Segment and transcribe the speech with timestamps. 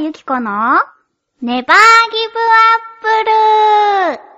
[0.00, 0.76] ゆきこの
[1.42, 1.76] ネバー
[2.12, 3.08] ギブアップ
[4.14, 4.28] ル。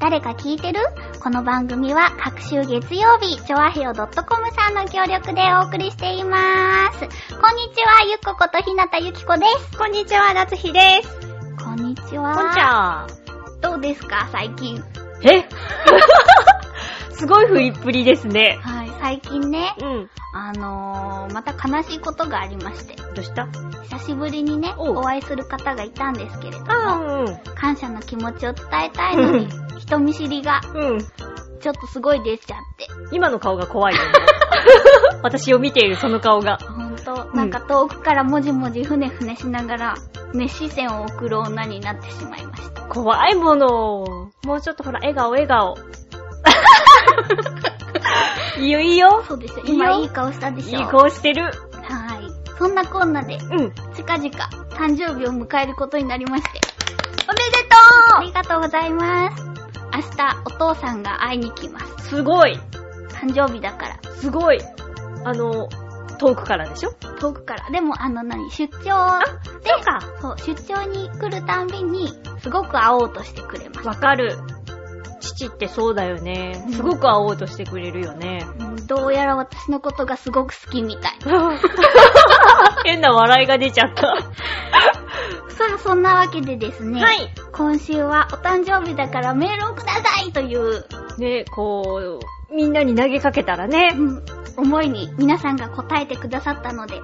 [0.00, 0.80] 誰か聞いてる？
[1.26, 4.06] この番組は各週月曜日、ちょわへよ .com
[4.52, 6.38] さんの協力でお送りしていま
[6.92, 7.00] す。
[7.00, 9.76] こんにちは、ゆっこことひなたゆきこです。
[9.76, 11.18] こんにちは、夏日です。
[11.64, 12.32] こんにちは。
[12.32, 13.60] こんちゃん。
[13.60, 14.80] どうですか、最近？
[15.24, 15.48] え？
[17.10, 18.60] すごい不意っぷりですね。
[18.62, 20.10] はい、最近ね、うん。
[20.34, 23.48] あのー、また悲しいことがありまして、どうした？
[23.84, 27.38] 久しぶりにね、お会いする方がいたんですけれどあも、うん。
[27.54, 31.00] 感謝の気持ちを伝えたいのに、人見知りがうん。
[31.60, 32.86] ちょっとすごい出ちゃって。
[33.12, 34.06] 今の顔が怖いよね。
[35.22, 36.58] 私を見ているその顔が。
[36.58, 39.94] ほんと、うんなんか遠くからもじもじふねふねしながら、
[40.34, 42.82] 熱視線を送る女になってしまいました。
[42.82, 44.30] 怖いもの。
[44.44, 45.76] もうちょっとほら、笑顔、笑顔。
[48.58, 49.24] いいよ、いいよ。
[49.26, 49.64] そうですよ。
[49.64, 50.78] いいよ今いい顔したでしょ。
[50.78, 51.44] いい顔してる。
[51.44, 51.52] はい。
[52.58, 53.72] そんなこんなで、うん。
[53.94, 54.30] 近々
[54.70, 56.60] 誕生日を迎えることになりまして。
[57.28, 57.66] おめで
[58.18, 59.44] ありがとうございます。
[59.44, 61.86] 明日、お父さんが会いに来ます。
[61.86, 62.58] とうすごい。
[63.10, 63.98] 誕生日だから。
[64.14, 64.60] すごい。
[65.24, 65.68] あの、
[66.18, 66.92] 遠くからでしょ？
[67.20, 67.70] 遠くから。
[67.70, 70.00] でも、あの何、出張で、そうか。
[70.20, 72.08] そう、出張に来るたんびに、
[72.40, 73.88] すごく会おうとしてくれます。
[73.88, 74.38] わかる。
[75.20, 76.72] 父ってそうだよねうん。
[76.72, 78.46] すごく会おうとしてくれるよね。
[78.58, 81.12] うんどうやら私のことがすごく好きみたい。
[82.84, 84.02] 変な笑いが出ちゃった。
[85.50, 87.02] さあ、そんなわけでですね。
[87.02, 87.16] はい。
[87.52, 90.84] 今週はお誕生日だからメールをくださいという、
[91.18, 92.20] ね、こ
[92.50, 94.00] う、みんなに投げかけたらねう。
[94.00, 94.24] ん、
[94.56, 97.00] 思いに皆さんが答えてくださったので、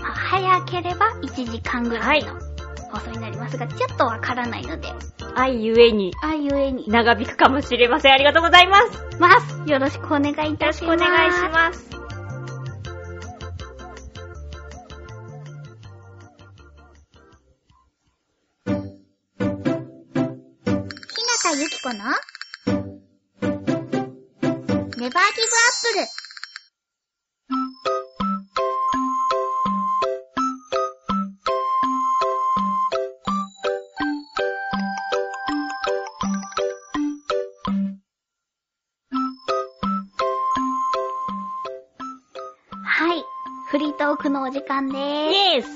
[0.00, 2.49] まあ早ければ1時間ぐらいの
[2.90, 4.88] 放送になりますが、ちょっとわからないので、
[5.36, 8.12] 愛ゆえにあいうえに、長引くかもしれません。
[8.12, 9.02] ありがとうございます。
[9.12, 9.70] よます。
[9.70, 10.78] よろしくお願いいたろします。
[10.78, 11.90] しくお願いします。
[18.66, 18.74] ひ
[21.26, 21.94] なたゆきこの
[24.96, 25.14] ネバーギブアッ
[25.82, 26.20] プル。
[43.70, 45.32] フリートークのお時間でーす。
[45.32, 45.66] イエース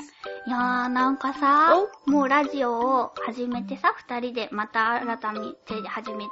[0.47, 1.75] いやー、なんかさ、
[2.07, 2.73] もうラジオ
[3.03, 6.31] を始めてさ、二人でまた改めて始めて、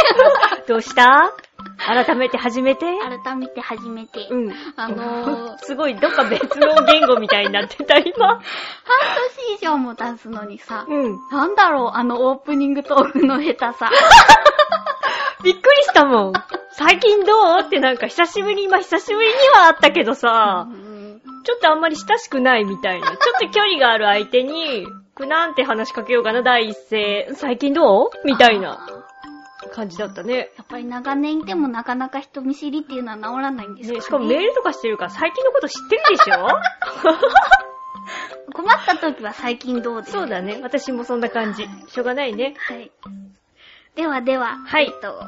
[0.68, 1.32] どうした？
[1.78, 2.86] 改めて始めて？
[3.24, 4.54] 改めて始めて、うん。
[4.76, 8.28] あのー、 すごい、どっか別の言語みたいになってた、今。
[8.28, 11.18] 半年以上も経つのにさ、うん。
[11.30, 13.90] なんだろう、あのオープニングトークの下手さ。
[15.42, 16.32] びっくりしたもん。
[16.70, 17.60] 最近どう？
[17.60, 20.83] ってなんか久しぶり、今久しぶりにはあったけどさ、うん
[21.44, 23.06] ちょっとあんまり親しくないみたいな。
[23.06, 27.28] ちょっと距離がある相手に、くなんて話しかけようかな、第一声。
[27.34, 28.10] 最近どう？
[28.24, 28.78] みたいな
[29.72, 30.50] 感じだったね。
[30.56, 33.98] やっぱり長年いてもなかなか人見知りっていうのは治らないんですかね。
[33.98, 36.48] ねしかもメールとかしてるから最近のこと知ってるでしょ？
[38.52, 40.60] 困った時は最近どうですそうだね。
[40.62, 41.64] 私もそんな感じ。
[41.88, 42.54] しょうがないね。
[42.58, 42.90] はい。
[43.94, 45.20] ではでは、はいえっと、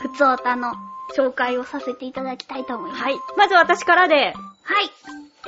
[0.00, 0.72] ふつおたの
[1.16, 3.02] 紹介をさせていただきたいと思います。
[3.02, 3.16] はい。
[3.36, 4.16] まず私からで。
[4.16, 4.34] はい。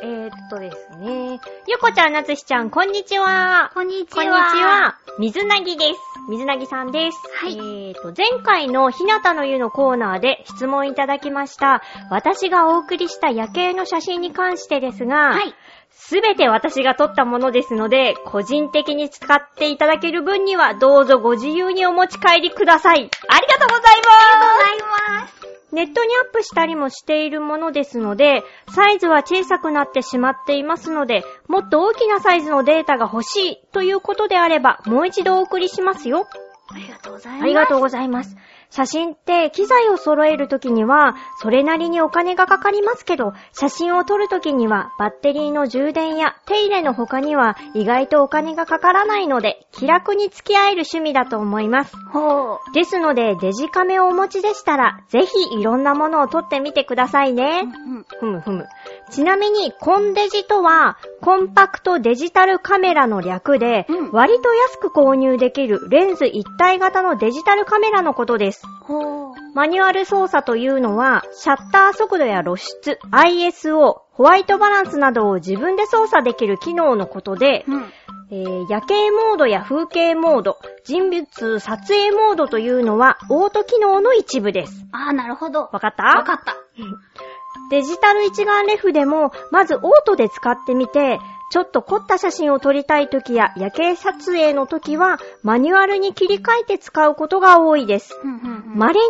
[0.00, 1.40] えー、っとですね。
[1.66, 3.70] ゆこちゃん、なつしちゃん、こんにちは。
[3.74, 4.52] こんにちこんは。
[4.52, 4.62] にち。
[4.62, 4.98] は。
[5.18, 6.00] 水なぎです。
[6.30, 7.18] 水なぎさんです。
[7.34, 11.82] はいえーと、前回のひなたの湯のコーナーで質問いただきました。
[12.10, 15.54] 私がお送りした夜景の写真に関してですが、はい。
[15.90, 22.96] すべて私が撮ったものですので、個人的に使っていただける分には、どうぞご自由にお持ち帰りください。
[22.96, 25.41] ありがとうございますありがとうございます。
[25.72, 28.42] ネットにアップしたりもしているものですので、
[28.74, 36.28] サイズは小さくなってしまっていますので、もっと大きなサイズのデータが欲しいということであれば、もう一度お送りしますよ。
[36.68, 37.42] ありがとうございます。
[37.42, 38.36] ありがとうございます。
[38.74, 51.94] 写真って機材を揃えるときには、それなりにお金がかかりますけど、写真を撮るときには、バッテリーの充電や手入れの他には、意外とお金がかからないので、気楽に付き合える趣味だと思います。
[52.12, 52.72] ほう。
[52.72, 57.64] ですので、デジカメをお持ちでしたら、ぜひいろんなものを撮ってみてくださいね。
[57.64, 58.68] うんふむふむ。
[59.10, 68.61] ちなみに、コンデジとは、コンパクトデジタルカメラの略で、うん割と安く購入できるレンズ一体型のデジタルカメラのことです。
[69.54, 77.84] マニュアル操作というのは、シャッター速度や露出、ISO、ホワイトバランスなどを自分で操作できる機能のことで、うん。
[78.30, 84.86] えー夜景モードや風景モード、人物撮影モードというのは、オート機能の一部です。
[84.92, 85.68] あー、なるほど。
[85.72, 86.04] わかった？
[86.04, 86.56] わかった。
[87.70, 91.18] デジタル一眼レフでも、まずオートで使ってみて、
[91.52, 98.18] ちょっと凝った写真を撮りたい時や夜景撮影の時は、マニュアルに切り替えて使うことが多いです。
[98.74, 99.04] 稀に、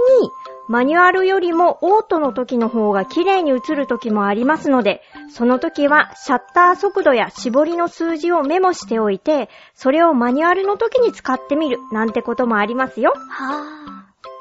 [0.67, 13.13] マニュアルよりもオートの時の方が綺麗に映る時もありますので、その時はシャッター速度や絞りの数字をメモしておいて、それをマニュアルの時に使ってみるなんてこともありますよ。
[13.29, 13.82] は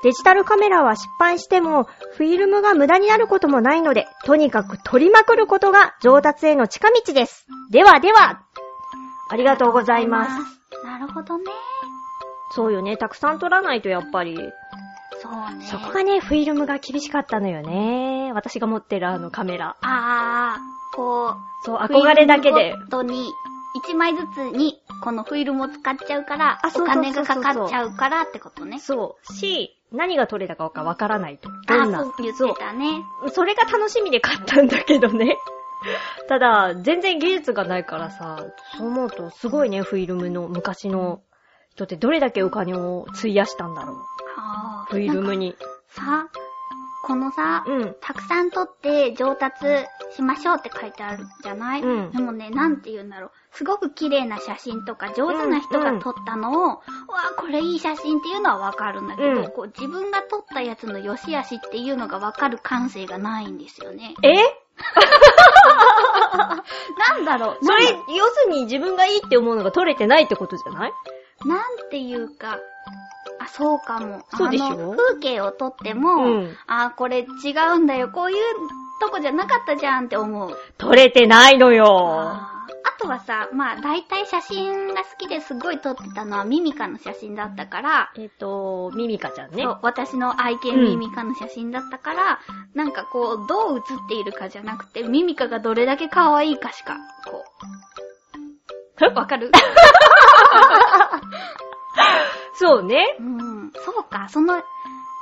[0.04, 1.84] デジタルカメラは失敗しても、
[2.18, 7.46] フィルムが無駄になることもないので、とにかく撮りまくることが上達への近道です。
[7.70, 8.42] ではでは、
[9.30, 9.46] ありー。
[9.46, 10.32] がとうございます。
[10.82, 10.86] す。
[10.86, 11.46] なるほどね。
[12.54, 14.36] そうよね、たくさん撮らないとやっぱり。
[15.22, 15.66] そうね。
[15.68, 18.32] そこがね、フィルムが厳しかったのよね。
[18.34, 19.78] 私が持ってるあのカメラ。
[19.82, 22.78] あー、こう、そう、憧れだけでフィル。
[22.80, 23.32] ムごとに、
[23.90, 28.80] 1枚ずつに、このフィルムを使っちゃうから、お金がかかっちゃうからってことね。
[28.80, 29.34] そう。
[29.34, 31.50] し、何が撮れたかわからないと。
[31.50, 32.04] どあんな？
[32.04, 33.02] そう言ってたね。
[33.22, 35.38] そうそれが楽しみで買ったんだけどね。
[36.28, 38.38] ただ、全然技術がないからさ、
[38.78, 41.22] そう思うとすごいね、フィルムの昔の
[41.72, 43.96] 人ってどれだけお金を費やしたんだろう。
[44.40, 45.56] はフィルムに。
[45.90, 46.28] さ、
[47.04, 47.96] このさ、うん。
[48.00, 49.66] たくさん撮って上達
[50.12, 53.32] しましょうって書いてあるじゃない、うんでもね、なんて言うんだろう。
[53.54, 56.80] すごく綺麗な写真とか上手な人が撮ったのを、うわ
[57.38, 64.14] これいい写真っていうのはわかるんだけど、うんこう自分が撮ったやつの良し悪しっていうのがわかる感性がないんですよね。
[64.24, 64.36] え？
[67.16, 67.66] なんだろう。
[67.66, 70.94] それ要するに自分がいいって思うのが撮れてないってことじゃない？
[71.46, 71.60] なん
[71.90, 72.58] ていうか、
[73.40, 74.24] あ、そうかも。
[74.34, 74.68] そうでしょ？
[74.68, 78.10] あの風景を撮っても、うんあ、これ違うんだよ。
[78.10, 78.38] こういう
[79.02, 80.58] とこじゃなかったじゃんって思う。
[80.78, 82.40] 撮れてないのよ。
[82.84, 89.70] あとはさ、まあ大体写真が好きですごい撮ってたのはミミカの写真だったから、えっ、と、ミミカちゃんねそ。
[89.72, 92.40] う私の愛犬ミミカの写真だったから、
[92.74, 96.98] なんかこう、どう写っているかじゃなくて、ミミカがどれだけ可愛いかしか、
[97.30, 97.44] こ
[99.02, 99.06] う。
[99.16, 99.52] わかる？
[102.54, 103.16] そうね。
[103.20, 104.62] うん、そうか、その、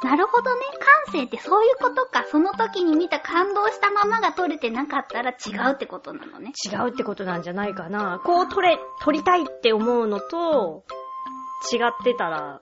[0.04, 0.62] なるほどね。
[1.06, 2.24] 感性ってそういうことか。
[2.32, 6.54] その時に見た感動したままが撮れてなかったら違うってことなのね。
[6.72, 8.22] 違うってことなんじゃないかな。
[8.24, 10.84] こう撮れ、撮りたいって思うのと、
[11.74, 12.62] 違ってたら、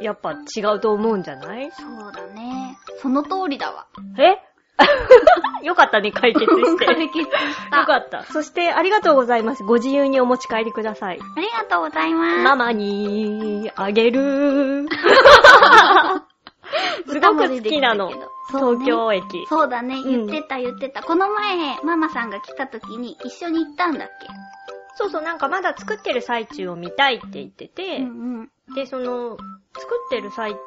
[0.00, 1.70] やっぱ違うと思うんじゃない？
[1.72, 2.78] そうだね。
[3.02, 3.86] その通りだわ。
[4.18, 4.38] え？
[5.66, 6.84] よかったね、解決して。
[6.86, 7.80] 解決した。
[7.80, 8.22] よかった。
[8.24, 9.64] そして、ありがとうございます。
[9.64, 11.18] ご自由にお持ち帰りください。
[11.36, 12.38] ありがとうございます。
[12.42, 14.86] ママにあげる。
[17.62, 18.10] 好きなの。
[18.48, 19.46] 東京駅。
[19.48, 21.02] そうだね、うん言ってた言ってた。
[21.02, 24.28] この前、ママさんが来た時に一緒に行ったんだっけ？
[24.98, 28.74] そうそう、なんかまだ作ってる最中を見たいって言ってて、うんうん。
[28.74, 29.36] で、その、
[29.78, 30.58] 作ってる最中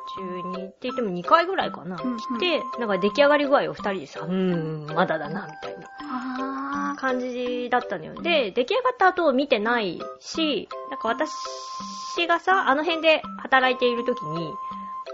[0.59, 8.13] にって言っても2回ぐらいかな、うんうん来て、なんか出来上がり具合を2人でさ、うーん、まだだな、みたいなあ感じだったのよ。
[8.21, 14.53] で、出来上がった後を見てないし、なんか私がさ、あの辺で働いている時に、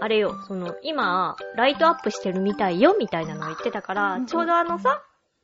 [0.00, 5.02] あれよ、その、今、ライトアップしてるみたいよ、みたいなのを言ってたから、ちょうどあのさ、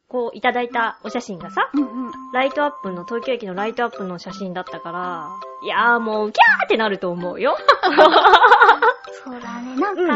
[0.09, 1.79] こう、いただいたお写真がさ、ー。
[1.79, 2.13] うんうん。
[2.35, 5.29] ライトアップの、東京駅のライトアップの写真だったから、
[5.65, 7.57] いやーもう、キャーってなると思うよ。
[9.25, 9.77] そうだね。
[9.77, 10.07] なんか、う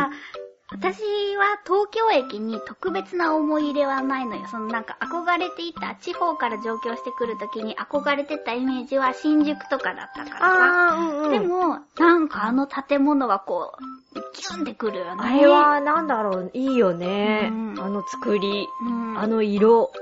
[0.42, 0.98] ん私
[1.36, 4.46] は東京駅に特別な思い入れはないのよ。
[4.50, 10.96] そのなんか憧れていた、地方から上京してくるときに憧れてたイメージは新宿とかだったからさ。
[10.96, 11.30] うんうん。
[11.30, 15.22] でも、なんかあの建物はこう、ギュンってくるよね。
[15.22, 17.48] あれは、なんだろう、いいよね。
[17.52, 19.92] うんあの作り、うん、あの色、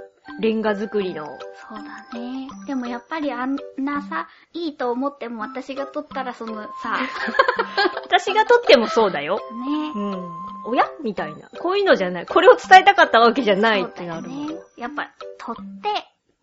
[0.41, 1.27] レンガ作りの。
[1.27, 2.49] そうだね。
[2.67, 6.99] でもやっぱりあんなさ、いいと思っても私が撮ったらそのさ、
[8.05, 9.41] 私が撮ってもそうだよ。
[9.67, 9.93] ね。
[9.95, 10.44] うん。
[10.65, 10.85] おや？
[11.03, 11.49] みたいな。
[11.61, 12.27] こういうのじゃない。
[12.27, 14.29] これを伝えたかったわけじゃないってなる。
[14.29, 14.35] ね。
[14.77, 15.63] やっぱ、撮って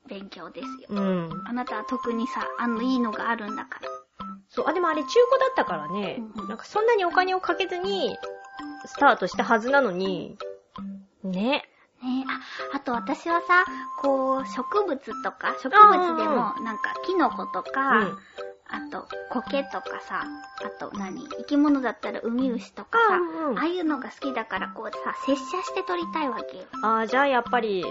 [0.07, 0.87] 勉強ですよ。
[0.89, 1.43] うん。
[1.45, 3.89] あなたは特にさ、あのいいのがあるんだから。
[4.49, 8.17] そう、あ、でもあれ中古だったからね、うんなんかそんなにお金をかけずに、
[8.85, 10.37] スタートしたはずなのに、
[11.23, 11.63] ね。
[12.03, 12.25] ね
[12.73, 13.63] あ、あと私はさ、
[14.01, 18.17] こう、植物とか、植物でも、なんか、キノコとか、うん。
[18.73, 20.23] あと、苔とかさ、
[20.65, 21.27] あと何？
[21.27, 26.63] 生き物だったらウミウシとかさ、うんうんああいうのが好きだから、こうさ、接写して撮りたいわけよ。
[26.83, 27.83] あーじゃあやっぱり、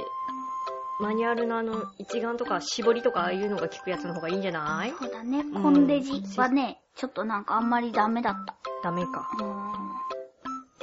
[1.00, 4.92] マニュアルのあの、一眼とか絞りとかああいうのが効くやつの方がいいんじゃない？
[4.99, 8.54] そうだね、んコンデジはね、ちょっとなんかあんまりダメだった。
[8.82, 9.28] ダメか。
[9.38, 9.90] うーん。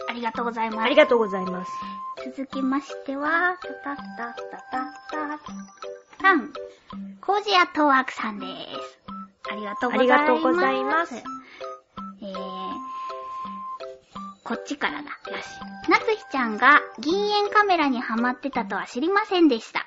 [0.09, 0.79] ありがとうございます。
[0.85, 1.71] ありがとうございます。
[2.35, 5.39] 続きましては、たたたたたた
[6.19, 6.51] たん、
[7.21, 9.06] コージアトワークさんです。
[9.49, 10.19] ありがとうございます。
[10.19, 11.15] ありがとうございます
[12.21, 12.33] えー、
[14.43, 15.09] こっちからだ。
[15.31, 15.89] よし。
[15.89, 19.85] なつひちゃんが銀塩カメラにハマってたとは知りませんでした。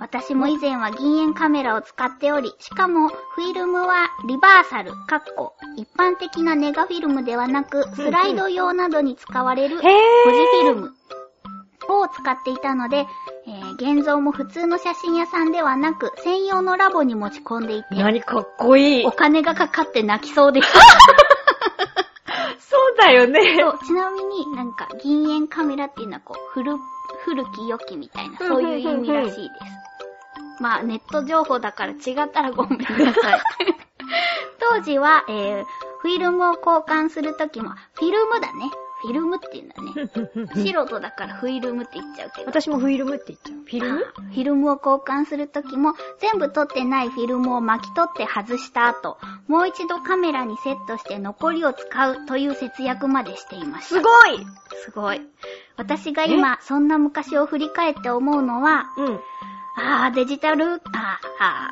[0.00, 10.94] 私も以前は銀塩カメラを使っており、しかもフィルムはリバーサル、かっこ、一般的なネガフィルムではなく、スライド用などに使われるへポジフィルム。
[11.88, 13.06] ムを使っていたので、
[13.46, 19.12] えー現像も普通の写真屋さんではなく、専用のラボに持ち込んでいて、何かっこいいお。
[19.12, 20.68] 金がかかって泣きそうです。
[22.58, 23.40] そうだよね。
[23.58, 26.76] そうちなみになんか銀塩カメラっていうのはこう、古、
[27.24, 29.42] 古き良きみたいな、そういう意味らしいです。
[30.60, 33.40] まあ、ネット情報だから違ったらごめんなさい。
[34.58, 35.64] 当時は、えー、
[36.00, 38.70] フィルムを交換するときも、フィルムだね。
[39.00, 40.10] フィルムって言うんだね。
[40.54, 42.46] 素人だからフィルムって言っちゃうけど。
[42.48, 43.58] 私もフィルムって言っちゃう。
[43.58, 44.12] フィルム？
[44.16, 53.94] あフィルムを交換するときも、全部撮ってないフィルムを巻き取って外した後、もう一度カメラにセットして残りを使うという節約までしていました。
[53.96, 54.46] すごい
[54.84, 55.20] すごい。
[55.76, 59.20] 私が今、そんな昔を振り返って思うのは、うん。
[59.76, 60.80] あー、デジタル、あー、
[61.38, 61.70] あ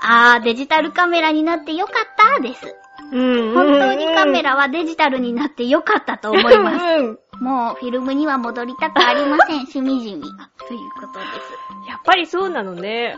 [0.00, 2.74] ー、あー、デジタルカメラになってよかったです。
[3.12, 3.54] うん。
[3.54, 6.84] 本当にカメラはデジタルになってよかったと思います。
[6.84, 7.18] うん。
[7.40, 10.22] もうフィルムには戻りたくありません、しみじみ。
[10.22, 10.32] という
[11.00, 11.88] ことです。
[11.88, 13.16] やっぱりそうなのね。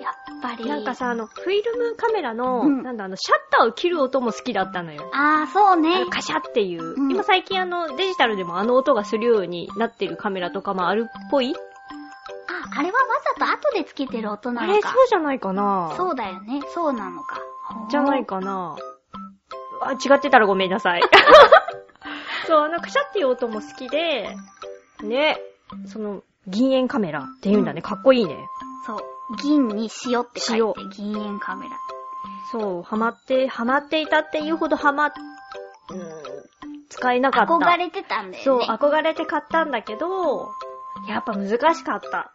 [0.00, 0.66] やっぱり。
[0.68, 5.10] なんかさ、あの、フィルムカメラの、うんなんだ、あの、シャッターを切る音も好きだったのよ。
[5.12, 6.10] あー、そうあねの。
[6.10, 6.94] カシャっていう。
[6.96, 11.52] うん今最近あの、デジタルでもあの音がするようになってるカメラとかもあるっぽい？
[11.54, 13.06] あ、あれはわ
[13.38, 14.92] ざと後でつけてる音なあれ、のか。
[14.92, 16.60] そうじゃないかなそうだよね。
[16.74, 17.40] そうなのか。
[17.90, 18.76] じゃないかな
[19.80, 21.02] あ、違ってたらごめんなさい。
[22.46, 24.36] そう、あの、カシャっていう音も好きで、
[25.02, 25.38] ね、
[25.86, 27.82] その、銀塩カメラって言うんだね。
[27.82, 28.36] かっこいいね。
[28.86, 28.98] そう。
[29.42, 31.76] 銀に塩って書いて塩、銀塩カメラ。
[32.50, 35.12] そう、ハマって、ハマっていたっていうほどハマ、うん、
[36.88, 37.52] 使えなかった。
[37.52, 38.66] 憧れてたんだそう、よね。
[38.72, 40.50] 憧れて買ったんだけど、
[41.06, 42.10] やっぱ難しかった。
[42.10, 42.32] なる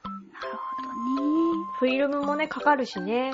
[0.58, 1.66] ほどね。
[1.80, 3.34] フィルムもね、かかるしね。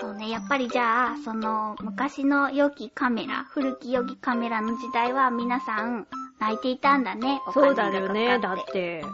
[0.00, 6.06] そうね、やっぱりじゃあ、その、昔の良きカメラ、古き良きカメラの時代は皆さん
[6.38, 7.40] 泣いていたんだね。
[7.46, 8.64] おそうだ金がかかってよね、だっ。
[8.72, 9.04] て。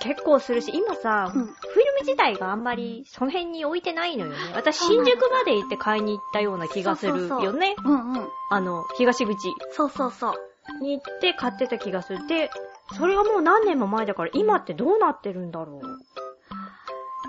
[0.00, 4.38] 結構するし、今さ、うんフィルム自体があんまりその辺に置いてないのよね。
[4.54, 7.76] 私、新宿まで行って買いに行ったような気がするよね。
[7.84, 8.28] うんうん。
[8.50, 9.36] あの、東口
[9.72, 10.82] そうそうそう。
[10.82, 12.26] に行って買ってた気がする。
[12.26, 12.50] で、
[12.96, 15.82] それはもう何年も前だから、今ってどうなってるんだろう。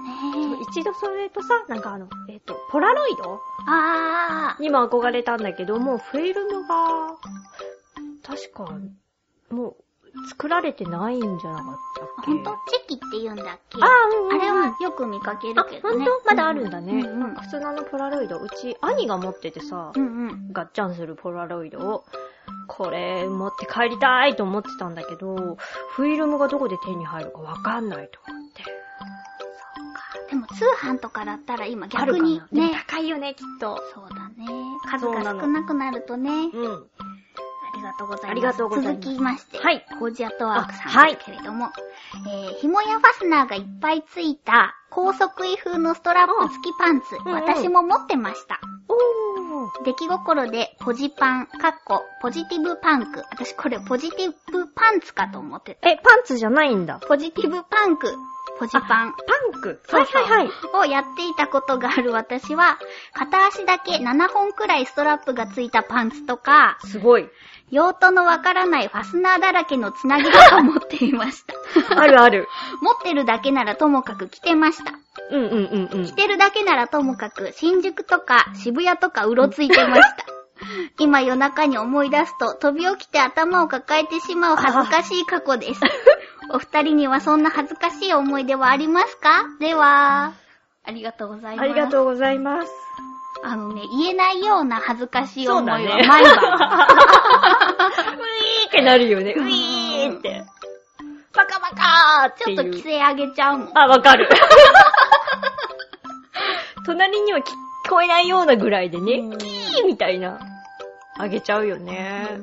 [0.02, 3.36] ね一度それとさ、なんかあの、えっ、と、ポラロイド？
[3.36, 3.64] え。
[3.68, 4.62] あー。
[4.62, 7.18] にも憧れたんだけど、もうフィルムが、
[8.24, 8.72] 確か、
[9.50, 9.76] もう、
[10.28, 12.32] 作られてないんじゃなかったっけ？
[12.32, 12.52] ほんと？
[12.68, 13.78] チェキって言うんだっけ？
[13.82, 16.04] あー、うんあれはよく見かけるあ、けどね。
[16.04, 16.22] ほんと？
[16.26, 16.92] まだあるんだね。
[16.92, 20.52] うんうんなんか普通のあのポラロイド、うち兄が持っててさ、うんうん。
[20.52, 22.04] ガッチャンするポラロイドを、
[22.68, 25.58] これ持って帰りたいと思ってたんだけど、
[25.92, 28.20] フィルムがどこで手に入るかわかんないと。
[30.32, 32.72] でも通販とかだったら今逆にね。
[32.88, 33.84] 高いよね、きっと。
[33.94, 34.48] そうだね。
[34.90, 36.30] 数が少なくなるとね。
[36.32, 36.88] うん。
[37.74, 38.32] ありがとうございます。
[38.32, 39.58] ありがとうございます続きまして。
[39.60, 39.86] はい。
[40.00, 41.70] コージアットワークさあはいんですけれども、
[42.30, 48.62] えー、紐やファスナーがいっぱいついた高速位風のストラップ付きパンツ、うんうん私も持ってました。
[48.88, 49.84] おー。
[49.84, 53.24] 出来心でポジパン、かっこ、ポジティブパンク。
[53.32, 55.90] 私これポジティブパンツかと思ってた。
[55.90, 57.00] え、パンツじゃないんだ。
[57.06, 58.16] ポジティブパンク、
[58.62, 58.84] ポジパン。
[58.84, 59.82] パンク。
[59.88, 60.54] そうそうはいはいは
[60.84, 60.90] い。
[60.90, 62.78] をやっていたことがある私は、
[63.12, 67.28] 片足だけ7本くらいストラップがついたパンツとか、すごい。
[67.72, 71.56] 用途のわからないファスナーだらけのつなぎとか持っていました。
[72.00, 72.48] あるある。
[72.84, 74.94] 持ってるだけならともかく着てました。
[75.32, 76.14] うんうんうんうん着。
[76.14, 80.41] てるだけならともかく、新宿とか渋谷とかうろついてました。
[81.00, 85.82] 今夜中に思い出すと、飛び起きて頭を抱えてしまう恥ずかしい過去です。
[86.54, 89.46] お二人にはそんな恥ずかしい思い出はありますか？
[89.60, 90.34] では、
[90.86, 91.66] ありがとうございます。
[91.66, 92.72] ありがとうございます。
[93.44, 96.34] あのね、言えないような恥ずかしい思いはそうだね毎晩。
[96.36, 99.34] ウィーってなるよね。
[99.36, 100.44] ウィーって。
[101.34, 102.44] バカバカーって。
[102.44, 103.72] ちょっと規制上げちゃうもん。
[103.74, 104.30] あ、わかる。
[106.86, 107.44] 隣には聞
[107.90, 110.40] こえないようなぐらいでね、うんキーみたいな、
[111.18, 112.40] あげちゃうよね。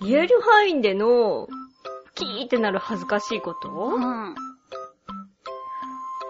[0.00, 1.48] 言える範囲での、
[2.14, 4.34] キーってなる恥ずかしいこと、うん。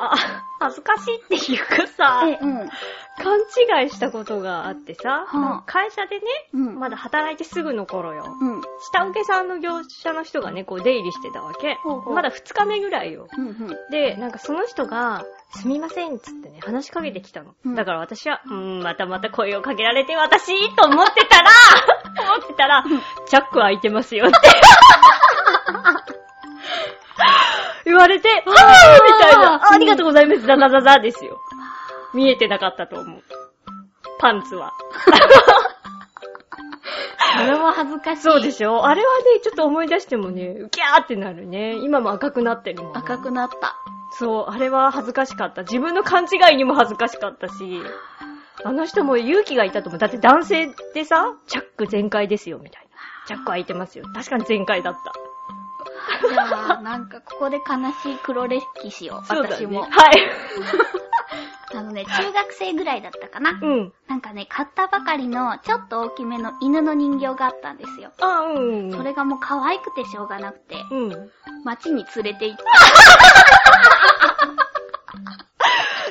[0.00, 2.68] あ、恥ずかしいっていうかさ、え、うん。
[3.22, 3.38] 勘
[3.82, 6.78] 違いしたことがあってさ、はあ会社でね、うん。
[6.78, 8.24] まだ働いてすぐの頃よ。
[8.40, 8.60] うん。
[8.92, 11.74] 下請けさんの業者の人がね、こう出入りしてたわけ。
[11.82, 13.28] ほうほうまだ2日目ぐらいよ。
[13.36, 13.48] うん。
[13.48, 13.76] うん。
[13.90, 17.54] で、なんかその人が、すみませんっつってね、話しかけてきたの。
[17.64, 21.50] うんだから私は、うーん、またまた声をかけられて私と思ってたら、
[22.36, 22.84] 思ってたら、
[23.26, 24.38] チャック開いてますよって。
[27.90, 29.54] 言われて、あーみたいな。
[29.56, 30.42] あありがとうございます。
[30.46, 31.38] ザザザザですよ。
[32.14, 33.22] 見えてなかったと思う。
[34.18, 34.72] パンツは。
[37.38, 38.22] それは恥ずかしい。
[38.22, 38.84] そうでしょ？
[38.86, 41.74] あれはね、ちょっと思い出してもね、ウキャーってなるね。
[41.76, 42.96] 今も赤くなってるもん。
[42.98, 43.76] 赤くなった。
[44.12, 45.62] そう、あれは恥ずかしかった。
[45.62, 47.80] 自分の勘違いにも恥ずかしかったし、
[48.64, 49.98] あの人も勇気がいたと思う。
[49.98, 52.90] だって男性でさ、チャック全開ですよ、みたいな。
[53.26, 54.04] チャック開いてますよ。
[54.12, 55.12] 確かに全開だった。
[56.28, 57.62] じゃあ、なんかここで悲
[58.02, 59.66] しい黒歴史を、そうだね。
[59.66, 59.82] 私も。
[59.82, 59.90] はい。
[61.72, 63.52] あのね、中学生ぐらいだったかな。
[63.52, 63.92] うん。
[64.08, 68.10] なんかね、買ったばかりの、ちょっと大きめの犬の人形があったんですよ。
[68.20, 68.58] あ、う
[68.88, 68.92] ん。
[68.92, 71.30] それがもう可愛くてしょうがなくて、うん。
[71.64, 72.64] 街に連れて行って、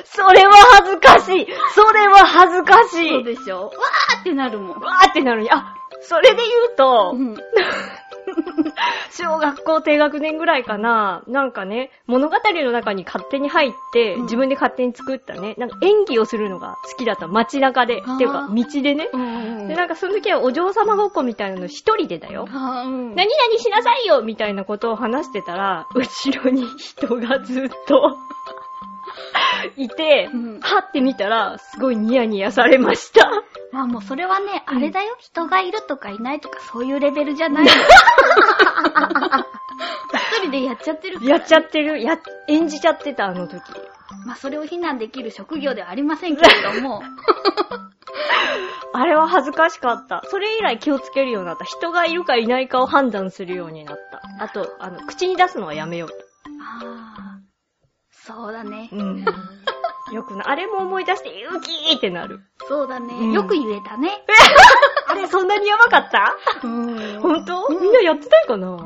[0.04, 1.46] それは恥ずかしい。
[1.74, 3.10] それは恥ずかしい。
[3.10, 4.80] そうでしょわーってなるもん。
[4.80, 5.50] わーってなるに。
[5.50, 7.36] あ、それで言うと、うん。
[9.10, 17.26] 小学校低学年ぐらいかな、なんかね、物語の中に勝手に入って、うん自分で勝手に作ったね、なんか演技をするのが好きだった。
[17.26, 17.98] 街中で。
[17.98, 19.08] っていうか、道でね。
[19.12, 22.46] うんで、なんかその時はお嬢様ごっこみたいなの一人でだよ。
[22.50, 23.24] 何々
[23.58, 28.16] しなさいよみたいなことを話してたら、後ろに人がずっと
[29.76, 33.30] いて、うんはって見たら、すごいニヤニヤされました。
[33.72, 37.72] ま あもうそれはね、あれだよ、人がいるとかいないとかそういうレベルじゃないよ。
[40.12, 41.30] 一人でやっちゃってるから。
[41.30, 43.62] やっちゃってる、や、演じちゃってた、あの時。
[44.26, 47.02] まあそれを非難できる職業ではありませんけれども。
[48.92, 50.22] あれは恥ずかしかった。
[50.26, 51.64] それ以来気をつけるようになった。
[51.64, 54.44] 人がいるかいないかを判断するようになった。
[54.44, 56.14] あと、あの、口に出すのはやめようと。
[56.60, 56.80] あ
[57.18, 57.29] あ、
[58.34, 58.88] そうだね。
[58.92, 59.24] うん。
[60.12, 62.40] よくな、あれも思い出して、ウキーってなる。
[62.68, 63.14] そうだね。
[63.14, 64.10] うんよく言えたね。
[65.08, 66.34] あれ、そんなにやばかった？
[66.62, 68.76] うんほんとみんなやってないかな？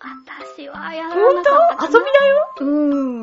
[0.00, 2.48] 私はやらなかった遊びだよ？
[2.60, 2.64] う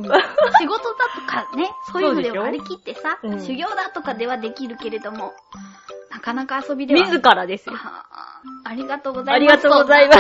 [0.02, 0.04] ん。
[0.60, 5.34] 仕事だとかね、そういうので割り切ってさ、うん修行だとかではできるけれども、
[6.12, 7.02] なかなか遊びでは。
[7.06, 7.76] 自らですよ。
[7.78, 8.04] あ
[8.66, 9.36] ありがとうございます。
[9.36, 10.20] ありがとうございます。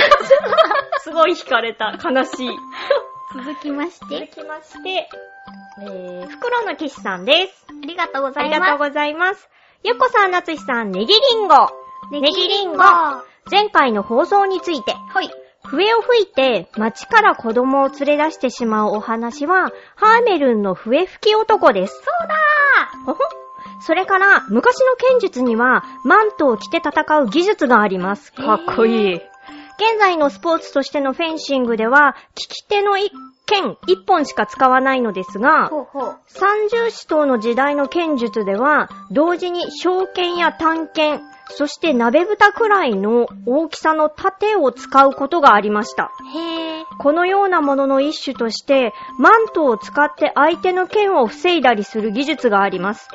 [1.03, 1.97] すごい惹かれた。
[2.03, 2.49] 悲しい。
[3.35, 5.09] 続きまして、続きまして、
[5.81, 7.65] えー、袋の騎士さんです。
[7.67, 8.59] ありがとうござあいます。
[8.61, 9.49] りがとうございます。
[9.83, 11.67] ゆっこさん、なつしさん、ネギリンゴ。
[12.11, 12.77] ネギリンゴ。
[13.51, 15.29] 前回の放送について、はい。
[15.65, 21.93] 笛を吹いて街から子供を連れ出してしまうお話は、ハーメルンの笛吹き男です。
[21.93, 22.35] そうだ
[23.05, 23.19] ほほ
[23.81, 28.31] それから、昔の剣術には、マントを着て戦う技術があります。
[28.31, 29.21] かっこいい。
[29.77, 33.11] 現在のスポーツとしてのフェンシングでは、利き手の一
[33.45, 36.17] 剣一本しか使わないのですが、ほうほう。
[36.27, 46.11] 三重士刀の時代の剣術では、同時に小剣や短剣、そして鍋蓋くらいの大きさの盾を使うことがありました。
[46.33, 46.83] へえ。
[46.97, 53.09] このようなものの一種として、マントを使って相手の剣を防いだりする技術があります。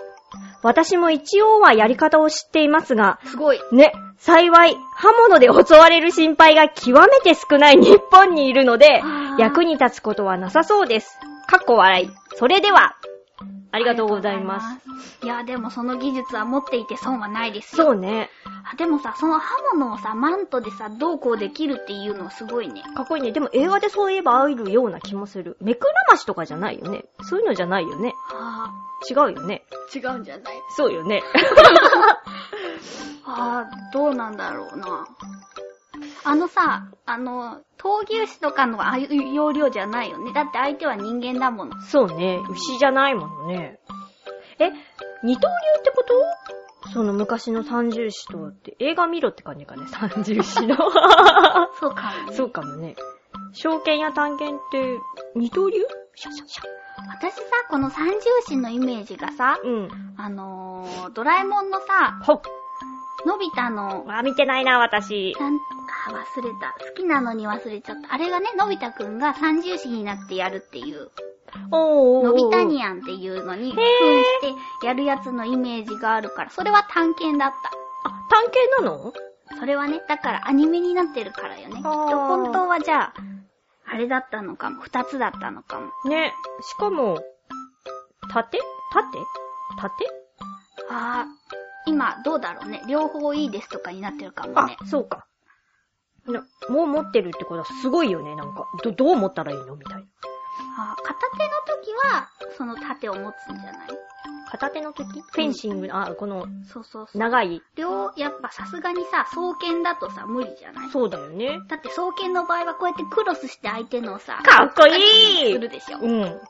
[0.62, 3.60] 私も一応はやり方を知っていますが、すごい。
[3.72, 9.02] ね、幸い、刃物で襲われる心配が極めて少ない日本にいるので
[9.38, 11.18] 役に立つことはなさそうです。
[11.46, 12.10] かっこ笑い。
[12.36, 12.96] それでは、
[13.72, 15.20] ありがとうございます。
[15.20, 15.24] す。
[15.24, 17.85] いや、でもその技術は持っていて損はないですよ。
[17.85, 18.28] そうね。
[18.70, 22.83] あでもさ、その刃物をさ、マントでさ、どうこうできるっていうのはすごいね。
[22.96, 23.33] かっこいいね。
[23.33, 25.56] でも映画でそういえばあるような気もする。
[25.61, 27.04] 目くらましとかじゃないよね。
[27.22, 28.12] そういうのじゃないよね。
[28.33, 28.72] あ
[29.09, 29.64] 違うよね。
[29.72, 31.22] あ、違うんじゃないそうよね。
[33.24, 35.06] ああ、どうなんだろうな。
[36.24, 40.32] あのさ、あの、闘牛士とかのああいう要領じゃないよね。
[40.32, 41.80] だって相手は人間だもの。
[41.82, 42.40] そうね。
[42.50, 43.78] 牛じゃないものね。
[44.58, 44.70] え、
[45.22, 46.90] 二刀流ってこと？
[46.92, 50.76] その昔の三重士とって、映画見ろって感じかね、三重士の。
[51.78, 52.36] そうかもね。
[52.36, 52.96] そうかもね。
[53.52, 54.98] 証券や探検って、
[55.34, 55.80] 二刀流？
[56.14, 56.64] シャシャシャ。
[57.08, 60.14] 私さ、この三重士のイメージがさ、うん。
[60.16, 62.40] あのー、ドラえもんのさ、ほっ。
[63.26, 65.35] のび太の、あ、見てないな、私。
[65.38, 65.59] なん、あ、
[66.11, 66.74] 忘れた。
[66.87, 68.14] 好きなのに忘れちゃった。
[68.14, 71.11] あれがね、のび太くんが三重士になってやるっていう、
[71.70, 72.24] おー。
[72.24, 73.83] のび太ニャンっていうのに、扮
[74.22, 74.40] し
[74.80, 77.52] てやるやつのイメージがあるから、それは探検だっ
[78.04, 79.12] あ、探検なの？
[79.48, 79.56] た。
[79.56, 81.74] それはね、だからアニメになってるからよね。
[81.76, 83.14] きっと本当はじゃあ、
[83.92, 84.83] あれだったのかも。
[84.83, 85.90] 二つだったのかも。
[86.09, 86.33] ね。
[86.62, 87.18] しかも、
[88.33, 88.59] 縦
[88.92, 89.18] 縦
[89.76, 90.06] 縦
[90.88, 91.26] あー、
[91.90, 92.83] 今どうだろうね。
[92.88, 95.26] 両方いいですとかになってるかもあね。、そうか。
[96.26, 98.66] なもう持ってるってことはすごいよね、なんか。
[98.85, 99.74] ど、どう持ったらいいの？
[99.74, 100.03] みたいな。
[100.79, 101.50] あー片手の
[101.83, 103.88] 時は、その盾を持つんじゃない？
[104.50, 105.20] 片手の時？
[105.20, 107.18] フェンシング、あ、この、そうそうそう。
[107.18, 107.62] 長い。
[107.74, 110.90] 両、やっぱさすがにさ、双剣だとさ、無理じゃない？
[110.90, 111.59] そうだよね。
[111.68, 115.98] だって双剣の場合はこうやってクロスして相手のさ、かっこいいするでしょ。
[115.98, 116.40] うん。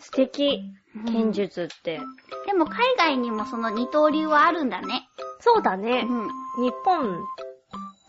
[0.00, 0.60] 素敵。
[0.68, 0.74] うん
[1.06, 2.00] 剣術って。
[2.46, 5.08] でも海外にもその二刀流はあるんだね。
[5.40, 6.02] うそうだね。
[6.02, 6.28] ん。
[6.62, 7.18] 日本、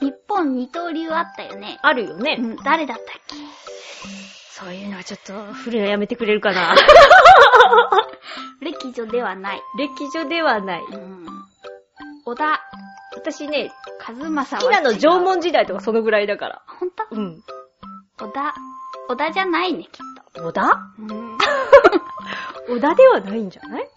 [0.02, 1.80] 日本二刀流あったよね。
[1.82, 2.38] あるよね。
[2.40, 3.36] うん、誰だったっけ？
[4.52, 6.76] そういうのはちょっと、振るのやめてくれるかな。
[8.62, 9.62] 歴女ではない。
[9.78, 10.82] 歴女ではない。
[10.84, 11.26] うん。
[12.24, 12.62] 小田
[13.16, 13.72] 私ね、
[14.08, 16.62] 和正は好きなの縄文時代とかそのぐらいだから。
[16.68, 17.44] ほんとうん。
[18.18, 18.54] 小田、
[19.08, 19.90] 小田じゃないね、きっ
[20.36, 20.62] 小田？
[20.62, 20.78] と。
[21.00, 21.25] うん。
[22.68, 23.88] 小田ではないんじゃない？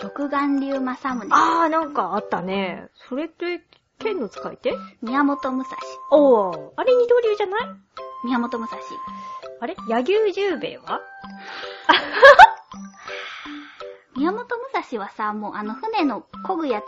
[0.00, 1.28] 独眼竜正宗。
[1.34, 2.88] あー、なんかあったね。
[3.08, 3.62] それって、
[3.98, 4.72] 剣の使い手？
[5.02, 5.76] 宮本武蔵。
[6.12, 6.70] おー。
[6.76, 7.62] あれ二刀流じゃない？
[8.24, 8.78] 宮本武蔵。
[9.60, 9.76] あれ？
[9.88, 11.00] 柳生十兵衛は？
[14.16, 14.48] 宮本武
[14.90, 16.86] 蔵はさ、もうあの船の漕ぐやつっ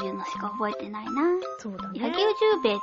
[0.00, 1.12] ていうのしか覚えてないな。
[1.58, 2.80] そうだ柳生十兵衛って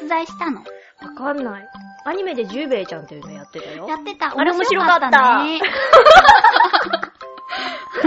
[0.00, 0.60] 実在したの？
[1.02, 1.68] わかんない。
[2.04, 3.86] アニメで十兵衛ちゃんっていうのやってたよ。
[3.88, 4.32] やってた。
[4.36, 5.10] あれ面白かった
[5.44, 5.60] ね。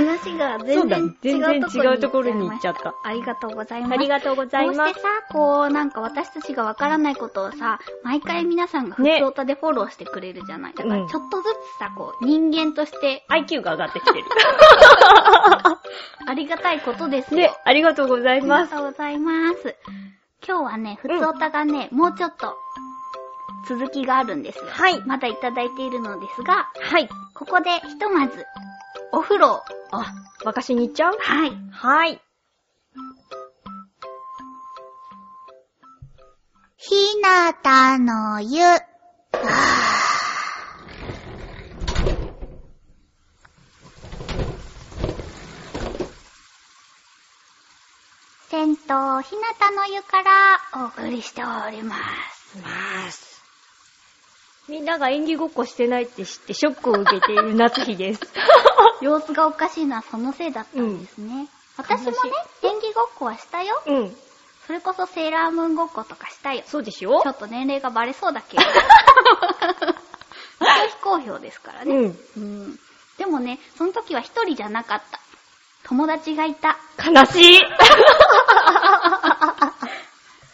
[0.06, 2.94] 話が全然違うところに全然違うところに行っちゃった。
[3.04, 3.94] ありがとうございます。
[3.94, 5.02] ありがとうございますこうして。
[5.02, 10.74] さ、こう、なんか私たちがわからないことをさ、毎回皆さんが普ね通歌でフォローしてくれるじゃない。
[10.74, 14.26] だからうんちょっとずつさ、こう、人間として IQ が上がってきてる。
[16.28, 17.40] ありがたいことですよ。
[17.40, 18.72] ね、ありがとうござありがいます。
[18.72, 19.76] とうございます。
[20.48, 22.56] 今日はね、普通歌がね、もうちょっと
[23.68, 24.66] 続きがあるんですよ。
[24.70, 27.08] はいまだいただいているのですが、はい。
[27.34, 28.46] ここでひとまず、
[29.14, 29.62] お風呂を。
[29.92, 31.18] あ、沸かしに行っちゃう？
[31.20, 31.52] はい。
[31.72, 32.22] はい。
[36.78, 38.60] ひなたの湯。
[48.50, 48.94] 銭湯ひな
[49.58, 52.58] たの湯からお送りしております。
[52.58, 53.31] ます。
[54.72, 58.22] みんなが演技ごっこしてないって知ってショックを受けている夏日です。
[59.04, 61.50] 様子がおかしいのはそのせいだったんですね。
[61.76, 62.16] 私もね、
[62.62, 63.82] 演技ごっこはしたよ。
[63.86, 64.16] うん。
[64.66, 66.64] それこそセーラームーンごっことかしたよ。
[66.66, 68.64] そうでしょちょっと年齢がバレそうだけど。
[68.64, 68.70] 非
[71.04, 71.94] 公表ですからね。
[71.94, 72.18] うん。
[72.38, 72.80] うん。
[73.18, 75.20] でもね、その時は一人じゃなかった。
[75.84, 76.78] 友達がいた。
[77.06, 77.60] 悲しい。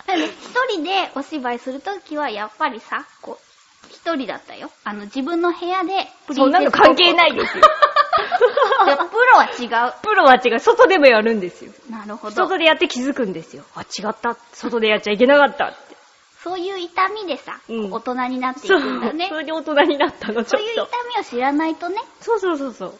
[0.07, 3.47] 一人でお芝居するときはやっぱりさ、こう、
[3.89, 4.71] 一人だったよ。
[4.83, 7.63] あの、自分の部屋でプそんなの関係ないですよ。
[8.85, 9.93] いや、プロは違う。
[10.01, 10.59] プロは違う。
[10.59, 11.71] 外でもやるんですよ。
[11.89, 12.57] なるほど外。
[12.57, 13.63] でやって気づくんですよ。
[13.75, 14.37] あ、違った。
[14.53, 15.97] 外でやっちゃいけなかったって。
[16.43, 18.81] そういう痛みでさ、うん大人になっていそう。
[18.81, 19.35] くんだねそ。
[19.35, 20.97] れで大人になったの、ちそういう痛ょっと。
[21.15, 22.99] みを知らないとね、そうそうそうそう。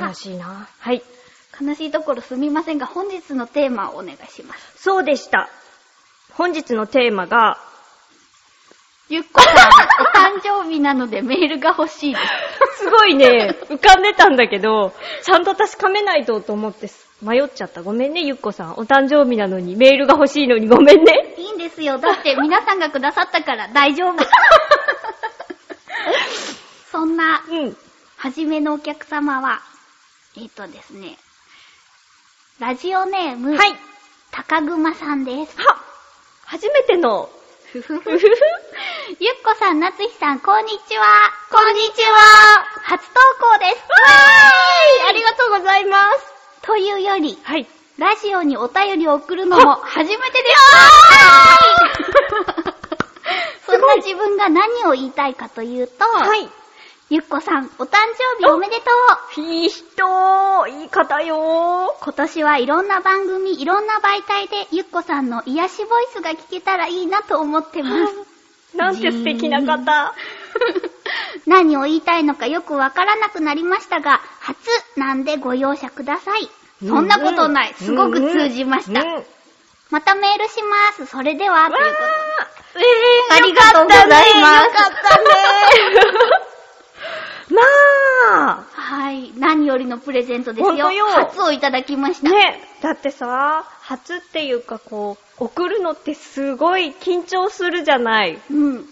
[0.00, 0.68] 悲しいな。
[0.78, 1.02] はい。
[1.60, 4.82] 悲しいところすみませんが、本日のテーマをお願いします。
[4.82, 5.48] そうでした。
[6.32, 7.58] 本日のテーマが、
[9.10, 9.54] ゆっこさん、
[10.32, 12.20] お誕生日なのでメールが欲しいで
[12.76, 12.84] す。
[12.84, 14.92] すごいね、浮かんでたんだけど、
[15.22, 16.90] ちゃんと確かめないとと思って
[17.22, 17.82] 迷っちゃった。
[17.82, 18.72] ごめんね、ゆっこさん。
[18.72, 21.34] お誕生日なのにメールが欲しいのにごめんね。
[21.38, 21.96] いいんですよ。
[21.96, 24.16] だって皆さんがくださったから大丈夫。
[26.92, 27.76] そんな、うん。
[28.18, 29.62] はじめのお客様は、
[30.36, 31.16] えっ、とですね、
[32.58, 33.74] ラジオネーム、はい。
[34.32, 35.56] 高熊さんです。
[35.62, 35.78] は
[36.44, 37.30] 初めての、
[37.72, 38.30] ふふふふ。
[39.08, 41.06] ゆっこさん、なつひさん、こんにちは。
[41.50, 42.62] こんにちは。
[42.82, 43.82] 初投稿です。
[45.08, 46.66] ありがとうございます。
[46.66, 47.66] というより、はい。
[47.96, 50.48] ラジオにお便りを送るのも初めてで
[53.64, 53.72] す。
[53.72, 56.46] そんな自分が何を言いたいかというと、はい。
[57.08, 57.96] ゆっこさん、お誕
[58.38, 58.82] 生日おめでと
[59.38, 59.40] う。
[59.40, 68.12] いい人、いい方よ今年はいろんな番組、いろんな媒体でゆっこさんの癒しボイスが聞けたらいいなと思ってます。
[68.74, 70.14] なんて素敵な方。
[71.46, 74.58] 何を言いたいのかよくわからなくなりましたが、初
[74.96, 76.50] なんでご容赦ください。
[76.86, 77.74] そんなことない。
[77.74, 79.02] すごく通じました。
[79.90, 81.06] またメールします。
[81.06, 82.02] それでは、というこ
[82.74, 82.84] とで。
[82.84, 85.24] えー、ありがとうございますよかったね。
[87.50, 89.32] ま あ、はい。
[89.36, 90.90] 何よりのプレゼントですよ。
[90.90, 92.30] よ初をいただきました。
[92.30, 98.40] ね、だってさ、初っていうかこう、送るのってすごい緊張するじゃない。
[98.50, 98.86] うん。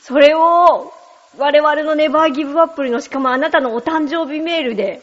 [0.00, 0.92] それを、
[1.36, 5.02] 我々のネバーギブアップルのしかもあなたのお誕生日メールで、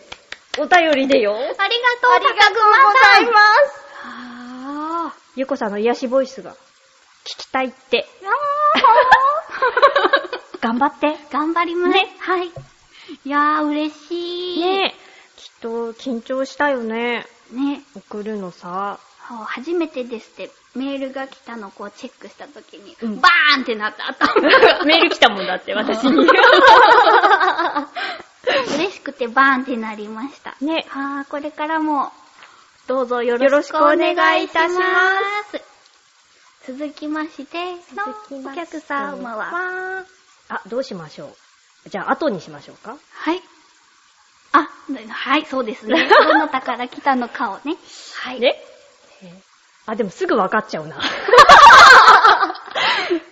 [0.57, 1.33] お便りでよ。
[1.33, 1.59] ありがとう、
[2.15, 2.59] ありがとうご
[2.93, 3.31] ざいす。
[3.31, 3.81] ます。
[4.05, 6.55] あゆこさんの癒しボイスが聞
[7.37, 8.07] きたいって。
[10.61, 11.07] 頑張って。
[11.07, 11.93] ー頑張ります。
[11.93, 12.49] ねはい。
[13.25, 14.59] いやー、嬉しい。
[14.61, 14.89] ねえ。
[15.37, 17.25] きっと緊張したよね。
[17.51, 17.81] ね。
[17.95, 18.99] 送るのさ。
[19.45, 24.85] 初めてですって、メールが来たのをこうチェックしたときに、うんバーンってなった頭が。
[24.85, 26.27] メール来たもんだって、私に。
[28.75, 30.55] 嬉しくてバーンってなりました。
[30.61, 32.13] ねはー、これからも、
[32.87, 34.79] どうぞよろしくお願いいたしま。
[34.79, 35.19] ま
[35.51, 35.61] す
[36.71, 40.05] 続きまして、のお客様は、は。
[40.49, 41.46] あ、どうしましょう。
[41.89, 42.97] じゃあ、後にしましょうか。
[43.11, 43.41] はい。
[44.53, 44.67] あ、
[45.09, 46.07] はい、そうですね。
[46.09, 47.77] どなたから来たのかをね。
[48.21, 48.39] はい。
[48.39, 48.61] ね
[49.85, 50.97] あ、でもすぐ分かっちゃうな。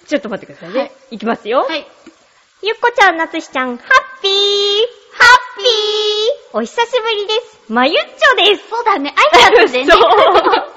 [0.07, 0.79] ちょっと待ってくださいね。
[0.79, 1.65] はいい、きますよ。
[1.67, 1.85] はい。
[2.61, 4.31] ゆっこちゃん、なつしちゃん、ハッピー
[5.17, 5.23] ハ
[5.57, 7.59] ッピーお久しぶりです。
[7.67, 8.69] まゆっちょです。
[8.69, 9.91] そうだね、挨拶でね。
[9.91, 10.01] そう。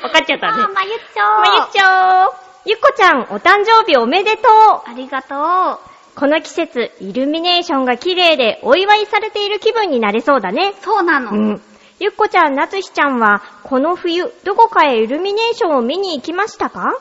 [0.02, 0.72] 分かっちゃったねあー、。
[0.72, 5.97] まゆっちょまゆっちょゆっこちゃん、お誕生日おめでとうありがとう。
[6.18, 10.74] この季節、イルミネーションが綺麗でお祝いされている気分になれそうだね。
[10.80, 11.30] そうなの。
[11.30, 11.62] うん。
[12.00, 16.92] ゆっこちゃん、なつひちゃんは、この冬、どこかへイルミネーションを見に行きましたか？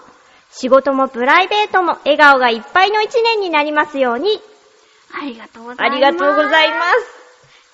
[0.52, 4.40] 仕事もプライベートも笑顔がいっぱいの一年になりますように。
[5.20, 5.96] ありがとうございます。
[5.96, 7.27] ありがとうございます。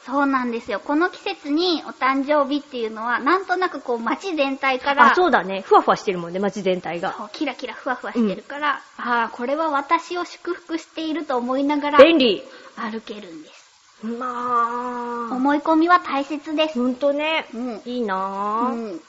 [0.05, 0.81] そうなんですよ。
[0.81, 5.61] この季節にお誕生日っていうのは、なんとなくこう街全体から、あ、そうだね。
[5.61, 7.13] ふわふわしてるもんね、街全体が。
[7.17, 12.43] そうキラキラふわふわしてるから、ああ、これは私を祝福していると思いながら便利。
[12.75, 13.63] 歩けるんです。
[14.05, 16.79] まあ、思い込みは大切です。
[16.79, 17.47] ほんとね。
[17.53, 17.81] うん。
[17.85, 18.73] いいなぁ。
[18.73, 19.01] うん。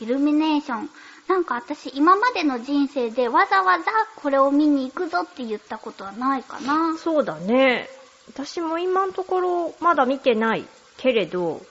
[0.00, 0.90] イルミネーション。
[1.28, 3.84] なんか私、今までの人生でわざわざ
[4.16, 6.96] これを見に行くぞって言ったことはないかな。
[6.98, 7.88] そうだね。
[8.28, 10.66] 私も今のところまだ見てない
[10.98, 11.62] けれど、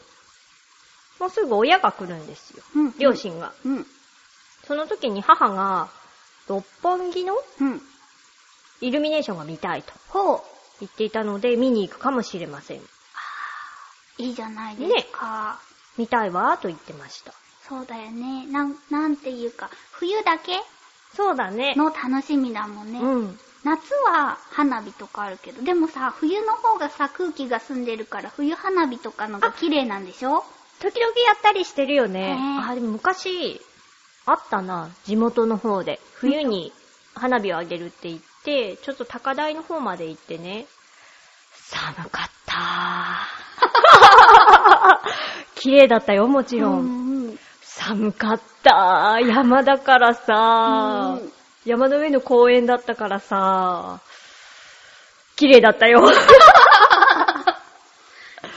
[1.19, 2.63] もうすぐ親が来るんですよ。
[2.75, 2.93] うん。
[2.97, 3.15] 両。
[3.15, 3.53] 親が。
[3.63, 3.85] うん。
[4.65, 5.89] その時に母が、
[6.47, 7.81] 六本木のうん。
[8.81, 10.41] イルミネーションが見たいとほう。
[10.81, 12.81] 言っていたので、見に行くかもしれません。
[14.17, 15.59] いいじゃないですか。
[15.97, 17.33] 見たいわと言ってました。
[17.67, 18.45] そうだよね。
[18.47, 20.61] なん、なんていうか、冬だけ
[21.15, 21.73] そうだね。
[21.75, 22.99] の楽しみだもんね。
[22.99, 23.39] うん。
[23.65, 30.43] 夏は花火とかあるけど、でもさ、冬の方がさ、空気が澄んでるから、冬花火とかのが綺麗なんでしょ？
[30.79, 32.35] 時々やったりしてるよね。
[32.35, 33.59] ねあ、でも昔、
[34.27, 35.99] あったな、地元の方で。
[36.13, 36.73] 冬に
[37.15, 40.67] 花火をあげるって言って、ちょっと高台の方まで行ってね、
[41.53, 42.55] 寒かった。
[45.55, 46.79] 綺麗だったよ、もちろん。
[46.79, 47.39] うんうん。
[47.61, 49.19] 寒かった。
[49.21, 51.34] 山だからさ、うん
[51.65, 54.01] 山の上の公園だったからさ、
[55.35, 56.07] 綺麗だったよ。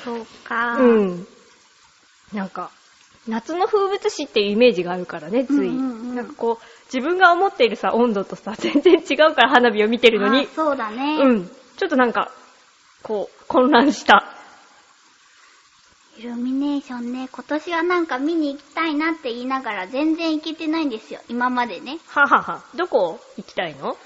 [0.05, 0.77] そうか。
[0.77, 1.27] うん。
[2.33, 2.71] なんか、
[3.27, 5.55] 夏の風物詩っていうイメージがあるからね、つい。
[5.55, 11.19] うんうんうんなんかこう、自分が思っているさ、温度とさ、 全然違うから花火を見てるのあに、そうだね。
[11.23, 11.51] うん。
[11.77, 12.33] ちょっとなんか、
[13.03, 14.38] こう、混乱した。
[16.19, 21.21] イルミネーションね、今年はなんか見に行きたいなって言いながら全然行けてないんですよ。
[21.29, 22.01] 今までね。
[22.09, 22.65] ははは。
[22.75, 23.97] どこ行きたいの？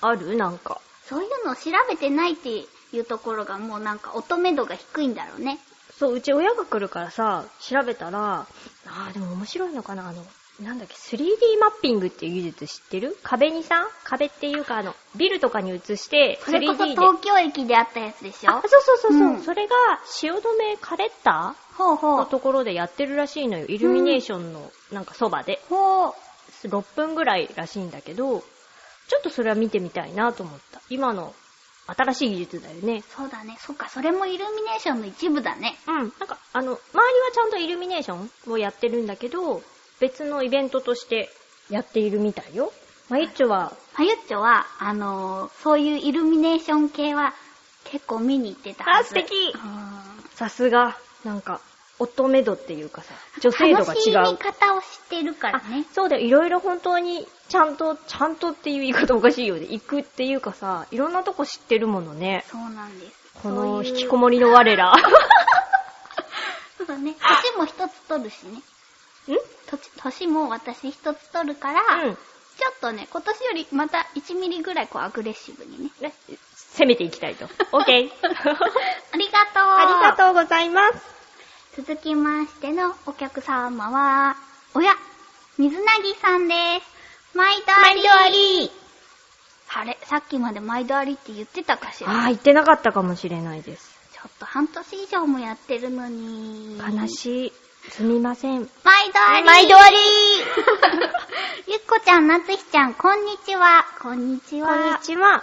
[0.00, 0.36] ある？
[0.38, 0.80] なんか。
[1.04, 2.66] そういうのを調べてないってい
[2.98, 5.58] うところがもうなんか乙女度が低いんだろうね。
[5.98, 8.46] そう、うち親が来るからさ、調べたら、
[8.86, 10.24] あーでも面白いのかなあの、
[10.62, 11.26] なんだっけ、3D
[11.60, 13.16] マッピングっていう技術知ってる？
[13.22, 16.90] 壁にさ、壁っていうかあの、ビルとかに映して、それこそ 3D で。
[16.92, 18.52] 東京駅であったやつでしょ？
[18.52, 19.74] あ、そうそうそうそう、うんそれが、
[20.06, 20.40] 汐留
[20.80, 22.16] カレッタほうほう。
[22.20, 23.66] のところでやってるらしいのよ。
[23.66, 25.60] イルミネーションの、なんかそばで。
[25.68, 26.12] ほう。
[26.64, 28.40] 6分ぐらいらしいんだけど、
[29.08, 30.80] ちょっとそれは見てみたいなと思った。
[30.88, 31.34] 今の
[31.86, 33.02] 新しい技術だよね。
[33.14, 33.56] そうだね。
[33.60, 35.76] そっか、それもイルミネーションの一部だね。
[35.86, 35.96] うん。
[35.96, 39.62] なんか、あの、周りはちゃんとイルミネーションをやってるんだけど、
[40.00, 41.30] 別のイベントとして
[41.70, 42.72] やっているみたいよ。
[43.08, 47.32] まゆっちょは、まゆっちょは、あのーそういうイルミネーション系は
[47.84, 49.08] 結構見に行ってたはず。
[49.08, 51.60] あ素敵うんさすが、なんか、
[51.98, 54.36] 乙女度っていうかさ、女性度が違楽しみう。
[54.36, 55.86] 方を知ってるからあね。
[55.94, 56.26] そうだよ。
[56.26, 59.62] いろいろ本当に、ちゃんと、ちゃんとっていう言い方おかしいよね。
[59.70, 62.44] 行くっていうかさ、いろんなとこ知ってるものね。
[62.50, 63.12] そうなんです。
[63.42, 64.92] この引きこもりの我ら。
[64.92, 64.94] ん
[66.76, 67.14] そうだね。
[67.44, 68.60] 年も一つ取るしね。
[69.66, 72.14] とち年も私一つ取るから、うん。
[72.14, 75.90] ちょっとね、今年よりまた1ミリぐらいこうアグレッシブにね。
[76.00, 76.14] ね、
[76.76, 77.44] 攻めていきたいと。
[77.72, 78.10] オッケー。
[79.12, 79.62] ありがとう。
[79.62, 81.16] ありがとうございます。
[81.76, 84.36] 続きましてのお客様は、
[84.72, 84.96] おや、
[85.58, 87.36] 水なぎさんです。
[87.36, 87.94] 毎度あり。
[87.94, 88.70] 毎度あり。
[89.78, 92.10] あれ、さっきまで毎度ありって言ってたかしら。
[92.10, 93.94] ああ、言ってなかったかもしれないです。
[94.14, 96.78] ちょっと半年以上もやってるのに。
[96.78, 97.52] 悲しい。
[97.90, 98.68] すみません。
[98.84, 99.96] 毎度あり毎度あり
[101.68, 103.86] ゆっこちゃん、なつひちゃん、こんにちは。
[104.00, 104.68] こんにちは。
[104.68, 105.42] こんにちは。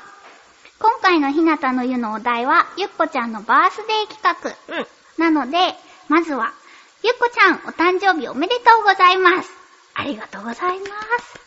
[0.79, 4.75] 今回のひなたの湯のお題は、ゆっこちゃんのバースデー企画。
[4.77, 4.87] うん。
[5.17, 5.75] なので、
[6.09, 6.53] まずは、
[7.01, 9.49] ゆっこちゃん、お誕生日おめでとうございます。
[9.95, 10.85] ありがとうございま
[11.19, 11.39] す。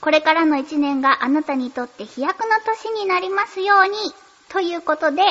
[0.00, 4.14] これからの一年があなたにとって飛躍の年になりますように。
[4.48, 5.22] ということで、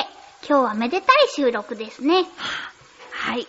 [0.46, 2.26] 今日はめでたい収録ですね。
[3.10, 3.46] はい。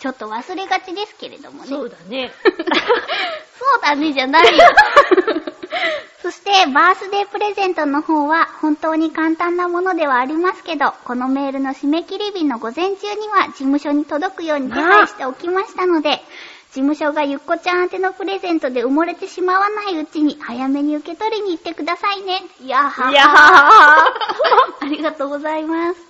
[0.00, 1.68] ちょっと忘れがちですけれどもね。
[1.68, 2.32] そうだね。
[2.42, 4.64] そうだねじゃないよ。
[6.22, 16.22] そして、バースデープレゼントの方は本当に簡単なものではありますけど、このメールの締め切り日の午前中には事務所に届くように手配しておきましたので、
[16.70, 22.42] 事務所がゆっこちゃん宛てのプレゼントで埋もれてしまわないうちに早めに受け取りに行ってくださいね。
[22.60, 23.26] いやははいやー
[24.80, 26.09] ありがとうございます。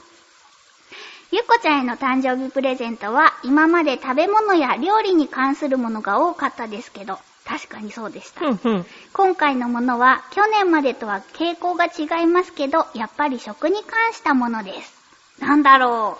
[1.32, 8.40] ゆっこちゃんへの誕生日プレゼントは今まで食べ物や料理に関するものが多かったですけど、確かにそうでした。
[8.40, 8.86] ふんふん。
[9.12, 14.92] 今回のものは去年までとは傾向が違いますけど、やっぱり食に関したものです。
[15.40, 16.18] なんだろ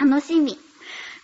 [0.00, 0.04] う。
[0.04, 0.58] 楽しみ。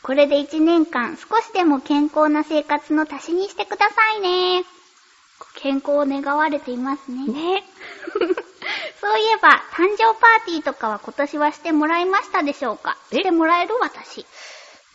[0.02, 4.64] これで1年間少しでも健康な生活の足しにしてくださいね。
[5.56, 7.26] 健康を願われていますね。
[7.26, 7.64] ね。
[9.00, 12.96] そういえば、誕生パーティーとかは今年はしてもらいましたでしょうか？
[13.12, 13.16] え？
[13.16, 14.26] してもらえる私。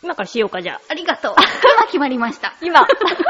[0.02, 0.80] 今からしようか、じゃあ。
[0.88, 1.34] ありがとう。
[1.76, 2.54] 今決まりました。
[2.60, 2.86] 今。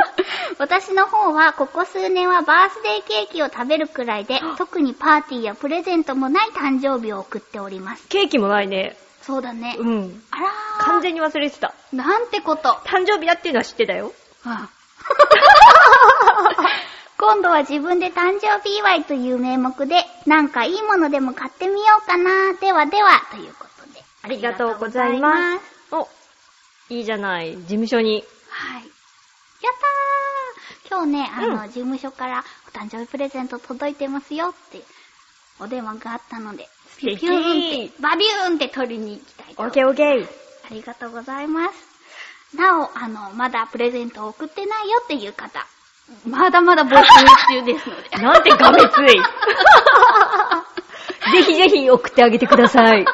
[0.59, 8.07] 私の方はここ数年はバースデーケーキを食べるくらいで、特にパーティーやプレゼントもない誕生日を送っております。
[8.09, 8.97] ケーキもないね。
[9.23, 9.77] そうだね。
[9.79, 10.23] うん。
[10.31, 10.85] あらー。
[10.85, 11.73] 完全に忘れてた。
[11.93, 12.71] なんてこと。
[12.85, 14.13] 誕生日だっていうのは知ってたよ。
[14.45, 14.69] あ
[17.27, 22.55] 今度は自分で誕生日祝いという名目で、なんかいいものでも買ってみようかな。
[22.61, 24.01] ではでは、ということで。
[24.23, 25.65] ありがとうございます。
[25.91, 26.09] お、
[26.89, 27.57] いいじゃない。
[27.57, 28.23] 事務所に。
[28.49, 28.83] はい。
[28.83, 28.93] やっ
[30.89, 34.83] たー今日ね、あの、うん事務所からお誕生日プレゼント届いてますよって、
[35.59, 39.75] お電話があったので、素敵ビューンって、バビューンって取りに行きたいとオッ思います。
[39.75, 40.29] ケーオッケー。
[40.71, 42.57] ありがとうございます。
[42.57, 45.67] なお、あの、まだプレゼントを送ってないよっていう方、
[46.27, 47.05] まだまだ募集
[47.61, 48.11] 中ですので。
[48.19, 49.19] なんてがめつい。
[51.33, 53.05] ぜひぜひ送ってあげてください。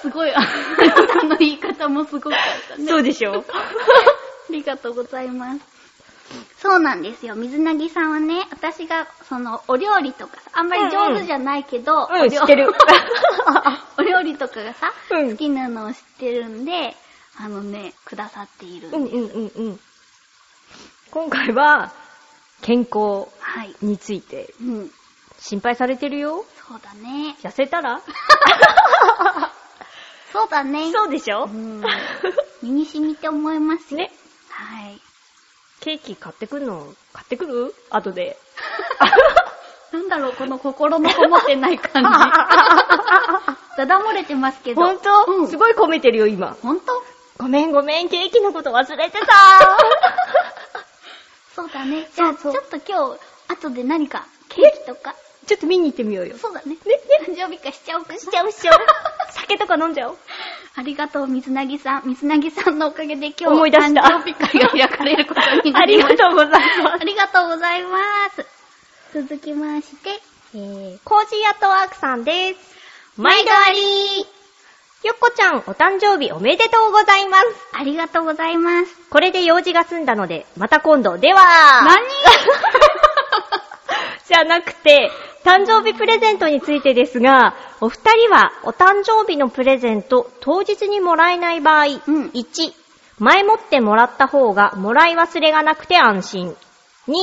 [0.00, 2.38] すごい、ああの言い方もすごかっ
[2.68, 2.86] たね。
[2.86, 3.44] そうでしょ
[4.50, 5.60] ありがとうございます。
[6.58, 7.34] そうなんですよ。
[7.34, 12.70] 水なぎさんはね、私が、その、お料理とか、あんまり上手じゃないけど、うんお料知ってる
[13.98, 16.94] お料理とかがさ、うん好きなのを知ってるんで、
[17.38, 19.16] あのね、くださっているんです。
[19.16, 19.80] うんうんうんうん。
[21.10, 21.92] 今回は、
[22.62, 23.74] 健康はい。
[23.82, 24.90] についてうん。
[25.38, 26.44] 心配されてるよ。
[26.68, 27.36] そうだね。
[27.42, 28.00] 痩せたら？
[30.32, 30.92] そうだね。
[30.92, 31.44] そうでしょ？
[31.44, 31.82] うん。
[32.62, 33.98] 身に染みて思いますよ。
[34.00, 34.12] ね。
[34.50, 35.00] はい。
[35.80, 36.86] ケーキ買ってくるの？
[37.14, 37.74] 買ってくる？
[37.90, 38.36] 後で。
[39.92, 42.08] なんだろう、この心のこもってない感じ。
[43.76, 44.82] だだ漏れてますけど。
[44.82, 46.54] ほんと、うんすごい込めてるよ、今。
[46.62, 46.92] ほんと
[47.38, 49.26] ごめんごめん、ケーキのこと忘れてた
[51.60, 52.08] そうだね。
[52.14, 55.14] じゃあ、ちょっと今日、後で何か、ケーキとか。
[55.46, 56.38] ちょっと見に行ってみようよ。
[56.38, 56.74] そうだね。
[56.74, 56.78] ね、
[57.26, 58.16] 誕生日会しちゃおうか。
[58.16, 58.78] しちゃうしちゃう。
[59.32, 60.18] 酒とか飲んじゃおう。
[60.76, 62.02] ありがとう、水なぎさん。
[62.06, 66.16] 水なぎさんのおかげで今日、思い出した誕生日会が開かれることになありました。
[66.16, 67.98] りがとうございまありがとうございま
[68.30, 68.46] す。
[69.12, 70.20] 続きまして、す。
[70.54, 72.60] えー、コージーアットワークさんです。
[73.16, 74.39] 毎度あり
[75.02, 77.44] よっこちゃん、お誕生日おめでとうございます。
[77.72, 78.94] ありがとうございます。
[79.08, 81.16] これで用事が済んだので、また今度。
[81.16, 81.40] では、
[81.84, 82.04] 何？
[84.28, 85.10] じゃなくて、
[85.42, 91.92] 誕生日プレゼントについてですが、お二人はお誕生日のプレゼント当日にもらえない場合、うん
[92.34, 92.72] 1、
[93.18, 96.54] 前もってもらった方がもらい忘れがなくて安心。
[97.08, 97.14] 2、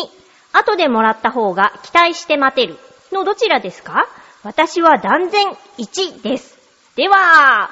[0.54, 2.80] 後でもらった方が期待して待てる。
[3.12, 4.08] のどちらですか？
[4.44, 6.57] 私は断然1です。
[6.98, 7.70] では、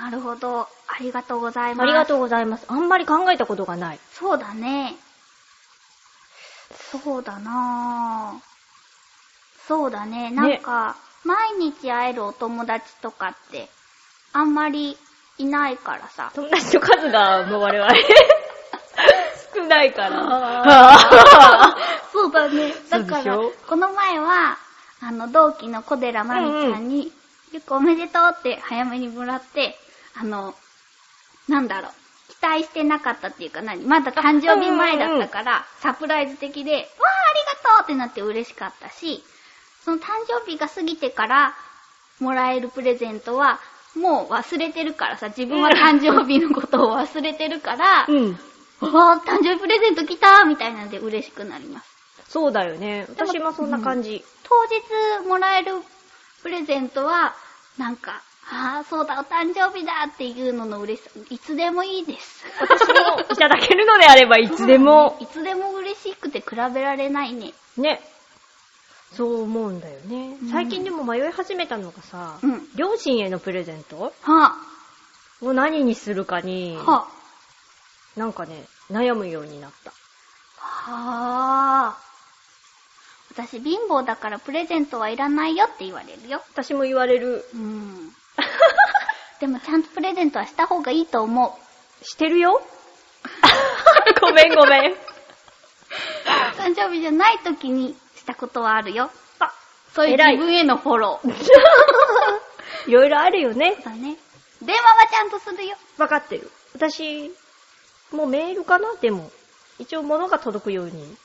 [0.00, 0.60] なるほど。
[0.60, 0.68] あ
[1.00, 1.82] りがとうございます。
[1.82, 2.06] ありがう。
[2.06, 2.64] とうございます。
[2.68, 4.00] あんまり考えたことがない。
[4.12, 4.94] そうだね。
[6.92, 9.66] そうだなぁ。
[9.66, 10.30] そうだね。
[10.30, 10.94] なんか、
[11.24, 13.68] 毎日会えるお友達とかって、
[14.32, 14.96] あんまり
[15.38, 16.30] いないからさ。
[16.36, 17.90] 友達の数がもう我々
[19.52, 21.74] 少ないから。
[22.12, 22.72] そうだね。
[22.88, 24.58] だからこの前は、
[25.02, 27.12] あの、同期の小寺まみちゃんに、
[27.52, 29.76] よくおめでとうって早めにもらって、
[30.14, 30.54] あの、
[31.48, 31.92] なんだろう。
[32.28, 39.22] 期待してなかったっていうか何まだ誕生日前だったから、サプライズ的で、わがとうってなって嬉しかったし、
[39.84, 41.54] その誕生日が過ぎてから
[42.20, 43.60] もらえるプレゼントは、
[43.96, 48.38] もう忘れてるからさ、自分は誕生日のことを忘れてるから、うん。
[48.82, 51.90] あー誕生日プレゼント来たみたいなんで嬉しくなります。
[52.28, 53.06] そうだよね。
[53.08, 54.24] 私もそんな感じ。
[54.44, 55.72] 当日もらえる
[56.42, 57.34] プレゼントは、
[57.78, 58.22] なんか、
[58.52, 62.44] ああ、そうだ、お誕生日だっていうのの嬉しさ、いつでもいいです。
[62.60, 65.16] 私もいただけるのであればいつでも。
[65.20, 67.52] いつでも嬉しくて比べられないね。
[67.76, 68.00] ね。
[69.16, 70.50] そう思うんだよねうん。
[70.50, 74.12] 最近でも迷い始めたのがさ、うん両親へのプレゼント？
[74.22, 74.54] は
[75.42, 77.08] を何にするかにあ、、は
[78.16, 79.92] なんかね、悩むようになった。
[80.60, 82.09] あ、はあ。
[83.32, 86.42] 私貧乏だからプレゼントはいらないよって言われるよ。
[86.52, 87.44] 私も言われる。
[87.54, 88.10] うん。
[89.40, 91.58] でもちゃんとプレゼントはした方がいいと思
[92.02, 92.04] う。
[92.04, 92.60] してるよ
[94.20, 94.94] ごめんごめん。
[96.56, 99.10] 誕生日じゃない時にしたことはあるよ。
[99.38, 99.52] あ、
[99.94, 101.30] そういう自分へのフォロー。
[102.88, 103.76] いろいろあるよね。
[103.84, 104.16] だね。
[104.60, 105.76] 電話はちゃんとするよ。
[105.98, 106.50] わかってる。
[106.74, 107.30] 私、
[108.10, 108.92] もうメールかな？
[109.00, 109.30] でも。
[109.78, 111.16] 一応物が届くように。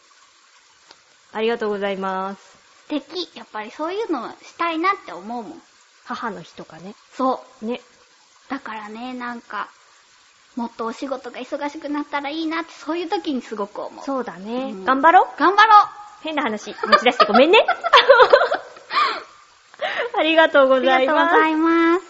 [1.35, 2.41] ありがとうございます。
[2.87, 3.29] 素敵。
[3.37, 5.61] やっぱりそういうのしたいなって思うもん。
[6.05, 6.95] 母の日とかね。
[7.13, 7.65] そう。
[7.65, 7.81] ね。
[8.49, 9.67] だからね、なんか、
[10.55, 14.05] もっとお仕事が忙しくなったらいいなって、そういう時にすごく思う。
[14.05, 14.71] そうだね。
[14.71, 15.27] うん頑張ろう。
[15.37, 15.87] 頑張ろう
[16.23, 17.65] 変な話、持ち出してごめんね。
[20.17, 21.15] ありがとうごありざいます。
[21.15, 22.04] がとうございます。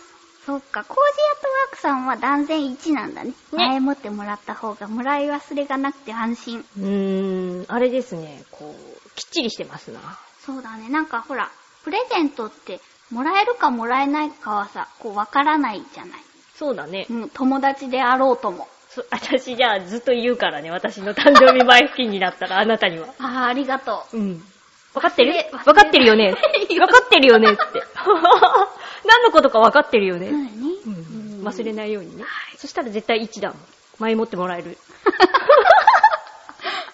[0.46, 3.30] そっか、コージーアットワークさんは断然1なんだね。
[3.30, 6.66] ね前もってもらった方がもらい忘れがなくて安心。
[6.78, 10.00] うーん、あれですね、こう、きっちりしてますな。
[10.46, 11.50] そうだね、なんかほら、
[11.84, 12.80] プレゼントって、
[13.12, 16.20] もらえるかもらえないかはさ、こうわからないじゃない。
[16.56, 17.06] そうだね。
[17.10, 18.68] うん、友達であろうとも。
[18.90, 23.08] そ私じゃあずっと言うからね、私の誕生日前付近になったら、あなたには。
[23.20, 24.18] ああ、ありがとう。
[24.18, 24.44] うん。
[24.94, 26.34] わかってるわかってるよね
[26.80, 27.84] わかってるよねって。
[29.06, 30.30] 何のことかわかってるよね。
[30.30, 30.50] そうだね。
[30.86, 30.90] う
[31.42, 31.48] ん。
[31.48, 32.24] 忘れないようにね。
[32.58, 33.58] そしたら絶対1だもん。
[34.00, 34.78] 前もってもらえる。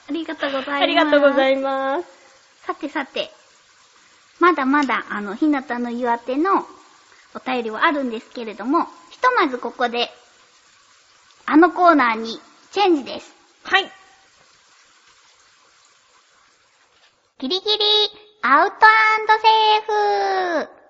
[0.08, 0.84] ありがとうございます。
[0.84, 1.50] ありがとうござ。
[1.50, 2.08] います。
[2.66, 3.32] さてさて、
[4.40, 6.66] まだまだ、あの、ひなたの岩手の
[7.34, 10.12] お便りはあるんですけれども、ひとまずここで、
[11.46, 12.40] あのコーナーに
[12.72, 13.34] チェンジです。
[13.64, 13.92] はい。
[17.40, 17.86] ギリギリ、
[18.44, 20.81] アウトセーフ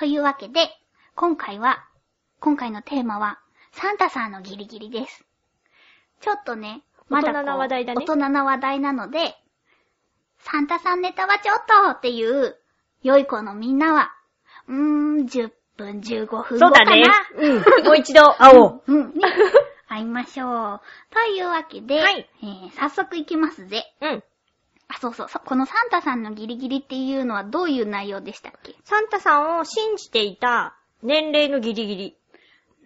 [0.00, 0.70] というわけで、
[1.14, 1.86] 今回は、
[2.40, 3.38] 今回のテーマは、
[3.72, 5.26] サンタさんのギリギリです。
[6.22, 6.80] ちょっとね、
[7.10, 9.36] まだこう大人な話題だね大人な話題なので、
[10.38, 12.56] サンタさんネタはちょっとっていう、
[13.02, 14.10] 良い子のみんなは、
[14.68, 16.54] うーん、10分、15分後かな。
[16.56, 17.04] そうだね。
[17.36, 17.84] うん。
[17.84, 18.82] もう一度 会おう。
[18.86, 19.20] うん、ね。
[19.86, 20.80] 会いましょう。
[21.10, 23.84] というわけで、はいえー早速行きますぜ。
[24.00, 24.24] うん。
[24.92, 25.28] あ、そうそう。
[25.44, 28.74] このサンタさんのギリギリっていうのはどういう内容でしたっけ？
[28.84, 32.16] サンタさんを信じていた年齢のギリギリ。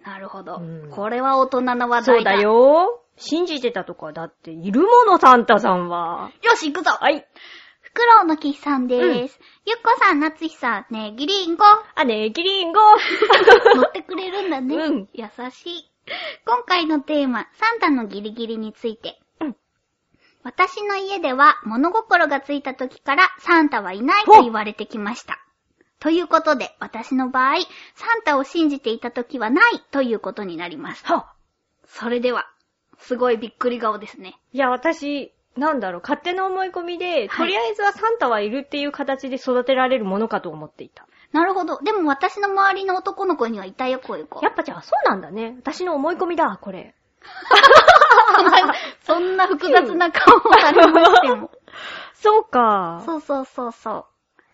[0.05, 0.57] なるほど。
[0.57, 2.31] うんこれは大人の話題だ。
[2.33, 2.43] そうだ。
[2.43, 3.01] よ。
[3.17, 6.31] 信じてたとか、だっているもの、サンタさんは。
[6.43, 7.27] よし、行くぞはい。
[7.81, 9.39] フクロウのキスさんでーす。
[9.67, 11.65] ゆっこさん、なつひさん、ねえ、ギリンゴ。
[11.95, 12.81] あ、ねえ、キリンゴ。
[13.77, 14.75] 乗ってくれるんだね。
[14.75, 15.91] うん優しい。
[16.45, 19.21] 今回のテーマ、サンタのギリギリについて。
[20.45, 25.41] うん私の家では物心がついた時からサンタはいないと言われてきました。
[26.01, 27.55] ということで、私の場合、
[27.95, 31.03] サンタを信じていた時はないということになります。
[31.07, 31.33] は
[31.87, 32.45] それでは、
[32.99, 34.39] すごいびっくり顔ですね。
[34.53, 41.07] いや、私、なんだろう、勝手な思い込みで、はいとりあえずはサンタはいるっていう形で育てられるものかと思っていた。
[41.33, 41.79] なるほど。
[41.79, 44.45] でも私の周りの男の子にはいたよ、こういう子。
[44.45, 45.55] やっぱじゃあそうなんだね。
[45.59, 46.95] 私の思い込みだ、これ。
[49.03, 51.51] そんな複雑な顔をされましても。
[52.15, 53.03] そうか。
[53.05, 54.05] そうそうそうそう。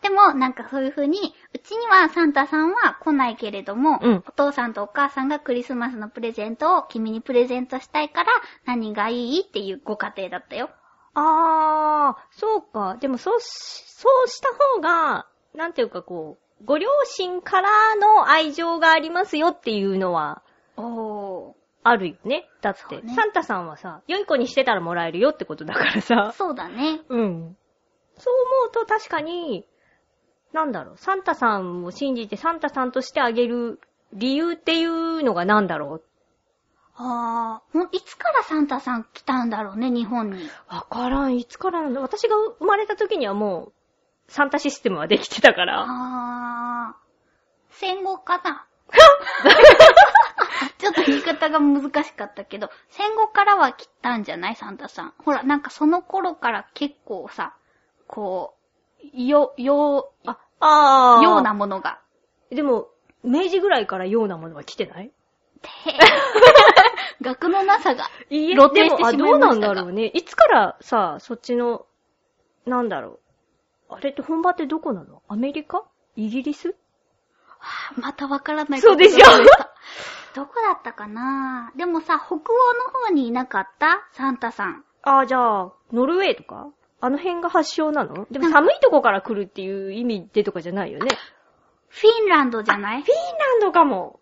[0.03, 8.33] でも、なんかそういう風に、うちにはサンタさんは来ないけれども、うんお父さんとお母さんがクリスマスのプレゼントを君にプレゼントしたいから、
[8.64, 10.70] 何がいいっていうご家庭だったよ。
[11.14, 12.97] あー、そうか。
[13.01, 13.45] でもそうし、
[13.87, 20.43] そうした方が、なんていうかこう、ご両親からの愛情がありますよっていうのは、
[20.76, 21.59] おー。
[21.83, 22.49] あるよね。
[22.61, 26.35] だって、ねサンタさんはさ、良い子にしてたらもらえるよってことだからさ。
[26.37, 27.01] そうだね。
[27.09, 27.57] うん。
[28.18, 29.66] そう思うと確かに、
[30.53, 33.81] なんだろう、サンタさんを信じてサンタさんとしてあげる
[34.12, 36.03] 理由っていうのがなんだろう。
[36.97, 40.51] あー、もういつからサンタさん来たんだろうね、日本に。
[40.68, 42.01] わからん、いつからなんだ。
[42.01, 43.72] 私が生まれた時にはも
[44.28, 45.87] う、サンタシステムはできてたから。
[45.89, 46.95] あー、
[47.70, 48.66] 戦後かな。
[50.78, 54.56] ちょっと言い方方が難しかったけど、戦後からは来たんじゃない？
[54.56, 55.14] サンタさん。
[55.24, 57.54] ほら、なんかその頃から結構さ、
[58.06, 58.54] こ
[59.02, 61.54] う、よ、よ、あ、あーような。
[61.54, 62.00] ものが。
[62.50, 62.88] でも、
[63.22, 65.11] 明治ぐらいからようなものは来てない？
[65.62, 65.68] て
[67.22, 68.04] 学のなさが。
[68.28, 70.06] 露呈してしまいましたどうなんだろうね。
[70.06, 71.86] いつからさ、そっちの、
[72.66, 73.20] なんだろ
[73.90, 73.94] う。
[73.94, 75.22] あれって本場ってどこなの？
[75.28, 75.84] アメリカ？
[76.16, 76.74] イギリス？
[77.96, 79.24] またわからないそうでしょ
[80.35, 81.72] どこだったかな？
[81.76, 82.41] でもさ、北欧の
[83.09, 84.09] 方にいなかった？
[84.12, 84.85] サンタさん。
[85.03, 86.68] あー、じゃあ、ノルウェーとか？
[87.01, 88.26] あの辺が発祥なの？
[88.31, 91.09] でも寒いとこから来るっていう意味でとかじゃないよね？
[91.89, 93.03] フィンランドじゃない？
[93.03, 94.20] フィンランドかも。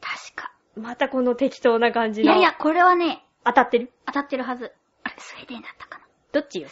[0.00, 0.52] 確か。
[0.76, 2.32] またこの適当な感じの。
[2.32, 3.92] いやいや、これはね、当たってる？
[4.06, 4.72] 当たってるはず。
[5.04, 6.04] あれ、スウェーデンだったかな？
[6.32, 6.68] どっちよ？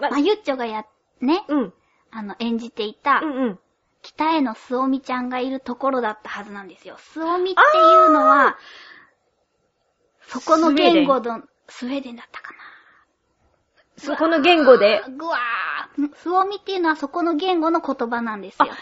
[0.00, 0.84] ままあ、ゆっちょがや、
[1.20, 1.72] ね、うん。
[2.10, 3.58] あの、演じていた、うんうん。
[4.08, 6.96] 北へのスオミちゃんがいるところだったはずなんですよ。
[6.98, 8.56] スオミっていうのは、
[10.28, 12.58] そこの言語の、スウェーデンだったかな。
[13.98, 15.02] そこの言語で？
[15.10, 16.16] ぐわー。
[16.16, 18.78] スオミっていうのはそこの言語の言葉なんですあ、へよえ。、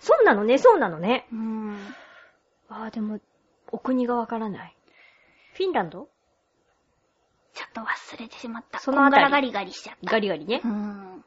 [0.00, 1.26] そうなのね、そうなのね。
[1.32, 1.94] うーん。
[2.68, 3.18] あー、でも、
[3.72, 4.76] お国がわからない。
[5.54, 6.08] フィンランド？
[7.54, 8.78] ちょっと忘れてしまった。
[8.78, 10.12] そのあたりガリガリしちゃった。
[10.12, 10.70] ガリガリねうー。
[10.70, 11.24] ん。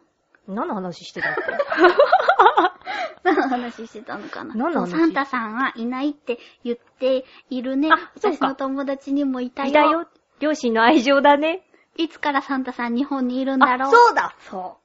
[0.49, 1.41] 何の話してたっけ
[3.23, 4.55] 何の話してたのかな？
[4.55, 4.91] 何の話？
[4.91, 7.89] サンタさんはいないって言っているね。
[7.91, 9.69] あそうか私の友達にもいたよ。
[9.69, 10.07] いたよ。
[10.39, 11.65] 両親の愛情だね。
[11.97, 13.89] いつからサンタさん日本にいるんだろう？
[13.89, 14.77] あそうだそ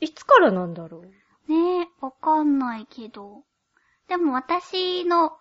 [0.00, 1.02] いつからなんだろう？
[1.02, 1.52] う。
[1.52, 3.42] ねえ、わかんないけど。
[4.08, 5.36] でも私の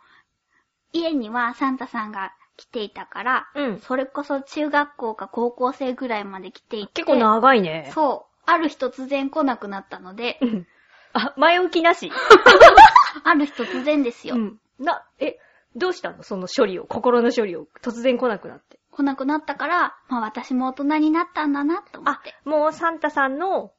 [0.92, 7.04] 家にはサンタさんが来ていたから、うんそれこそ中学校か高校生ぐらいまで来ていて。
[7.04, 7.90] 結構長いね。
[7.94, 8.35] そう。
[8.46, 10.68] ある日突然来なくなったので、うん。
[11.14, 12.12] あ、前置きなし。
[13.24, 14.36] ある日突然ですよ。
[14.36, 14.60] うん。
[14.80, 15.38] な、え、
[15.76, 16.24] どうしたの？
[16.24, 17.68] その処理を、心の処理を。
[17.82, 18.80] 突然来なくなって。
[18.92, 23.72] 来なくなったから、まあ私も大人になったんだなと思あって。、もうサンタさんの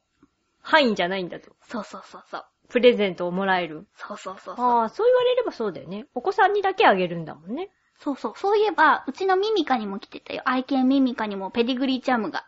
[0.61, 1.53] 範囲じゃないんだと。
[1.63, 2.45] そうそうそうそう。
[2.69, 3.87] プレゼントをもらえる。
[3.95, 4.55] そうそうそう。
[4.59, 6.07] ああ、そう言われればそうだよね。
[6.15, 7.71] お子さんにだけあげるんだもんね。
[7.99, 8.33] そうそう。
[8.37, 10.43] そういえば、うちのミミカにも来てたよ。
[10.45, 12.45] 愛犬ミミカにもペディグリーチャムが。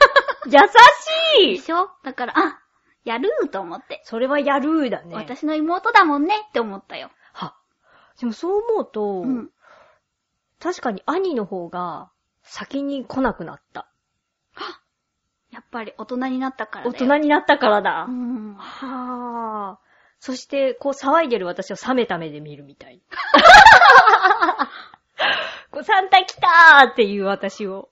[0.46, 0.54] 優し
[1.42, 1.90] いでしょ？
[2.04, 2.60] だから、あ、
[3.04, 4.00] やるーと思って。
[4.04, 5.14] それはやるーだね。
[5.14, 7.10] 私の妹だもんねって思ったよ。
[7.32, 7.56] は。
[8.20, 9.50] でもそう思うと、うん。
[10.60, 12.10] 確かに兄の方が
[12.42, 13.86] 先に来なくなった。
[15.50, 17.06] やっぱり大人になったからだ大よ。
[17.06, 18.06] 人になったからだ。
[18.08, 18.54] うん。
[18.54, 19.80] はあ。
[20.20, 23.00] そして、こう騒いでる私を冷めた目で見るみたい。
[25.72, 27.88] こうサンタ来たーっていう私を。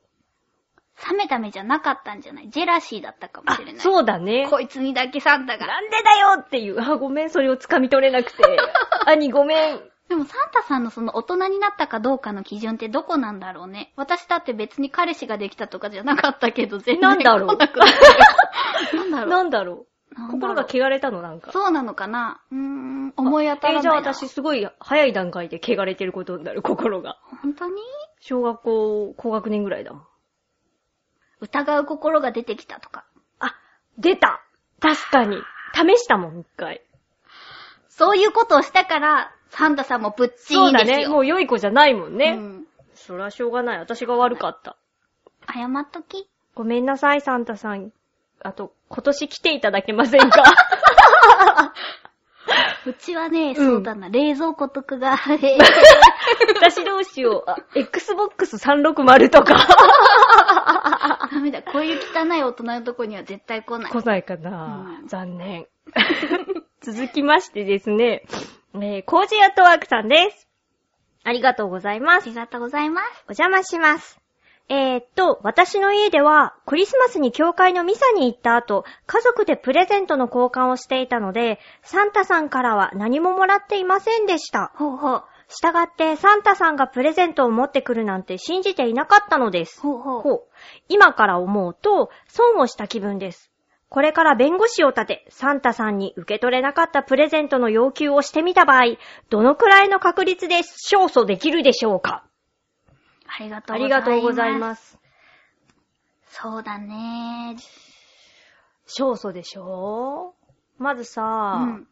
[1.11, 2.51] 冷めた目じゃなかったんじゃない？
[2.51, 4.46] ジェラシーだったかもあしれない。、そうだね。
[4.51, 5.66] こいつにだけサンタが。
[5.66, 6.80] なんでだよっていう。
[6.80, 8.42] あ、ごめん、それを掴み取れなくて。
[9.07, 9.80] 兄ごめん。
[10.09, 13.92] でもサンタさんのその大人になったかどうかの基準ってどこなんだろうね。
[13.94, 17.68] 私だって別に彼氏ができたとかじゃなかったけど、全然なんだろう来
[18.96, 19.72] なんだろうなんだろ
[20.16, 20.28] う。
[20.32, 21.53] 心が汚れたのなんか。
[21.53, 22.40] そうなのかな？
[22.51, 23.78] うーん、思い当たらないな。
[23.78, 27.18] えーじゃあ私すごい早い段階で汚れてることになる、心が。
[27.42, 27.74] 本当に？
[28.20, 29.92] 小学校高学年ぐらいだ。
[31.41, 33.05] 疑う心が出てきたとか。
[33.41, 33.55] あ、
[33.99, 34.41] 出た
[34.80, 35.39] 確かに。
[35.74, 36.82] 試したもん、一回。
[37.89, 41.09] そういうことをしたから、サンタさんもぶっちそだいんですよ。
[41.09, 41.09] ね。
[41.09, 42.36] もう良い子じゃないもんね。
[42.39, 42.64] うん。
[42.95, 43.78] そりゃしょうがない。
[43.78, 44.76] 私が悪かった。
[45.53, 46.28] 謝っとき。
[46.55, 47.93] ごめんなさい、サンタさん。
[48.43, 50.43] あと、今年来ていただけませんか？
[52.86, 57.51] うちはね、んそうだな、冷蔵庫とかが、 私どうしよう。
[57.51, 59.57] あ、Xbox 360とか。
[61.31, 63.93] ダメだ、こういう汚い大人のとこには絶対来ない。
[63.93, 65.66] 来ないかな、うん残念。
[66.83, 68.22] 続きましてですね、
[68.74, 70.49] えー、コージアットワークさんです。
[71.24, 72.24] ありがとうございます。
[72.24, 73.07] ありがとうございます。
[73.29, 74.18] お邪魔します。
[74.70, 84.72] えー、っと、私の家では、クリスマスに教会のミサに行った後、家族でプレゼントの交換をしていたので、サンタさんからは何ももらっていませんでした。
[84.76, 85.24] ほうほう。
[85.49, 89.80] したがって、サンタさんがプレゼントを持ってくるなんて信じていなかったのです。
[89.80, 90.20] ほうほう。
[90.20, 90.42] ほう。
[90.88, 93.51] 今から思うと、損をした気分です。
[93.88, 98.99] これから弁護士を立て、サンタさんに受け取れなかったプレゼントの要求をしてみた場合、
[99.30, 102.24] どのくらいの確率で勝訴できるでしょうか？
[103.26, 103.88] ありがとあうございます。
[103.88, 104.99] りがとうございます。
[106.28, 107.57] そうだね。
[108.86, 110.34] 勝訴でしょ
[110.76, 111.88] まずさ、うん。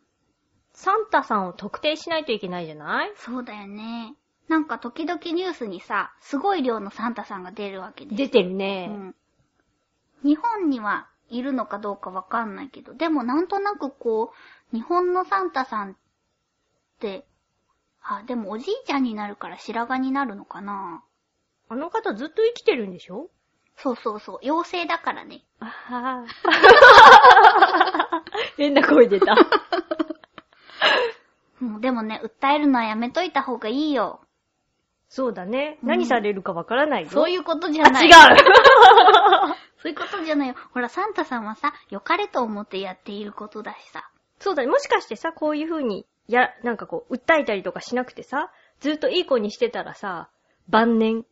[0.79, 3.12] サンタさんを特定しないといけないじゃない？
[3.16, 4.14] そうだよね。
[4.49, 8.16] なんか時々ニュースにさ、すごい量のサンタさんが出るわけです。
[8.16, 8.87] 出てるうね。
[8.87, 9.14] ん。
[10.22, 14.33] 日本にはいるのかどうかわかんないけど、でもなんとなくこ
[14.72, 15.95] う、日本のサンタさんっ
[17.01, 17.27] て、
[18.03, 21.03] あ、でもおじいちゃんになるから白髪になるのかな？
[21.68, 23.29] あの方ずっと生きてるんでしょ？
[23.79, 24.39] そうそうそう。
[24.43, 25.43] 妖精だからね。
[25.59, 26.24] あは
[28.57, 29.35] 変な声出た。
[31.67, 34.21] もうでもね、訴えるのはやめといた方がいいよ。
[35.09, 35.79] そうだね。
[35.83, 37.11] うん何されるかわからないよ。
[37.11, 38.07] そういうことじゃあ、ない。
[38.07, 38.12] 違う
[39.83, 40.55] そういうことじゃないよ。
[40.73, 44.09] ほら、サンタさんはさ、良かれと思ってやっていることだしさ。
[44.41, 44.69] そうだね。
[44.69, 48.51] もしかしてさ、こういう風に、や、なんかこう、訴えたりとかしなくてさ、
[48.81, 50.29] ずっといい子にしてたらさ、
[50.69, 51.25] 晩年。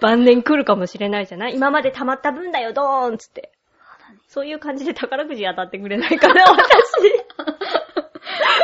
[0.00, 1.54] 晩年 来るかもしれないじゃない？
[1.54, 3.52] 今まで溜まった分だよ、ドーンつって。
[3.78, 4.20] そうだね。
[4.26, 7.23] そういう感じで宝くじ当たってくれないかな、私。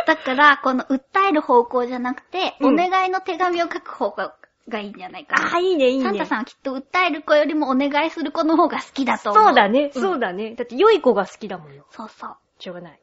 [0.06, 4.34] だから、この訴える方向じゃなくて、うんお願いの手紙を書く方が
[4.68, 5.54] がいいんじゃないかな。
[5.56, 6.04] あ、いいね、いいね。
[6.04, 9.44] サンタさんはきっと訴える子よりもお願いする子の方が好きだと思う。
[9.44, 10.54] そうだね、んそうだね。
[10.54, 11.86] だって良い子が好きだもんよ。
[11.90, 12.36] そうそう。
[12.58, 13.00] しょうがない。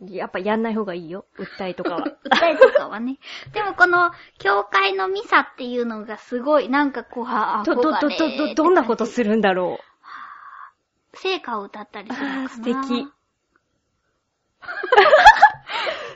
[0.00, 1.24] やっぱやんない方がいいよ。
[1.36, 2.04] 訴えとかは。
[2.24, 3.18] 訴えとかはね。
[3.52, 9.80] でもこの、教会のミサっていうのがすごい、なんかこう、はど、ど、ど、ど、ど、どんなことするんだろ
[11.14, 13.08] 聖歌を歌ったりするのかな素敵。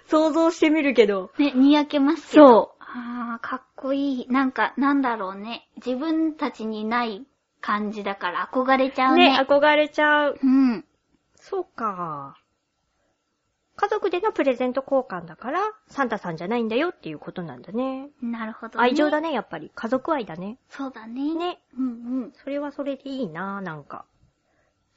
[0.07, 0.09] う。
[0.09, 1.31] 想像してみるけど。
[1.39, 2.47] ね、にやけますけど。
[2.47, 4.29] そああ、かっこいい。
[4.29, 5.69] なんか、なんだろうね。
[5.77, 7.27] 自分たちにない
[7.61, 9.15] 感じだから憧れちゃう。
[9.15, 9.31] うね。
[9.31, 10.39] ね、憧れちゃう。
[10.43, 10.85] うん。
[11.37, 12.37] そうか。
[13.77, 18.11] 家族でのプレゼント交換だから、サンタさんじゃないんだよっていうことなんだね。
[18.21, 18.85] なるほど、ね。
[18.85, 18.91] ね。
[18.91, 19.73] 愛情だね、やっぱり。
[19.75, 20.59] 家族愛だね。
[20.69, 21.35] そうだね。
[21.35, 21.63] ね。
[21.79, 21.91] うんう
[22.27, 22.33] ん。
[22.35, 24.05] それはそれでいいななんか。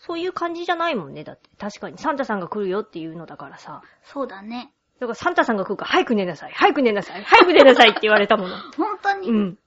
[0.06, 1.50] そういう感じじゃないもんね、だって。
[1.58, 1.98] 確かに。
[1.98, 3.82] サンタさんが来るよっていうのだからさ。
[4.04, 4.72] そうだね。
[5.00, 8.56] だからサンタさんが来るから、早く寝なさい、早く寝なさい、早く寝なさいって言われたもの。
[8.78, 9.34] 本当に、う。
[9.34, 9.60] うん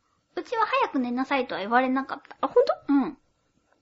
[0.45, 2.36] ちは早く寝なさいとは言われなかった。
[2.41, 3.18] あ、ほんとうん。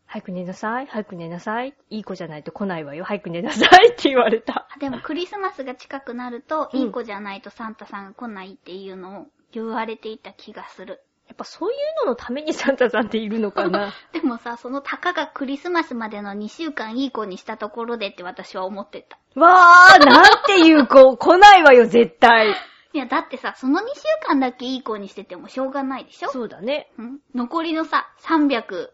[0.06, 1.74] 早く寝なさい、早く寝なさい。
[1.90, 4.66] いい子じゃないと来ないわよ、早く寝なさいって言われた。
[4.80, 11.02] でもクリスマスが近くなると、うんいい子じゃないとサンタさんが来ないっていうのを言われていた気がする。
[11.28, 13.92] やっぱそういうののためにサンタさんっているのかな？
[14.12, 19.18] でもさ、そのたかがクリスマスまでの2週間いい子にしたところでって私は思ってた。
[19.40, 22.50] わー、なんていう子、 来ないわよ、絶対。
[22.94, 26.30] いや、だってさ、その2週間だけいい子にしててもしょうがないでしょ？
[26.30, 26.90] そうだね。
[26.98, 27.18] ん？
[27.34, 28.88] 残りのさ、360、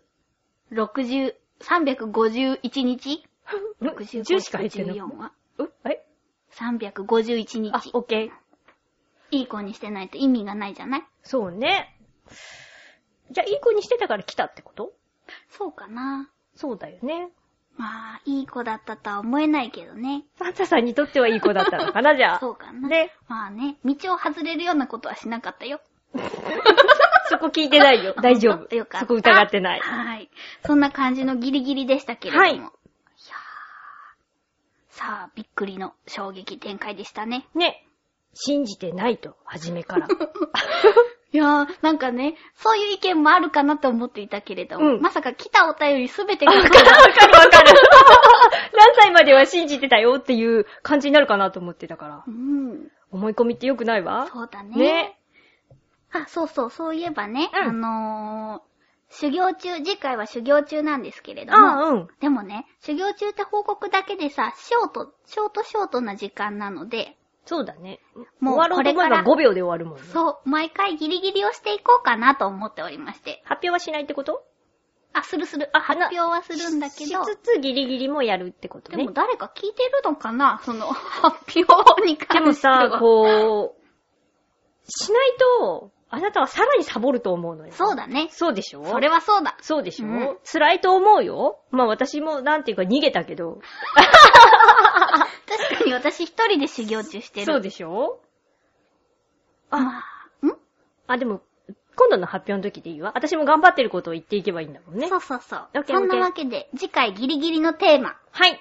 [1.60, 3.24] 351日
[3.80, 4.96] ?65 10しか入ってない。
[4.96, 5.32] 64は？
[5.58, 6.02] うえ
[6.52, 7.90] 351あ、日。
[7.94, 8.30] オッケー。
[9.30, 11.04] いい子にしてないと意味がないじゃない？
[11.22, 11.96] そうね。
[13.30, 14.92] じゃあ、いい子にしてたから来たってこと？
[15.50, 16.30] そうかな。
[16.54, 17.30] そうだよね。
[17.76, 20.24] まあ、いい子だったとは思えないけどね。
[20.38, 22.38] サンタさんにとってはいい子だったのかな、じゃあ。
[22.40, 22.88] そうかな。
[22.88, 25.80] で、まあね、道を外れるようなことはしなかったよ。
[27.30, 28.14] そこ聞いてないよ。
[28.20, 28.74] 大丈夫。
[28.74, 29.80] よかったそこ疑ってない。
[29.80, 30.30] はい。
[30.66, 32.42] そんな感じのギリギリでしたけれども。
[32.42, 32.70] はいいやー
[34.90, 37.46] さあ、びっくりの衝撃展開でしたね。
[37.54, 37.86] ね。
[38.34, 40.08] 信じてないと、初めから。
[41.32, 46.80] いやー、なんかね、そういう意見もあるかなと思っていたけれども、うんまさか来たお便りすべてが わかるわ
[47.48, 47.72] かる。
[48.76, 52.24] 何歳までは信じてたよっていう感じになるかなと思ってたから。
[52.26, 52.88] うん。
[53.10, 54.26] 思い込みって良くないわ。
[54.30, 54.76] そうだね。
[54.76, 55.18] ね。
[56.12, 62.08] あ、そうそう、そういえばね、うんあのー、修行中、次回は修行中なんですけれどあも、あ、うん。
[62.20, 68.00] でもね、修行中って報告だけでさ、ショート、ショートショートな時間なので、そうだね。
[68.40, 70.02] もう終わろうと思えばこれから5秒で終わるもんね。
[70.12, 73.42] そう、毎回ギリギリをしていこうかなと思っておりまして。
[73.44, 74.44] 発表はしないってこと？
[75.14, 75.68] あ、するする。
[75.74, 79.12] あ発表はするんだけど、しつつギリギリもやるってことねでも。
[79.12, 80.60] 誰か聞いてるのかな？
[80.64, 81.36] その、発
[81.68, 83.82] 表にで関してもさは。、こう、
[84.88, 85.36] しない
[85.68, 87.72] と、あなたはさらにサボると思うのよ。
[87.72, 88.28] そうだね。
[88.30, 88.84] そうでしょ？
[88.84, 89.56] それはそうだ。
[89.60, 93.58] そうでしょ、うん辛いと思うよまあ私もなんていうか逃げたけど。
[94.92, 97.46] 確かに私一人で修行中してる。
[97.46, 98.20] そうでしょ？
[99.70, 99.98] あ、ま
[100.42, 100.56] あ、ん？
[101.06, 101.42] あ、でも、
[101.96, 103.12] 今度の発表の時でいいわ。
[103.14, 105.08] 私も頑張ってることを言っていけばいいんだもんね。
[105.08, 105.68] そうそうそう。
[105.74, 108.16] オッケーそんなわけで、次回ギリギリのテーマ。
[108.30, 108.60] はい。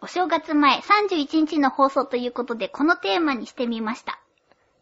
[0.00, 4.20] お正月前31日の放送ということで、このテーマにしてみました。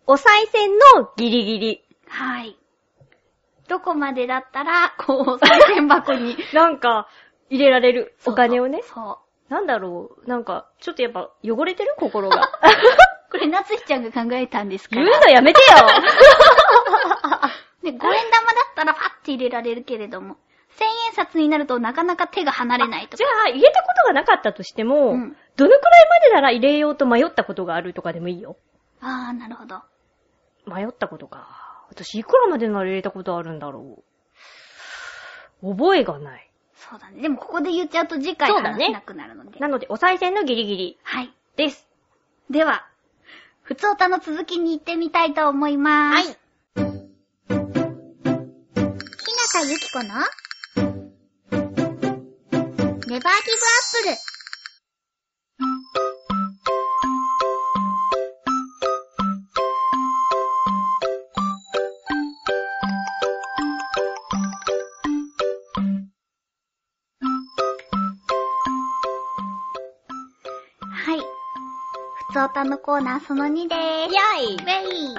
[0.07, 1.85] お賽銭のギリギリ。
[2.09, 2.59] はい。
[3.69, 7.09] どこまでだったら、こう、賽銭箱に なんか、
[7.51, 8.83] 入れられるお金をね。
[8.83, 9.32] そう。
[9.53, 10.27] なんだろう。
[10.27, 12.49] なんか、ちょっとやっぱ汚れてる心が。
[13.31, 15.21] これ、なつひちゃんが考えたんですか言うら。
[15.21, 15.77] のやめてよ
[17.83, 20.37] で、 5円玉だったらパッて入れられるけれども、
[20.79, 23.17] 1000円札になるとなかなか手が離れないとか。
[23.19, 28.57] じゃあ、入れたことがなかったとしても、うんどのくらいまでなら入れようと迷ったことがあるとかでもいいよ。
[29.03, 29.83] あー、なるほど。
[30.65, 31.85] 迷ったことか。
[31.91, 34.03] 私、いくらまでなら入れたことあるんだろ
[35.63, 35.75] う。
[35.77, 36.52] 覚えがない。
[36.93, 37.23] そうだね。
[37.23, 39.59] でもここで言っちゃうと次回そうだね話しなくなるので。
[39.59, 41.33] なので、お賽銭のギリギリはい。
[41.57, 41.87] です。
[42.51, 42.87] では、
[43.63, 46.29] ふつおたの続きに行ってみたいと思いまーす。
[46.29, 46.37] はい。
[46.37, 46.93] ひな
[49.55, 53.21] たゆきこのネバーギブアッ
[54.03, 54.32] プル。
[72.45, 74.15] おたのコーナーその2でーす。
[74.15, 75.15] イェイウェイ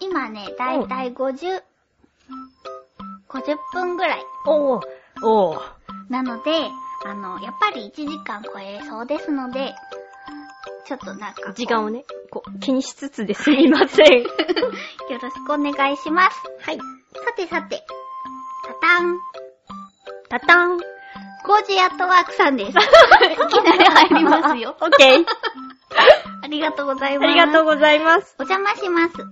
[0.00, 1.62] 今ね、だいたい50、
[3.28, 4.22] 50分ぐらい。
[4.46, 4.82] おー、
[5.22, 5.60] おー。
[6.08, 6.50] なので、
[7.04, 9.76] あの、やっぱり1時間超えそうですので、
[10.86, 14.22] ちょっとなんか時間をね、こう、気にしつつですみません。
[14.22, 14.28] よ
[15.22, 16.42] ろしくお願いします。
[16.62, 16.78] はい。
[16.78, 17.84] さてさて、
[18.66, 19.18] タタン、
[20.28, 20.78] たたん。
[21.46, 22.70] コージアットワークさんです。
[22.74, 24.76] いきなり入りますよ。
[24.80, 25.45] オッケー。
[26.56, 27.32] ありがとうございあます。
[27.34, 28.34] りがとうございます。
[28.38, 29.14] お邪魔します。
[29.16, 29.26] さっ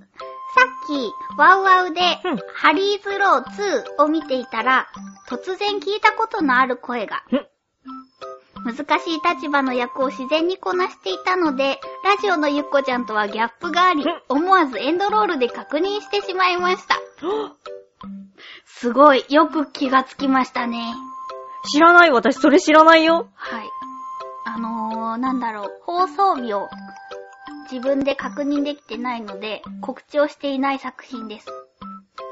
[0.86, 3.44] き、ワウワウで、うんハリーズロー
[3.98, 4.88] 2を見ていたら、
[5.28, 7.46] 突然聞いたことのある声が、うん
[8.64, 16.98] 難しい立場の役を自然にこなしていたので、ラジオのゆっこちゃんとはギャップがありうん、思わずエンドロールで確認してしまいました。
[18.64, 20.94] すごい、よく気がつきましたね。
[21.72, 23.28] 知らない私、それ知らないよ。
[23.34, 23.68] はい。
[24.46, 26.68] あのー、なんだろう、放送日を
[27.74, 31.48] 自分で確認できてないので、告知をしていない作品です。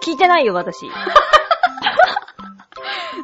[0.07, 0.86] 聞いてないよ、私。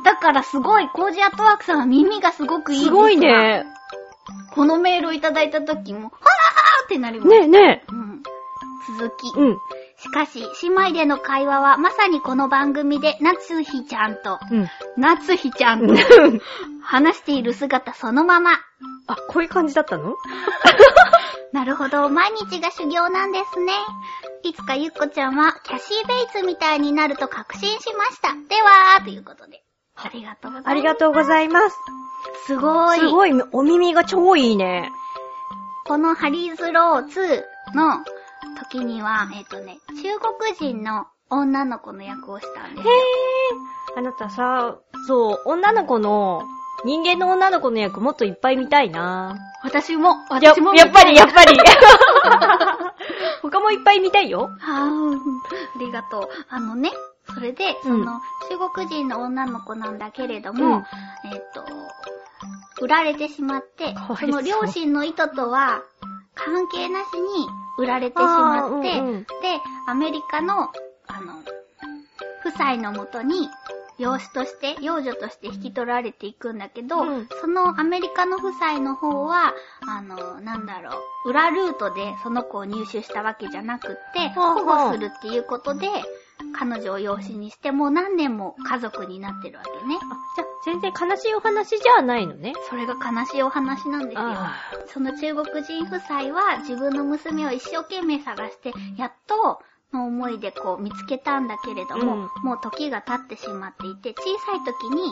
[0.04, 3.16] だからすごい、コージアットワークさんは耳がすごくいいですすごい。
[3.16, 3.66] ね。
[4.50, 7.28] このメールをいただいた時も、はぁはぁってなります。
[7.28, 8.20] ねえねうん。
[8.98, 9.28] 続き。
[9.38, 9.40] え。
[9.40, 9.58] うん。
[9.98, 14.68] しかし、姉妹での会話はまさにこの番組で、夏日ちゃんと、うん。
[14.96, 15.94] 夏日ちゃんと
[16.82, 18.58] 話している姿そのまま。
[19.08, 20.14] あ、こういう感じだったの？
[21.52, 23.72] なるほど、毎日が修行なんですね。
[24.42, 28.34] いつかゆっこちゃんはキャシー・ベイツみたいになると確信しました。
[28.48, 29.62] では、ということで。
[29.96, 30.70] ありがとうございます。
[30.70, 31.76] ありがとうございます。
[32.46, 32.98] すごい。
[32.98, 34.92] すごい、お耳が超いいね。
[35.86, 37.42] このハリーズロー2
[37.74, 38.04] の
[38.58, 42.96] 時には、えっ、とね、中国人の女の子の役をしたんですへよ。
[43.96, 43.98] ー。
[43.98, 46.42] あなたさ、そう、女の子の、
[46.84, 50.10] 人間の女の子の役もっといっぱい見たいな私も、
[50.40, 50.74] や私も。
[50.74, 51.58] やっぱり、やっぱり。
[53.42, 54.50] 他もいっぱい見たいよ。
[54.60, 56.28] はーありがとう。
[56.48, 56.92] あのね、
[57.34, 60.84] それで、その、中国人の女の子なんだけれども、
[61.24, 61.64] えっ、と、
[62.80, 65.82] 売られてしまってかわい、そそうの両親の意図とは
[66.34, 67.48] 関係なしに
[67.78, 69.26] 売られてしまって、あーうんうんで、
[69.86, 70.70] アメリカの、
[71.08, 71.34] あの、
[72.46, 73.48] 夫妻のもとに、
[73.98, 79.54] 養子として、養女として引き取られていくんだけど、うんそのアメリカの夫妻の方は、
[79.86, 85.88] あの、なんだろう、裏ルートでその子を入手したわけじゃなくって、はあ保護するっていうことで、
[86.52, 89.96] 彼女を養子にしてもう何年も家族になってるわけね。
[90.00, 92.52] あ、じゃあ、全然悲しいお話じゃないのね。
[92.70, 94.20] それが悲しいお話なんですよ。
[94.20, 94.54] あ
[94.86, 99.60] その中国人夫妻は自分の娘を一生懸命探して、やっと
[99.92, 105.10] の思いでこう見つけたんだけれども、うんもう時が経ってしまっていて、小さい時に、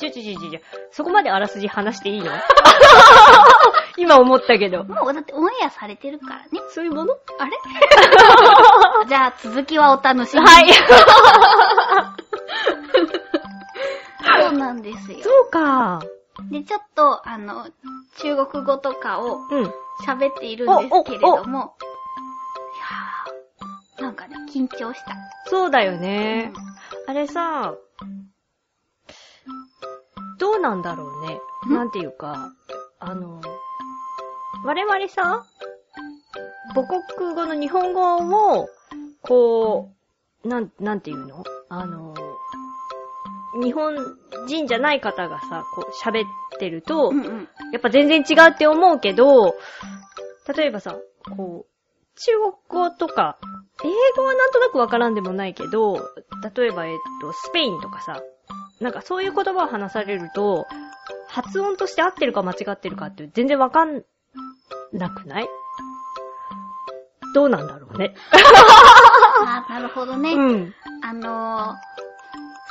[0.00, 0.60] ち ょちょちょちょちょ、
[0.90, 2.32] そこまであらすじ話していいの？
[3.98, 4.84] 今思ったけど。
[4.84, 6.46] もうだってオンエアされてるからね。
[6.68, 7.14] そういうもの？
[7.38, 7.52] あれ？
[9.08, 10.46] じゃあ続きはお楽しみに。
[10.46, 10.66] はい。
[14.42, 15.18] そうなんですよ。
[15.22, 16.00] そうか。
[16.50, 17.66] で、ちょっと、あの、
[18.18, 19.72] 中国語とかをうん。
[20.06, 23.15] 喋っているんですけれども、いやー、
[24.00, 25.16] なんかね、緊張した。
[25.46, 26.52] そうだよね。
[27.06, 27.74] あれさ、
[30.38, 31.38] どうなんだろうね。
[31.66, 31.74] ん？
[31.74, 32.52] なんていうか、
[32.98, 33.40] あの、
[34.64, 35.44] 我々さ、
[36.74, 36.86] 母
[37.16, 38.16] 国語の日本語
[38.58, 38.68] を、
[39.22, 39.92] こ
[40.44, 41.42] う、なん、なんていうの？
[41.68, 42.14] あの、
[43.62, 43.96] 日本
[44.46, 46.28] 人じゃない方がさ、こう喋っ
[46.58, 47.48] てると、うんうん。
[47.72, 49.56] やっぱ全然違うって思うけど、
[50.54, 50.96] 例えばさ、
[51.36, 51.70] こう、
[52.18, 52.32] 中
[52.68, 53.38] 国語とか、
[53.84, 56.00] 英語はなんとなくわからんでもないけど、
[56.54, 58.22] 例えば、えっと、スペインとかさ、
[58.80, 60.66] なんかそういう言葉を話されると、
[61.28, 64.02] 発音として合ってるか間違ってるかって全然わかん
[64.92, 65.48] なくない？
[67.34, 68.14] どうなんだろうね。
[69.44, 70.32] あーなるほどね。
[70.32, 70.74] うん。
[71.02, 71.74] あの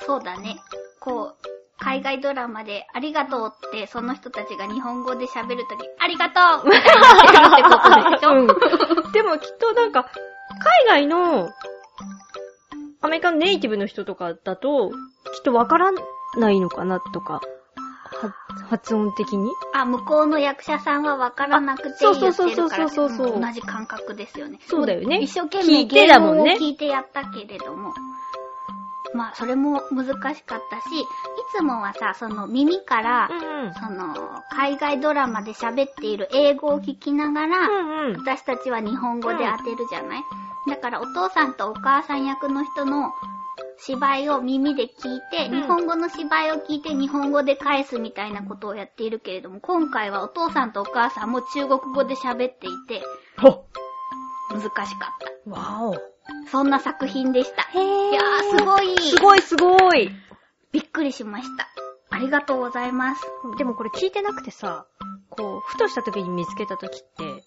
[0.01, 0.57] ー、そうだね。
[0.99, 1.47] こう、
[1.77, 10.09] 海外ドラマでありがとうってその人たちが日本語で喋るとき、ありがとうみたいになってことでしょ、うんでもきっとなんか、
[10.87, 11.51] 海外の、
[13.01, 14.97] アメリカのネイティブの人とかだと、きっ
[15.43, 15.91] とわから
[16.37, 17.41] ないのかなとか。
[18.69, 19.49] 発音的に？
[19.73, 24.59] あ、向こうの役者さんはわからなくてあそう言そうそうってるから、そうそうそううん同じ感覚ですよね。
[24.67, 27.93] そうだよね一生懸聞い命ゲームをてだもんね聞いてやったけれども、
[29.15, 31.05] まあ、それも難しかったし、い
[31.55, 33.73] つもはさ、その耳から、うんうん。
[33.73, 34.13] その、
[34.51, 38.17] 海外ドラマで喋っている英語を聞きながら、うんうん。
[38.17, 40.23] 私たちは日本語で当てるじゃない、
[40.67, 43.11] だからお父さんとお母さん役の人の
[43.77, 53.01] 芝居を耳で聞いて、うん日本語の芝居を聞いて日本語で返すみたいなことをやっているけれども、今回はお父さんとお母さんも中国語で喋っていて、
[53.37, 53.65] ほ
[54.51, 54.85] 難しかっ
[55.45, 55.49] た。
[55.49, 56.14] わお。
[56.51, 57.63] そんな作品でした。
[57.63, 58.97] へーいやー、すごい。
[58.97, 60.11] すごいすごい。
[60.71, 61.67] びっくりしました。
[62.09, 63.21] ありがとうございます。
[63.57, 64.85] でもこれ聞いてなくてさ、
[65.29, 67.43] こう、ふとした時に見つけた時って、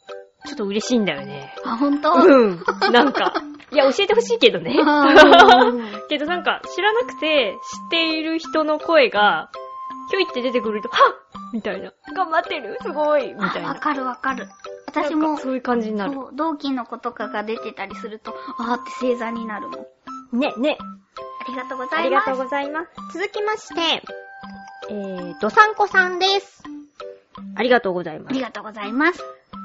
[0.46, 1.54] ちょっと嬉しいんだよね。
[1.64, 2.64] あ、ほんとうん。
[2.92, 3.34] なんか。
[3.70, 4.74] いや、教えてほしいけどね。
[4.78, 9.50] うん けどなんか、知らなくて、知っている人の声が、
[10.10, 11.92] ひょいって出てくると、はっみたいな。
[12.14, 12.78] 頑張ってる？
[12.82, 13.70] すごいみたいな。
[13.70, 14.48] あわかるわかる。
[14.88, 16.14] 私もそういう感じになる。
[16.32, 19.86] 同期の子とかが出てたりすると、あーって星座になるも
[20.32, 20.38] ん。
[20.38, 20.78] ね、ね。
[20.80, 22.00] ありがとうございます。
[22.00, 22.88] ありがとうございます。
[23.12, 24.02] 続きまして、
[24.88, 26.62] えー、どさんこさんです。
[27.54, 28.30] ありがとうございます。
[28.30, 29.22] ありがとうございます。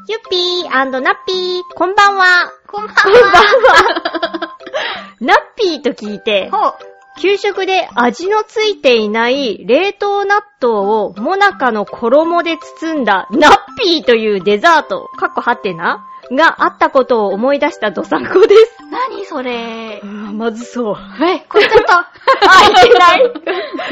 [0.10, 2.52] ゆっぴーナッピー、こんばんは。
[2.68, 4.58] こんばんは。
[5.22, 6.93] ナッピーと聞いて、ほう。
[7.22, 18.78] 給食で味のついていない冷凍納豆をモナカの衣で包んだナッピーというデザート、かっこはてながあったことを思い出したドサンコです。
[18.90, 20.00] 何それ？
[20.04, 20.06] う。
[20.06, 20.96] んまずそう。
[21.24, 21.92] え、これちょっと。
[21.94, 23.32] あ、いけない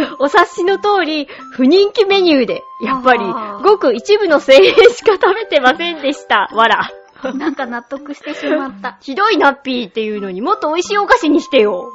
[0.19, 3.19] お察しの通り、不人気メニューで、やっぱり
[3.63, 6.49] ごく一部の精鋭しか食べてませんでした。
[6.53, 6.89] わら。
[7.35, 8.97] なんか納得してしまった。
[9.03, 11.93] ひどいナッピーっていうのにもっと美味しいお菓子にしてよ。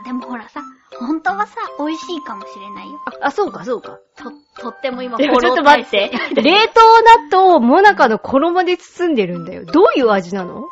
[0.00, 0.60] あ、でもほらさ、
[0.98, 3.00] 本当はさ、美味しいかもしれないよ。
[3.22, 3.98] あ、あそうかそうか。
[4.16, 6.10] と、とっても今、ちょっと待って。
[6.34, 6.80] 冷凍
[7.30, 9.64] 納豆をモナカの衣で包んでるんだよ。
[9.64, 10.64] どういう味なの？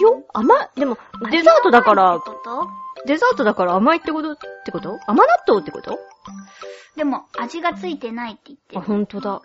[0.00, 0.24] 塩？
[0.32, 0.54] 甘？
[0.62, 0.96] いでも、
[1.30, 2.18] デザートだから
[3.06, 4.32] デザートだから甘いってこと？
[4.32, 4.98] ってこと？
[5.06, 5.98] 甘納豆ってこと？
[6.96, 8.86] でも、味がついてないって言ってあ、る。
[8.86, 9.42] ほんとだ。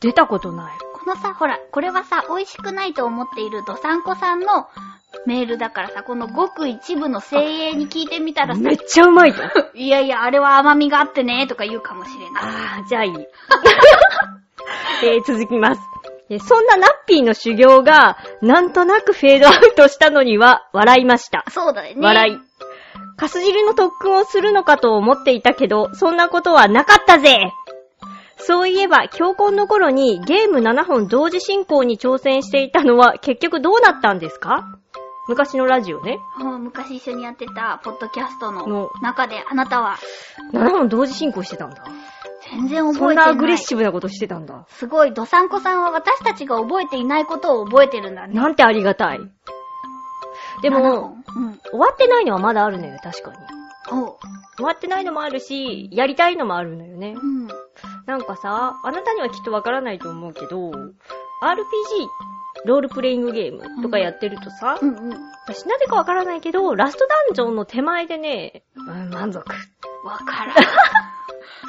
[0.00, 0.78] 出たことない。
[0.92, 4.68] このさ、ほら、これはさ、美味しくないと思っているドサンコさんの
[5.26, 9.42] メールだからさ、このごく一部の精鋭に聞いてみたらさめ、っちゃうまいと。
[9.74, 12.42] いやいや、あれは甘みがあってね、とか言うかもしれない。
[12.42, 13.12] あー、じゃあいい。
[15.04, 15.80] えー、続きます。
[16.30, 21.44] えーそんなナッピーの修行が、なんとなくフェードアウトしたのには、笑いました。
[21.50, 22.00] そうだよね。
[22.00, 22.38] 笑い。
[23.16, 27.52] カス汁の特訓をするのかと思っていたけど、そんなことはなかったぜ
[28.46, 34.78] そういえば、教婚の頃にゲーム7本同時進行に挑戦していたのは結局どうなったんですか？
[35.28, 36.18] 昔のラジオね。
[36.38, 39.96] 昔一緒にやってたポッドキャストのの中であなたは
[40.52, 41.84] 7本同時進行してたんだ。
[42.50, 43.26] 全然覚そんえてな。
[43.26, 44.64] ないアグレッシブなことしてたんだ。
[44.68, 48.34] すごい、ドサンコさんは私たちが覚えていないことを覚えてるんだね。
[48.34, 49.20] なんてありがたい。
[50.62, 51.58] で7も、本、うん。
[51.70, 53.36] 終わってないのはまだあるのよ、確かに。
[54.56, 57.14] 終わってないのもあるし、やりたいのもあるのよね。
[57.16, 57.48] うん。
[58.06, 60.74] なんかさ、あなたにはきっとわからないと思うけど、RPG、
[62.66, 65.10] ロールプレイングゲームとかやってるとさ、うんうん。
[65.46, 69.44] 私なぜかわからないけど、ラストダンジョンの手前でね、うん満足。
[70.04, 70.56] わからん。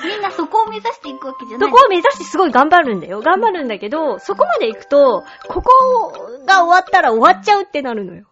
[0.04, 1.70] みんなそこを目指していくわけじゃない。
[1.70, 3.22] そこを目指してすごい頑張るんだよ。
[3.22, 6.12] 頑張るんだけど、そこまで行くと、ここ
[6.48, 8.26] が終わったら終わっちゃうってなるのよ。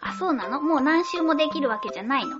[0.00, 0.60] あ、そうなの？
[0.60, 2.38] もう何周もできるわけじゃないの？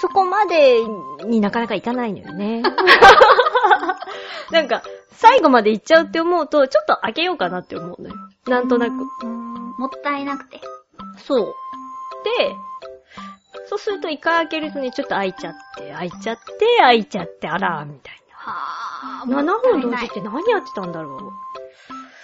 [0.00, 0.84] そこまで
[1.26, 2.62] になかなかいかないのよね。
[4.52, 8.14] なんか、最後まで行っちゃうって思うと、ちょっと開けようかなって思うのよ。
[8.46, 8.92] なんとなく。
[9.26, 10.60] もったいなくて。
[11.18, 11.54] そう。
[12.38, 12.54] で、
[13.68, 16.42] そうすると一回開けるとね、ちょっと開いちゃって、開いちゃって、
[16.80, 19.42] 開いちゃって、あら、みたいはぁな。
[19.42, 21.47] 7本同時って何やってたんだろう。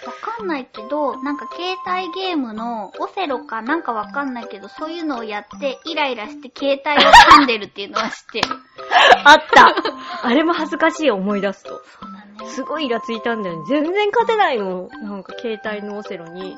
[0.05, 8.49] わかんないけど、なんか携帯ゲームのオセロかなんかわかんないけど、そういうのをやって、イライラして携帯を噛んでるっていうのは知ってる。
[9.25, 11.69] あったあれも恥ずかしい思い出すと。
[11.69, 12.51] そうだね。
[12.51, 13.65] すごいイラついたんだよね。
[13.67, 14.89] 全然勝てないの。
[15.01, 16.55] なんか携帯のオセロに、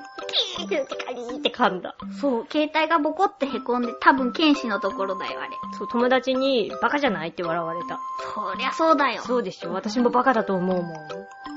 [0.58, 1.96] キーってカリーって噛んだ。
[2.20, 5.52] そう、携帯がボコって凹んで、多分剣士のところだよ、あれ。
[5.78, 8.00] そう、友達に、バカじゃないって笑われた。
[8.34, 9.22] そりゃそうだよ。
[9.22, 11.57] そうでしょ私もバカだと思うもん。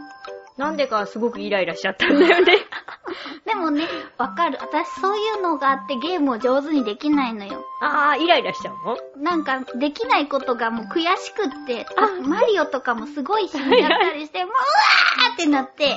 [0.57, 2.53] なんでかすごくイライラしちゃったんだよね。
[3.47, 3.89] でもね、
[4.19, 4.59] わかる。
[4.61, 7.65] 私そういうのがあってゲームを上手にできないのよ。
[7.81, 8.97] あー、イライラしちゃうの？
[9.23, 15.97] なんか、できないことがもう悔しくって、あマリオとかもすごい死んじゃったりして、もううわーってなって、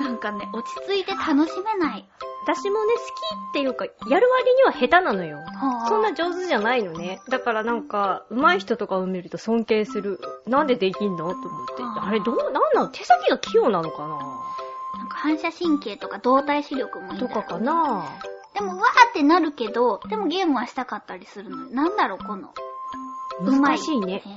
[0.00, 2.08] なんかね、落ち着いて楽しめない。
[2.54, 5.36] 私もね、好きっていうか、やる割には下手なのよ。
[5.36, 7.20] はあそんな上手じゃないのね。
[7.28, 10.18] だからなんか、上手い人とかを見ると尊敬する。
[10.46, 11.18] なんでできんの？
[11.18, 11.82] と思って。
[12.00, 12.88] あれ、どう、なんなの？
[12.88, 14.08] 手先が器用なのかな？
[14.08, 18.08] なんか反射神経とか動体視力もいいんだろうとかかな？
[18.54, 21.70] でも、わーってなるけど、でもゲームはしたかったりするのよ。
[21.70, 22.54] なんだろう、この。
[23.40, 23.76] うまい。
[23.76, 24.22] 難しいね。
[24.24, 24.30] え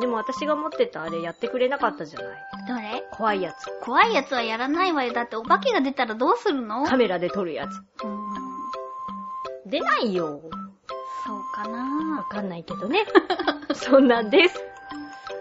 [0.00, 2.28] でも私が持ってたあれやってくれなかったじゃない。
[2.64, 3.66] ーどれ怖いやつ。
[3.82, 5.12] 怖いやつはやらないわよ。
[5.12, 6.84] だってお化けが出たらどうするの？
[6.86, 7.70] カメラで撮るやつ。
[8.04, 8.28] うーん。
[9.66, 10.40] 出ないよ。
[11.26, 13.04] そうかわなかんないけどね。
[13.74, 14.58] そんなんです。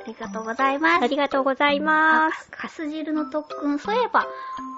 [0.08, 1.04] ありがとうございます。
[1.04, 2.50] ありがとうございます。
[2.52, 3.78] かす汁の特訓。
[3.78, 4.26] そういえば、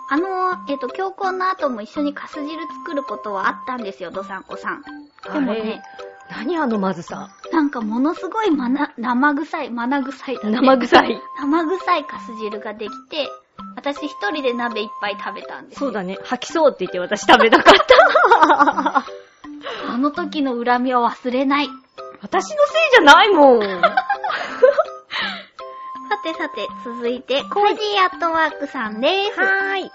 [0.10, 4.82] あの、えっ、と、強行の後も一緒にかす汁作ることはあったんですよ、どさんこさん。
[4.82, 5.84] でもあれね、
[6.30, 7.30] 何あのまずさ。
[7.52, 10.52] なんかものすごいまな、生臭い、まな臭いだね。
[10.62, 11.22] 生臭い。
[11.40, 13.28] 生臭いかす汁ができて、
[13.76, 15.88] 私一人で鍋いっぱい食べたんですよ。
[15.88, 16.18] そうだね。
[16.24, 19.06] 吐きそうって言って私食べなかった。
[19.92, 21.70] あの時の恨みは忘れない。
[22.22, 23.62] 私のせいじゃないもん。
[26.10, 29.40] さてさて、続いて、コージーアットワークさんです。
[29.40, 29.92] はーい。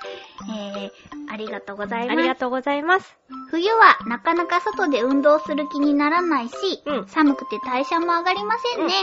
[0.82, 2.16] えー、ありがとうございあます。
[2.22, 3.16] りがとうございます。
[3.54, 6.54] 冬はなかなか外で運動する気にならないし、
[6.86, 8.94] うん寒くて代謝も上がりませんね。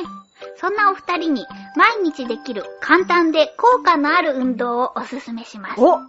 [0.58, 1.46] そんなお二人に
[1.78, 5.82] 毎日できる簡単で効果のある運動をおすすめします。
[5.82, 6.00] お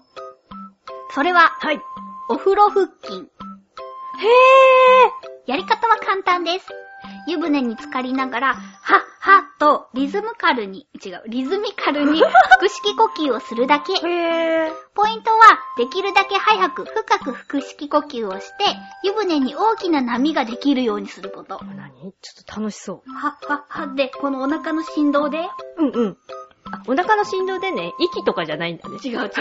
[1.15, 1.81] それは、はい。
[2.29, 3.19] お風呂腹筋。
[3.19, 3.27] へー
[5.47, 6.67] やり方は簡単です。
[7.27, 12.21] 湯船に浸かりながら、はっはっとリズムカルに、違う、リズミカルに
[12.59, 13.93] 腹式呼吸をするだけ。
[13.93, 14.73] へー。
[14.97, 15.39] ポイントは、
[15.77, 18.65] できるだけ早く深く腹式呼吸をして、
[19.05, 21.61] 湯船に大きな波ができるようにすること。
[21.63, 22.13] 何？
[22.21, 25.39] ちょっと楽しそは、は、はで、このお腹の振動で、
[25.79, 25.85] う。
[25.85, 26.19] うんうん。
[26.73, 28.97] あ、お腹の振動でね、息とかじゃないんだね。
[29.05, 29.31] 違う違う。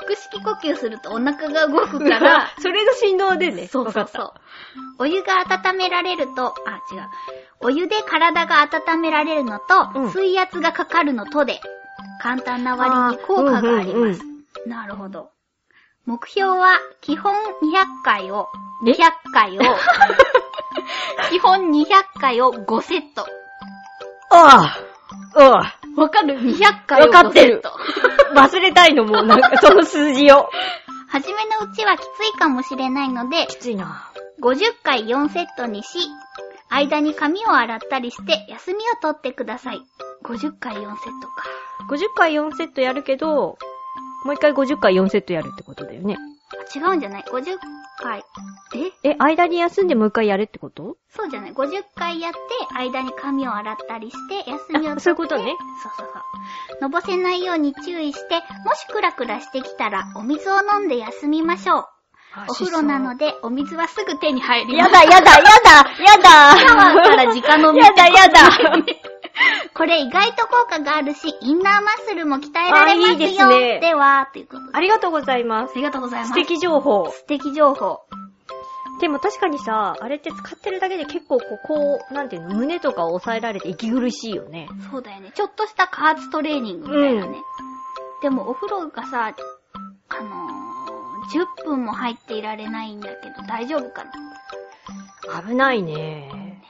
[0.00, 3.66] 腹式呼吸するとお腹が動くから、 それの振動でね。
[3.66, 4.32] そうそうそう。
[5.00, 7.08] お湯が温められると、あ、違う。
[7.60, 9.64] お湯で体が温められるのと、
[9.94, 11.60] うん水圧がかかるのとで、
[12.22, 14.22] 簡単な割に効果がありうんうんます。
[14.66, 15.30] なるほど。
[16.06, 17.38] 目標は、基本200
[18.02, 18.48] 回を、
[18.86, 19.62] え？200回を、
[21.30, 21.86] 基本200
[22.20, 23.26] 回を5セット。
[24.30, 24.78] あ
[25.34, 27.18] ああわかる ?200 回を5セット。
[27.18, 30.48] わかってるあ忘れたいのもうなんか その数字を。
[31.08, 34.10] はじめのうちはきついかもしれないので、きついな。
[34.40, 35.98] 50回4セットにし、
[36.68, 39.80] 間に髪を洗ったりして休みを取ってください。
[40.22, 40.88] 50回4セッ
[41.20, 41.44] トか。
[41.90, 43.58] 50回4セットやるけど、
[44.24, 46.18] もう一回50回4セットやるってことだよね。
[46.50, 47.58] あ違うんじゃない ?50
[47.98, 48.24] 回。
[49.04, 49.10] え？
[49.10, 50.96] え、間に休んでもう一回やるってこと？
[51.10, 52.38] そうじゃない ?50 回やって、
[52.74, 54.96] 間に髪を洗ったりして、休みを取って。
[54.96, 55.54] あそういうことね。
[55.82, 56.80] そうそうそう。
[56.80, 61.86] のぼせないように注意して、もしクラクラしてきたら、お水を飲んで休みましょう。
[62.48, 64.94] お風呂なので、お水はすぐ手に入ります。
[64.94, 65.42] やだやだやだ
[66.02, 67.80] やだシャワーから直飲み。
[67.80, 68.40] やだやだ
[69.74, 73.08] これ意外と効果があるし、インナーマッスルも鍛えられますよ。
[73.08, 74.70] あいいですねでは、ということで。
[74.72, 75.74] ありがとうございますあ。
[75.76, 76.28] りがとうございます。
[76.30, 77.10] 素敵情報。
[77.10, 78.00] 素敵情報。
[79.00, 84.68] でも確かにさ、あれって使ってるだけで結構こう、こう、なんていうの、胸とかを抑えられて息苦しいよね。
[84.90, 85.30] そうだよね。
[85.34, 87.38] ちょっとした加圧トレーニングみたいなね。
[88.22, 89.32] でもお風呂がさ、
[90.08, 95.42] あのー、10分も入っていられないんだけど大丈夫かな？
[95.46, 96.62] 危ないね。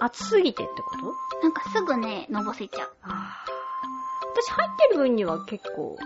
[0.00, 1.14] 暑すぎてってこと？
[1.42, 2.90] なんかすぐね、のぼせちゃう。
[3.02, 5.96] 私入ってる分には結構、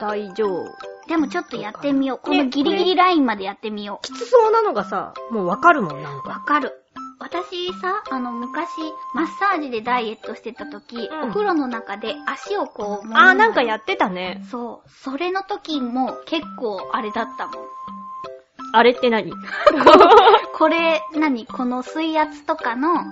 [0.00, 0.64] 大丈夫。
[1.08, 2.18] でもちょっとやってみよう。
[2.18, 6.16] こねのギリギリラインまでやってみよきつそうなのがさ、もうわかるもん、なんう。
[6.18, 6.40] わか。
[6.40, 6.82] かる。
[7.18, 8.68] 私さ、あの、昔、
[9.14, 14.44] マッサージでダイエットしてた時、うんお風呂の中で足をこう、あー、なんかやってたね。
[14.50, 14.90] そう。
[14.90, 17.66] それの時も結構あれだったもん。
[18.76, 19.32] あれって何？
[20.54, 21.46] これ、何？
[21.46, 23.04] この水圧とかの、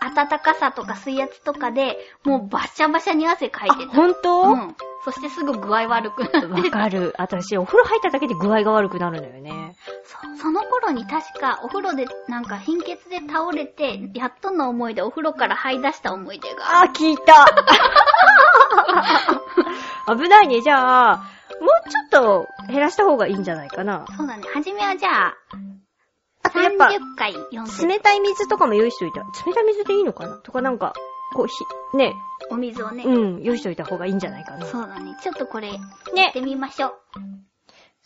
[0.00, 3.92] 暖かさとか水圧とかで、もうバシャバシャに汗かいあて、た。
[3.92, 4.76] ほんとうん。
[5.04, 7.14] そしてすぐ具合悪くなってわかる。
[7.18, 9.76] 私、お風呂入っただけで具合が悪くなるのよね。
[10.04, 16.82] そうその頃に確かお風呂でなんか貧血で倒れて、やっとの思いでお風呂から這い出した思い出が。
[16.82, 17.46] あー、聞いた。
[20.16, 20.60] 危ないね。
[20.60, 21.22] じゃあ、
[21.60, 24.04] もうちょっと減らした方がいいんじゃないかな。
[24.16, 24.42] そうだね。
[24.52, 25.34] はじめはじゃあ、
[26.42, 29.20] あとやっぱ、30回4セッ冷たい水とかも用意しといた。
[29.46, 30.36] 冷たい水でいいのかな？
[30.38, 30.92] とかなんか、
[31.34, 31.54] こう、ひ、
[31.96, 32.14] ね、
[32.48, 32.54] ト。
[32.54, 33.04] お水をね。
[33.04, 34.66] うん、用意しといた方がいいんじゃないかな。
[34.66, 35.16] そうだね。
[35.22, 35.74] ちょっとこれ、や
[36.14, 36.94] ねってみましょう。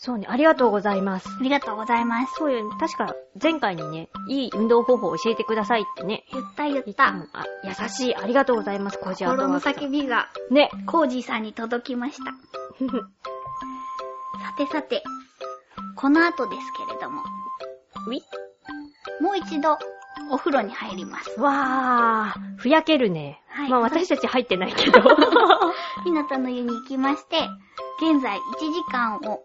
[0.00, 1.28] そうね、ありがとうございます。
[1.28, 2.34] ありがとうございます。
[2.38, 6.24] そうよね、確か前回にね、いい運動方法を教えてくださいってね。
[6.32, 7.10] 言った言っ言た。
[7.10, 8.14] のあ、優しい。
[8.14, 10.70] ありがとうございます、コージアート心のワークさん叫びが、ね。
[10.86, 12.32] コージーさんに届きました。
[14.42, 15.02] さてさて、
[15.96, 17.22] この後ですけれども、
[18.06, 18.22] うい
[19.20, 19.78] もう一度
[20.30, 21.40] お風呂に入ります。
[21.40, 23.40] わー、ふやけるね。
[23.48, 25.00] はいまあ私たち入ってないけど。
[26.04, 27.38] ひなたの湯に行きまして、
[28.00, 28.40] 現在1
[28.72, 29.42] 時間を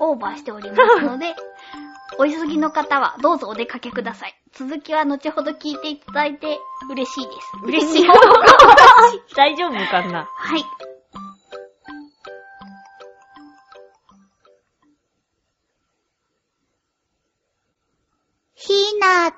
[0.00, 1.34] オーバーしておりますので、
[2.18, 4.34] お急ぎの方はどうぞお出かけください。
[4.52, 6.58] 続きは後ほど聞いていただいて
[6.90, 7.52] 嬉しいです。
[7.64, 8.08] 嬉しい。
[9.34, 10.28] 大丈夫かな？
[10.34, 10.91] はい。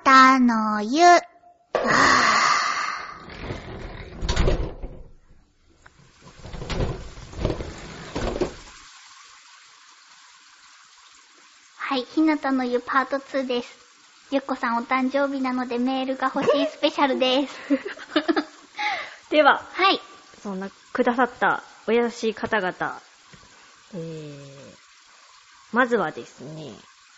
[0.05, 1.03] たの湯。
[1.03, 1.21] は
[11.97, 13.75] い、ひなたの湯パート2です。
[14.29, 17.55] ゆっこさんお誕生日なのでメールが欲しいスペシャルです。
[19.31, 19.99] では、はい。
[20.43, 23.01] そんな、くださったお優しい方々。
[23.95, 24.75] えー、
[25.71, 26.75] まずはですね、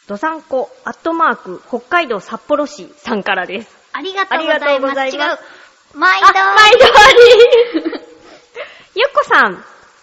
[0.08, 3.78] ドサンコアットマーク北海道札幌市さんからです。
[3.94, 5.08] ありがとうございありがとうごます。
[5.08, 5.44] 違ざいます
[5.96, 5.98] う。
[5.98, 6.28] 毎度。
[6.28, 6.90] あ、毎度あ
[7.84, 8.00] り
[8.96, 9.56] ゆっこさん、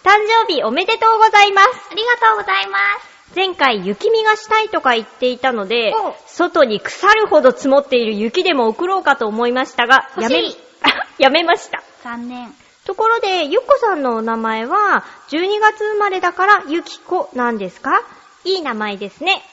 [0.03, 0.11] 誕
[0.47, 1.69] 生日おめでとうございます。
[1.91, 3.35] ありがとうございます。
[3.35, 5.91] 前回雪見がしたいとか言っていたので
[6.27, 10.43] 外に腐るほど積もっている雪でも送ろうかと思いましたが、やめ
[11.17, 11.81] やめました。
[12.03, 12.53] 残念。
[12.85, 18.03] ところで、ゆっこさんのお名前は、12月生まれだから、ゆきこなんですか？
[18.43, 19.43] いい名前ですね。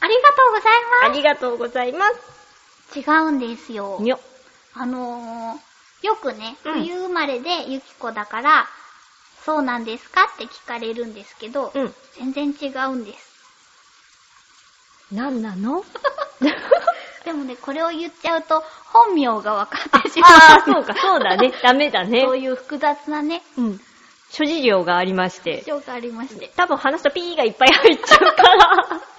[0.00, 0.72] ありがとうござい
[1.04, 2.92] あまりがとうございます。
[2.92, 2.98] す。
[3.00, 3.98] 違うんですよ。
[4.00, 4.20] にょ。
[4.74, 8.66] あのー、よくね、うん冬生まれでゆきこだから、
[9.44, 11.94] そうなんですかって聞かれるんですけど、うん。
[12.16, 13.34] 全然違うんです。
[15.12, 15.84] なんなの？
[17.24, 20.30] でもね、これを言っちゃうと、本名が分かってしまう。
[20.30, 21.52] ああ、そうか、そうだね。
[21.62, 22.36] ダメだねそう。
[22.36, 23.80] いう複雑なね、うん。
[24.30, 25.66] 諸事情がありまして事。
[25.66, 26.52] 情がありまして。
[26.56, 29.00] 多分話すとピーがいっぱい入っちゃうから。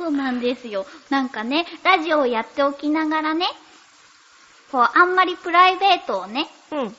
[0.00, 0.86] そうなんですよ。
[1.10, 3.44] なんかね、ラジオをやっておきながらね、
[4.72, 6.96] こう、あんまりプライベートをね、うん。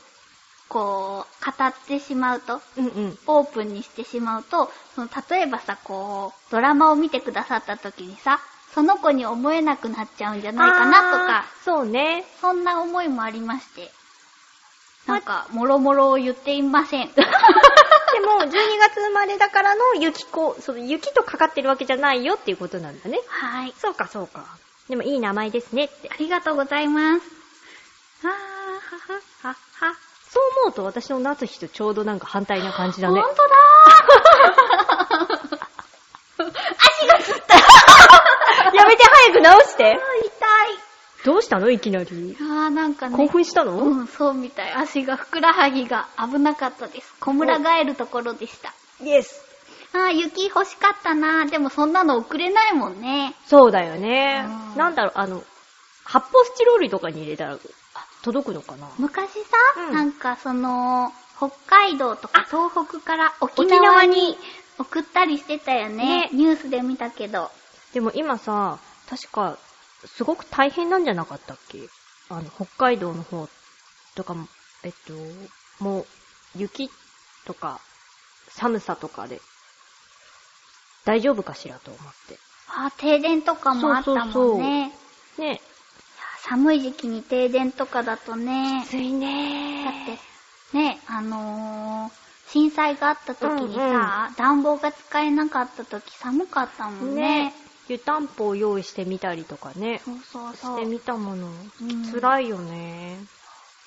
[0.70, 3.18] こう、語ってしまうと、うんうん。
[3.26, 8.40] オープンにしてしまうと、その例えばさ、こう、ドラマを見てくださった時にさ、
[8.76, 11.46] その子に思えなくなっちゃうんじゃないかなとか。
[11.66, 12.24] そうね。
[12.40, 13.90] そんな思いもありまして。
[15.08, 17.10] なんか、もろもろを言っていません。
[18.14, 18.50] でも、12
[18.80, 23.20] 月生まれだからの雪子、その雪とかかってるわけじゃないよっていうことなんだね。
[23.28, 23.74] はい。
[23.78, 24.46] そうか、そうか。
[24.90, 26.16] でもいい名前ですねってあ。
[26.18, 27.26] りがとうございます。
[28.24, 28.34] あー、は
[29.50, 29.56] は、は、
[29.90, 29.96] は。
[30.30, 33.28] そう思うと私の夏日とちょうどなんか反対な感じだねほ。
[33.32, 37.56] んとだー 足がつった
[38.76, 40.81] やめて早く直して痛い。
[41.24, 41.70] どうしたの？
[41.70, 42.38] いきなり。
[42.40, 43.16] あー、なんかね。
[43.18, 44.74] 興奮したの、うん、そうみたい。
[44.74, 47.14] 足が、ふくらはぎが危なかったです。
[47.20, 48.74] 小村がえるところでした。
[49.04, 49.44] イエス。
[49.94, 53.36] あー、雪欲しかったなでもそんなの送れないもんね。
[53.46, 54.78] そうだよねうん。
[54.78, 55.44] なんだろう、あの、
[56.06, 57.58] 発泡スチロールとかに入れたら、あ
[58.24, 58.88] 届くのかな？
[58.98, 64.38] 昔さ、うんなんかその、北海道とか東北から沖沖縄に縄に
[64.80, 66.30] 送ったりしてたよね。
[66.30, 67.50] ねニュースで見たけど。
[67.94, 68.78] でも今さ、
[69.10, 69.58] 確か、
[70.06, 71.88] すごく大変なんじゃなかったっけ？
[72.30, 73.48] あの、北海道の方
[74.16, 74.48] とかも、
[74.84, 75.14] えっと、
[75.84, 76.08] もう、
[76.56, 76.90] 雪
[77.46, 77.80] とか、
[78.50, 79.42] 寒さとかで、
[81.06, 82.38] 大丈夫かしらと思って。
[82.68, 84.34] あー、停電とかもあったもんね。
[84.34, 85.62] そうそうそうね
[86.44, 89.94] 寒い時期に停電とかだとね、ついねだっ
[90.74, 93.98] て、ね、あのー、震災があった時にさ、うんう
[94.32, 97.46] ん暖房が使えなかった時寒かったもんね。
[97.46, 97.54] ね。
[97.92, 100.02] 湯たんぽを用意してみたりとかね。
[100.06, 100.78] そうそうそう。
[100.78, 101.48] してみたもの。
[101.48, 103.18] うん辛いよね。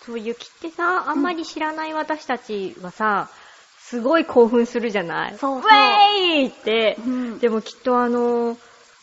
[0.05, 3.29] そう、雪ってさ、あんまり知らない私たちはさ、
[3.79, 5.39] すごい興奮するじゃない？
[5.39, 6.97] そうそうウェーイって。
[6.99, 8.57] うんでもきっとあの、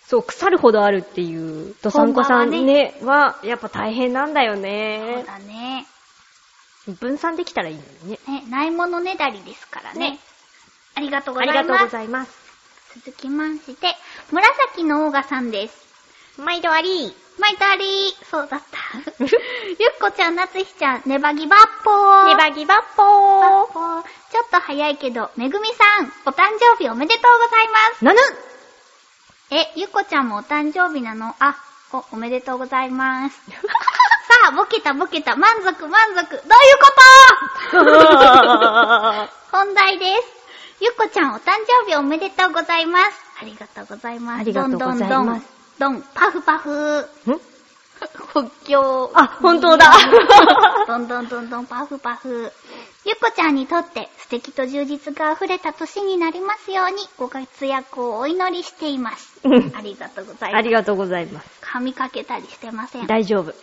[0.07, 5.23] そう、腐るほどあるっていう、ドサンコさん本場はね、は、やっぱ大変なんだよそうね。
[5.25, 5.85] だね。
[6.99, 8.19] 分散できたらいいのにね。
[8.27, 10.11] ね、ないものねだりですからね。
[10.11, 10.19] ね
[10.95, 11.63] ありがとうごあざいます。
[11.63, 12.41] りがとうございます。
[13.05, 13.95] 続きまして、
[14.31, 15.81] 紫のオーガさんです。
[16.37, 17.13] 毎度あり。
[17.39, 18.25] マイタリー。
[18.29, 18.77] そうだった。
[19.25, 19.29] ゆっ
[19.99, 22.25] こちゃん、なつひちゃん、ネバギバッポー。
[22.27, 23.67] ネバギバッバポー。
[24.01, 24.03] ー。
[24.31, 28.05] ちょっと早いけど、めぐみさん、お誕生日おめでとうございます。
[28.05, 28.19] なぬ
[29.51, 31.35] え、ゆっこちゃんもお誕生日なの？
[31.39, 31.55] あ、
[31.91, 33.37] お、おめでとうございます。
[33.51, 36.15] さあ、ボケたボケた、満足満足。
[36.15, 36.87] どういうこ
[37.71, 37.77] と？
[39.57, 40.27] 本題です。
[40.79, 41.51] ゆっこちゃんお誕
[41.85, 43.30] 生日おめでとうございます。
[43.41, 44.41] ありがとうございます。
[44.41, 45.43] ありがとうございますどんどんどん。
[45.79, 46.99] どん、パフパフ。
[47.01, 47.05] ん
[48.33, 49.11] 国境。
[49.15, 49.91] あ、本当だ。
[50.87, 52.51] どんどんどんどんパフパフ。
[53.03, 59.39] ゆっこちゃんにとって素敵と充実が溢れた年になりますようにご活躍をお祈りしています。
[59.43, 60.59] うんありがとうございます。
[60.59, 61.47] ありがとうございます。
[61.63, 63.07] 噛みかけたりしてません。
[63.07, 63.53] 大丈夫。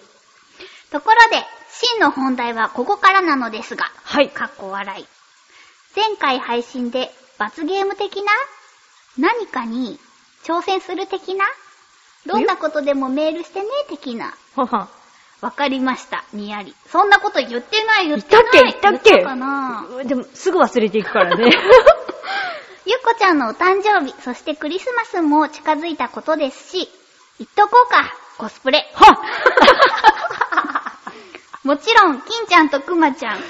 [0.91, 4.31] ところで、真の本題はここからなのですが、はい。
[4.31, 5.07] かっこ笑い。
[5.95, 8.33] 前回配信で罰ゲーム的な
[9.19, 9.99] 何かに
[10.45, 11.45] 挑戦する的な？
[12.27, 14.35] どんなことでもメールしてね的な。
[14.55, 14.89] はは。
[15.41, 16.25] わかりました。
[16.33, 16.75] にやり。
[16.91, 18.73] そんなこと言ってない、言って言ったっない。
[18.73, 18.79] け？
[18.79, 19.87] 言ったっけ言ったかな？
[20.05, 21.45] でも、すぐ忘れていくからね。
[22.87, 26.89] ゆっこちゃんのお誕生日、そしてクリスマスも近づいたことですし、
[27.39, 28.91] 言っとこうか、コスプレ。
[28.95, 29.19] は
[31.65, 33.43] もちろん、金ちゃんとくまちゃんは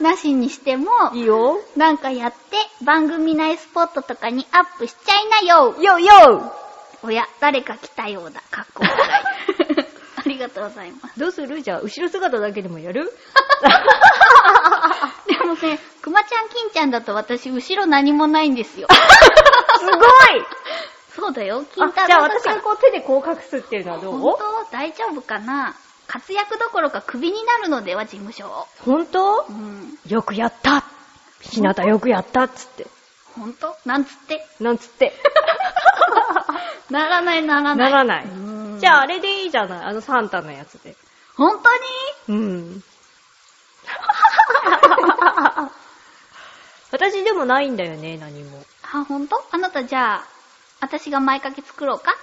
[0.00, 1.60] なしにしても、いいよ。
[1.76, 5.74] なんかやって番組内スポットとかにアップしちゃいなよ。
[5.80, 6.52] よよ
[7.02, 8.40] おや、誰か来たようだ。
[8.50, 9.86] かっこ笑い。
[10.16, 11.18] ありがとうございます。
[11.18, 11.62] どうする？
[11.62, 13.10] じゃあ、後ろ姿だけでもやる？
[15.26, 18.88] でもね、くまちゃん、金ちゃんだと私、後ろ何もないんですよ。
[19.78, 19.98] すごい
[21.14, 22.44] そうだよ、金あ太じゃあ私。
[22.44, 24.36] がこう手でこう隠すっていうのはど本う
[24.70, 24.72] 当？
[24.72, 25.74] 大丈夫かな？
[26.12, 28.66] 活躍どころかクビになるのでは、事務所を。
[28.84, 29.46] 本当？
[29.48, 29.96] うん。
[30.08, 30.84] よくやった
[31.40, 32.86] ひなたよくやったっつって。
[33.36, 33.76] 本当？
[33.84, 34.44] なんつって？
[34.58, 35.12] なんつって？
[36.90, 37.90] ならない、ならない。
[37.92, 38.24] ならない。
[38.24, 39.84] うんじゃああれでいいじゃない？
[39.84, 40.96] あのサンタのやつで。
[41.36, 41.60] 本
[42.26, 42.40] 当に？
[42.40, 42.84] うん。
[46.90, 48.64] 私でもないんだよね、何も。
[48.92, 49.40] あ、本当？
[49.52, 50.24] あなたじゃあ、
[50.80, 52.16] 私が前掛け作ろうか？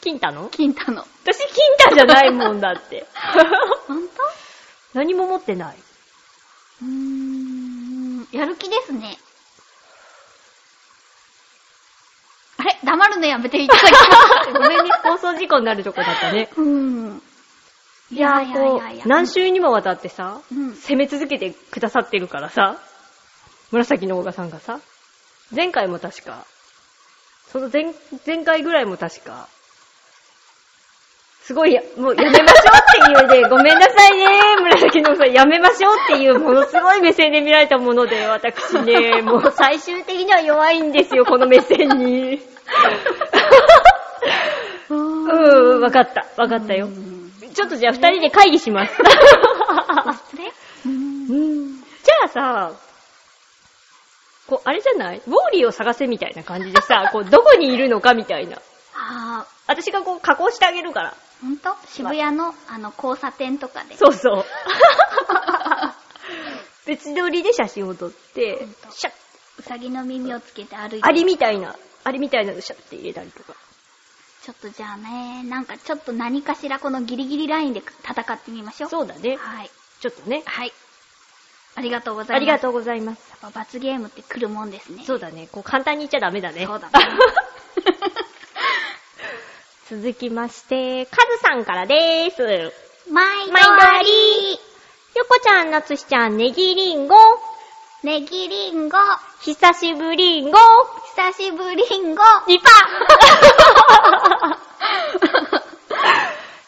[0.00, 0.48] 金太の？
[0.50, 1.04] 金太の。
[1.24, 3.06] 私金太じゃないもんだって。
[3.86, 4.08] 本
[4.94, 5.76] 何も持ってない。
[6.80, 9.18] 当うーん、やる気ですね。
[12.58, 12.78] あれ？
[12.82, 13.98] 黙るのやめていただきま
[14.44, 14.52] す。
[14.54, 16.48] ごめんね、放送事故になるとこだったね。
[16.56, 17.22] うん。
[18.10, 20.74] いいやー、こう、何週週にもわたってさ、うん。
[20.74, 22.78] 攻め続けてくださってるからさ、
[23.70, 24.80] 紫のオガさんがさ、
[25.54, 26.46] 前回も確か、
[27.52, 27.94] その前、
[28.26, 29.48] 前回ぐらいも確か、
[31.48, 34.26] すごいや、もうやめましょうっていうね、ごめんなさいね、
[34.64, 42.38] 紫のさん、やめましょうっていう、ものすごい目線で見られたもので、私ね、 もう最終的には弱いんですよ、この目線に。
[44.90, 46.86] うん、わかった、わかったよ。
[47.54, 48.94] ちょっとじゃあ二人で会議します。
[48.98, 49.04] コ
[50.12, 50.52] スプレ
[50.84, 50.92] うん。
[50.92, 50.94] う
[51.74, 52.72] んじゃあさ、
[54.48, 55.22] こう、あれじゃない？
[55.26, 58.58] ウォーリーを探せみたいな感じでさ、こう、どこにいるのかみたいな。
[58.94, 61.14] あ私がこう、加工してあげるから。
[61.42, 63.96] ー、ほんと渋谷の、あの、交差点とかで。
[63.96, 64.44] そうそう。
[66.86, 69.12] 別撮りで写真を撮ってシャッ、
[69.58, 71.08] うさぎの耳をつけて歩いて。
[71.08, 73.54] アリみたいな、アリみたいなのシャッて入れたりとか。
[74.42, 78.90] ちょっとじゃあね、なんかちょっと何かしらこのギリギリラインで戦ってみましょう。
[78.90, 79.36] そうだね。
[79.36, 79.70] はい。
[80.00, 80.42] ちょっとね。
[80.46, 80.72] はい。
[81.74, 82.36] ありがとうございます。
[82.36, 83.28] ありがとうございます。
[83.30, 85.04] やっぱ罰ゲームって来るもんですね。
[85.04, 85.48] そうだね。
[85.52, 86.64] こう、簡単に言っちゃダメだね。
[86.66, 86.92] そうだね
[89.90, 92.42] 続きまして、カズさんからでーす。
[93.10, 94.58] 毎度毎度あありりよ
[95.26, 97.16] こちゃん、なつしちゃん、ネギリンゴ。
[98.02, 98.98] ネギリンゴ、
[99.40, 100.58] 久しぶりんご。
[101.16, 102.22] 久しぶりんご。
[102.48, 102.68] リパ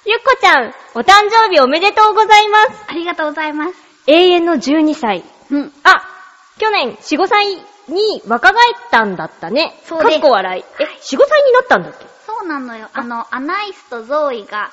[0.07, 2.85] ゆっこちゃん、お誕生日おめでとうございます。
[2.89, 3.75] ありがとうございます。
[4.07, 5.23] 永遠の12歳。
[5.51, 5.73] うん。
[5.85, 6.03] あ、
[6.59, 7.47] 去年4、5歳
[7.89, 9.79] に若返ったんだったね。
[9.85, 10.65] そうですかっこ笑い。
[10.81, 12.10] え、4、5歳になったんだっけ？
[12.41, 12.89] そうなのよ。
[12.95, 14.71] あの、アナイスとゾーイが、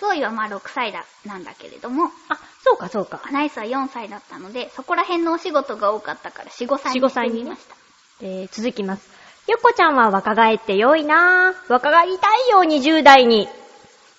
[0.00, 3.20] ゾーイはまあ6歳だ、なんだけれども、あ、そうかそうか。
[3.24, 7.74] アナイスは4歳だったので、そこら辺のお仕事が多かったから4、5歳4 5歳にねしてみました。
[8.22, 9.10] えー、続きます。
[9.48, 11.72] ゆっこちゃんは若返って良いなぁ。
[11.72, 13.48] 若返りたいよ、20代に。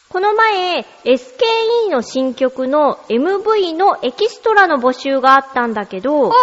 [0.09, 6.33] この前、SKE の新曲の MV のエキストラの募集があったんだけどお、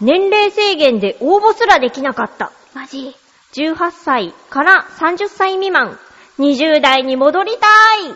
[0.00, 2.52] 年齢制限で応募すらできなかった。
[2.74, 3.14] マジ
[3.56, 5.98] 18歳から30歳未満、
[6.38, 8.14] 20代に戻りたい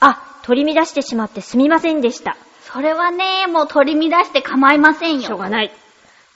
[0.00, 2.36] あ、取り乱してしまってすみませんでした。
[2.62, 5.22] それはね、もう取り乱して構いませんよ。
[5.22, 5.72] しょうがない。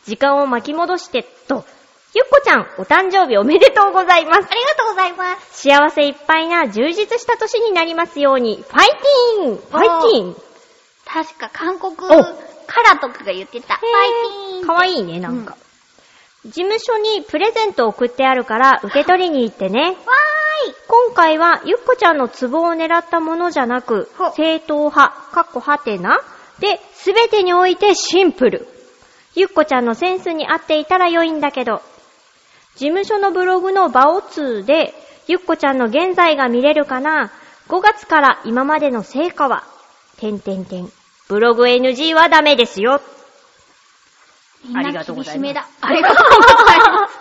[0.05, 1.65] 時間を巻き戻して、と、
[2.12, 4.37] ゆっこちゃん、お誕生日おめでとうございます。
[4.37, 5.62] ありがとうございます。
[5.62, 10.37] 幸せいっぱいな充実した年になりますように、ファイティーンファイティーン
[11.07, 12.23] 確か韓国お
[12.66, 13.77] カラとかが言ってた。
[13.77, 13.91] ファイ
[14.53, 14.66] ティーン。
[14.66, 15.57] かわいいね、なんか。
[16.45, 19.81] 事務所にプレゼント送ってあるから受け取りに行ってね。
[19.81, 19.95] わーい。
[20.87, 26.21] 今回はゆっこちゃんのツボを狙ったものじゃなくほ、正統派、かっこはてな。
[26.61, 28.69] で、すべてにおいてシンプル。
[29.35, 31.81] ゆっこちゃんのセンスに合っていたら良いんだけど。
[32.77, 34.93] 事務所のブログのバオ2で、
[35.27, 37.33] ゆっこちゃんの現在が見れるかな
[37.69, 39.65] ?5 月から今までの成果は、
[40.19, 40.93] てんてんてん。
[41.29, 43.01] ブログ NG はダメですよ。
[44.65, 45.69] みんなありがとうございます厳しめだ。
[45.81, 46.32] ありがとうご
[46.65, 47.15] ざいます。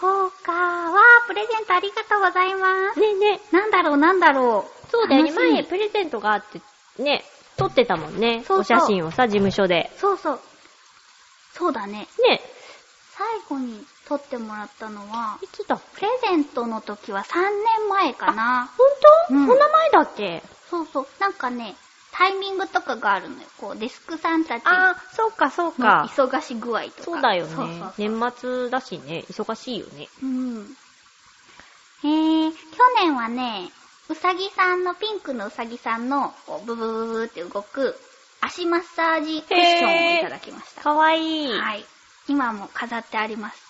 [0.00, 3.00] そうかわー、プレゼントありがとうございます。
[3.00, 3.56] ねえねえ。
[3.56, 4.90] なんだろう、なんだろう。
[4.90, 5.32] そうだよね。
[5.32, 6.60] 前、プレゼントがあって、
[7.02, 7.24] ね、
[7.56, 8.44] 撮ってたもんね。
[8.46, 9.90] そうそうお写真をさ、事務所で。
[9.96, 10.40] そうそう。
[11.54, 12.06] そうだね。
[12.22, 12.40] ね
[13.16, 15.76] 最後に撮ってもらったのは、いつだ？
[15.76, 18.70] プレゼントの時は3年前かな。
[18.78, 20.42] ほんと、うんそんな前だっけ？
[20.70, 21.06] そうそう。
[21.18, 21.74] なんかね、
[22.12, 23.42] タイミングとかがあるのよ。
[23.58, 26.10] こう、デスクさんたちあー、そうか、そうのか。
[26.12, 27.02] 忙し具合とか。
[27.02, 27.54] そうだよね。
[27.54, 30.08] そうそうそう年末だしね、忙しいよね。
[30.22, 30.76] うん。
[32.04, 32.56] えー、去
[33.00, 33.70] 年はね、
[34.08, 37.98] うさぎさんの、ピンクのうさぎさんの、こうブブブブブって動く、
[38.40, 40.82] 足マッサージクッションをいただきました。
[40.82, 41.52] かわいい。
[41.52, 41.84] はい。
[42.28, 43.62] 今も飾ってあります。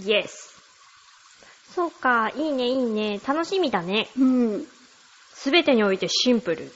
[0.00, 0.56] イエス。
[1.74, 3.20] そうか、いいね、いいね。
[3.26, 4.08] 楽しみだね。
[4.18, 4.66] うん。
[5.34, 6.72] すべてにおいてシンプル。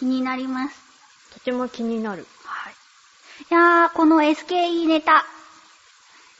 [0.00, 0.80] 気になります。
[1.34, 2.26] とても気になる。
[2.46, 2.72] はい。
[3.42, 5.12] いやー、この SKE ネタ。
[5.12, 5.14] い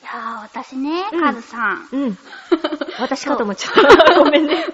[0.03, 1.89] やー、私ね、うんカズさん。
[1.93, 2.19] うん。
[2.99, 4.19] 私かと思っちゃった。
[4.19, 4.65] ごめんね。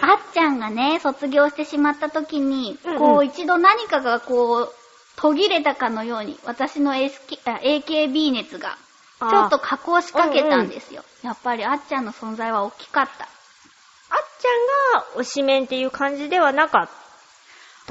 [0.00, 4.72] あっちゃんがね、卒業してしまった時に、うんうんこう一度何かがこう、
[5.16, 8.78] 途切れたかのように、私の SK あ AKB 熱が、
[9.18, 11.02] ちょっと加工しかけたんですよ。
[11.22, 13.24] やっぱりあっちゃんの存在は大きかった。
[13.24, 13.28] あっ
[14.40, 16.88] ちゃんが推しメンっていう感じではなかっ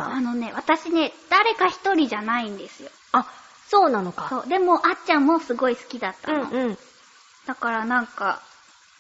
[0.10, 0.16] た。
[0.16, 2.90] あのね、私ね、誰か一人じゃないんですよ。
[3.12, 3.28] あ、
[3.68, 4.28] そうなのか。
[4.30, 4.48] そう。
[4.48, 6.44] でも、あっちゃんもすごい好きだったの。
[6.44, 6.78] うんうん。
[7.46, 8.42] だからなんか、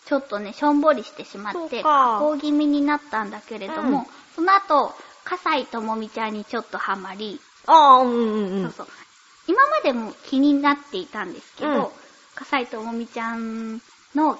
[0.05, 4.05] ちょっとね、しょんぼりしてしまって、か加工気味になったんだけれども、うん
[4.35, 4.95] その後、
[5.25, 8.63] 笠井智美ちゃんにちょっとハマり、ああ、うんうんうん。
[8.63, 8.87] そうそう。
[9.47, 11.87] 今までも気になっていたんですけど、うん
[12.33, 13.81] 笠井智美ちゃん
[14.15, 14.39] の、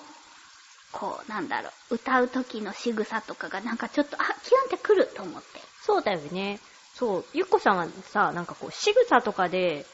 [0.91, 5.61] こう、なんだろう、歌う時の仕草とかがなんかちょっと、あ、キュンってくると思って。
[5.85, 6.59] そうだよね。
[6.95, 7.25] そう。
[7.33, 9.85] ゆっこさんはさ、なんかこう、仕草とかで、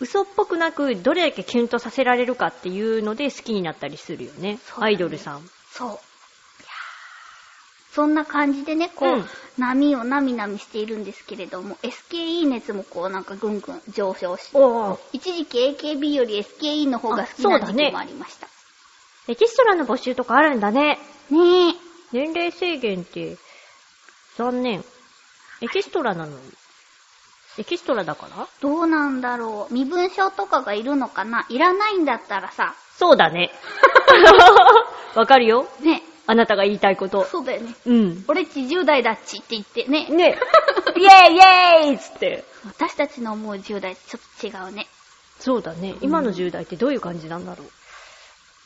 [0.00, 4.58] 嘘っぽくなく、どれだけキュンとさせられるかっていうので好きになったりするよね。
[4.64, 5.48] そうだねアイドルさん。
[5.70, 5.98] そう。
[7.92, 9.24] そんな感じでね、こう、うん
[9.56, 14.58] 波をなみなみしているんですけれども、SKE 熱もこうなんかぐんぐん上昇して、
[15.12, 18.48] 一時期 AKB より SKE の方が好きな時期もありました。
[19.28, 20.98] エキストラの募集とかあるんだね。
[21.30, 21.74] ねえ。
[22.12, 23.36] 年齢制限って、
[24.36, 24.84] 残念。
[25.60, 26.38] エキストラなのに。
[27.56, 28.48] エキストラだから？
[28.60, 29.74] どうなんだろう。
[29.74, 31.46] 身分証とかがいるのかな？
[31.48, 33.50] いらないんだったらさ、そうだね。
[35.14, 37.24] わかるよね、あなたが言いたいこと。
[37.24, 37.74] そうだよね。
[37.86, 38.24] うん。
[38.26, 40.06] 俺っち10代だっちって言ってね。
[40.08, 40.38] ね。
[40.96, 42.44] イェーイイェーイっつって。
[42.66, 44.88] 私たちの思う10代ちょっと違うね。
[45.38, 45.94] そうだね。
[46.00, 47.70] 今の10代ってどういう感じなんだろう。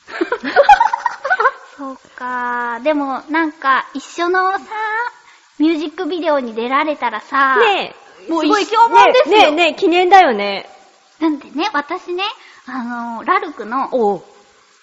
[1.76, 4.64] そうかでもなんか一緒のさ、
[5.58, 7.94] ミュージックビデオに出られたらさ、ね
[8.28, 8.30] え。
[8.30, 10.68] もうすごい評判ですよねえ、ねえ、記念だよね。
[11.20, 12.22] なんでね、私ね、
[12.66, 12.82] あ
[13.18, 14.22] の、ラルクの。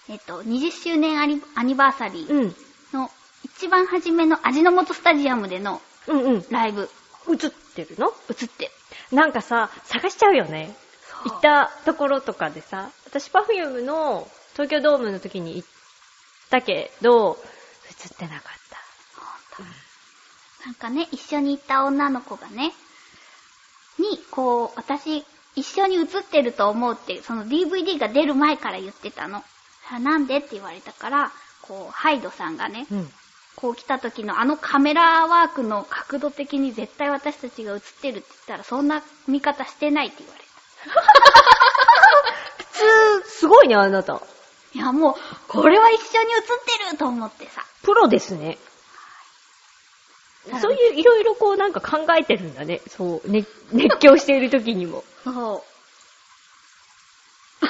[0.10, 2.56] えっと、20周年アニアニバーサリーうん。
[2.94, 3.10] の
[3.44, 6.46] 一番初めの味の素スタジアムでのうんうん。
[6.50, 6.90] ライブ、
[7.30, 8.14] 映ってるの？
[8.30, 8.72] 映ってる。
[9.12, 10.76] なんかさ、探しちゃうよね。
[11.26, 15.68] 行ったところとかでさ、私パフュームの東京ドームの時に行っ
[16.50, 17.38] たけど、
[17.90, 18.65] 映ってなかった。
[20.66, 22.74] なんかね、一緒に行った女の子がね、
[24.00, 25.24] に、こう、私、
[25.56, 29.44] 一緒に映ってると思うって、その DVD が出る前から言ってたの。
[29.92, 31.32] あなんでって言われたから、
[31.62, 33.10] こう、ハイドさんがね、うん。
[33.56, 40.44] こう来た時のあのカメラワークの角度的に絶対私たちが映ってるって言ったら、そんな見方してないって言われ
[42.66, 44.20] 普通、すごいね、あなた。
[44.20, 44.26] た。
[44.74, 45.16] いや、もう、
[45.48, 46.42] これは一緒に映っ
[46.88, 47.64] てると思ってさ。
[47.84, 48.58] プロですね。
[50.62, 52.82] そういういろいろこうなんか考えてるんだね。
[52.88, 55.04] そう、ね、熱狂している時にも。
[55.24, 55.64] そう。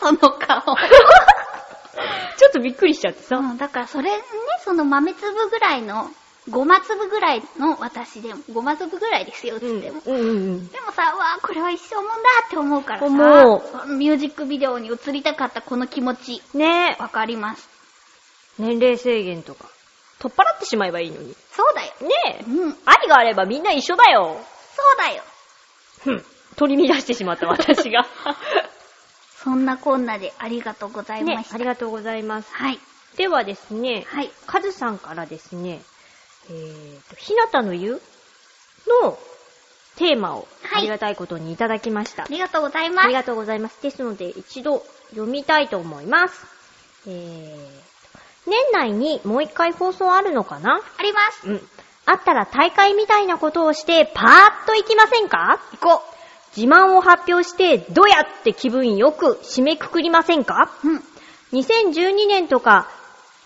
[0.00, 0.76] 何その顔。
[2.36, 3.36] ちょっとびっくりしちゃってさ。
[3.36, 4.22] うん、だからそれね、
[4.64, 6.10] その豆粒ぐらいの、
[6.48, 10.00] ごま粒ぐらいの私でも、ごま粒ぐらいですよ、つうんっても。
[10.06, 10.68] うんうん。
[10.68, 12.12] でもさ、うわこれは一生もんだ
[12.46, 17.68] って思うからさ、ミュージックビデオに映りたかったこの気持ち、ねわかります。
[18.58, 19.66] 年齢制限とか。
[20.18, 21.34] 取っ払ってしまえばいいのに。
[21.50, 21.79] そう。
[22.00, 22.08] ね
[22.40, 22.68] えう。
[22.68, 24.40] ん、愛があればみんな一緒だよ。
[24.76, 25.22] そうだよ。
[26.02, 26.24] ふん。
[26.56, 28.06] 取り乱してしまった私が。
[29.42, 31.54] そんなこんなでありがとうございまねし、た。
[31.54, 32.52] ありがとうございます。
[32.52, 32.78] はい。
[33.16, 34.30] ではですね、はい。
[34.46, 35.82] カズさんからですね、
[36.50, 38.00] えーと、ひなたの湯
[39.02, 39.18] の
[39.96, 42.24] テーマをはいありがたいことにいただきました。
[42.24, 43.04] ありがとうございます。
[43.06, 43.82] ありがとうございます。
[43.82, 46.46] ですので、一度読みたいと思います。
[47.06, 50.80] えー、年内にもう一回放送あるのかな？
[50.98, 51.48] あります。
[51.48, 51.68] うん。
[52.10, 54.26] あったら大会みたいなことをして、パー
[54.64, 55.60] ッと行きませんか？
[55.80, 56.02] 行こ
[56.56, 60.70] 自慢を発表して、どやって気分よく締めくくりませんか？
[60.84, 61.04] うん。
[61.52, 62.88] 2012年とか、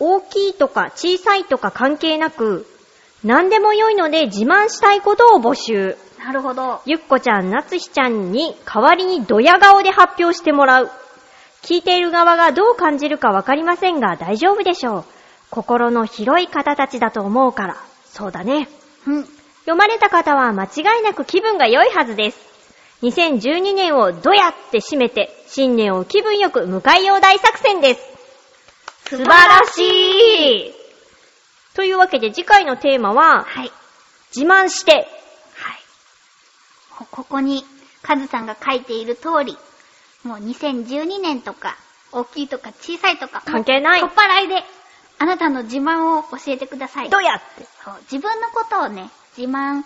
[0.01, 2.66] 大きいとか小さいとか関係なく、
[3.23, 5.97] 何でも良いので自慢したいことを募集。
[6.19, 6.81] なるほど。
[6.86, 10.91] ゆっこちゃん、なつひちゃんに代わりにドヤ顔で発表してもらう。
[11.62, 15.05] 聞いている側がどう感じるかわかりませんが大丈夫でしょう。
[15.51, 17.77] 心の広い方たちだと思うから。
[18.15, 18.69] そうだね。
[19.09, 19.24] うん。
[19.24, 22.39] 読まれた方は間違いなく気分が良いはずです。
[23.03, 28.01] 2012年をドヤって締めて、新年を気分よく迎えよう大作戦です。
[29.09, 30.74] 素晴らしい
[31.74, 33.73] というわけで次回のテーマは、はい。
[34.35, 35.07] 自慢して、はい。
[36.97, 37.65] こここに、
[38.03, 39.59] カズさんが書いている通り、
[40.23, 41.77] もう2012年とか、
[42.12, 44.62] 大きいとか小さいとか、関係ない取っ払いで、
[45.19, 47.11] あなたの自慢を教えてください。
[47.11, 47.66] ドヤって？
[47.85, 49.85] そう自分のことをね、自慢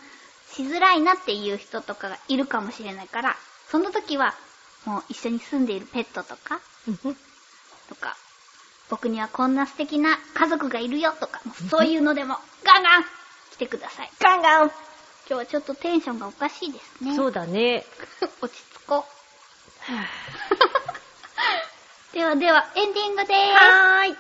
[0.50, 3.36] しづらいなっていう人とかがいるかもしれないから、
[3.70, 4.34] その時は、
[4.84, 6.60] もう一緒に住んでいるペットとか、
[7.88, 8.16] とか、
[8.88, 11.40] 僕にはこんな素敵な家族がいるよとか、
[11.70, 13.04] そういうのでもガンガン
[13.52, 14.10] 来てください。
[14.20, 14.72] ガンガン今
[15.28, 17.14] 日はちょっとテンションがおかしいですね。
[17.14, 17.84] そうだね。
[18.40, 19.10] 落ち着こう。
[22.14, 23.54] ではでは、エンディングでーす。
[23.54, 24.16] はーい。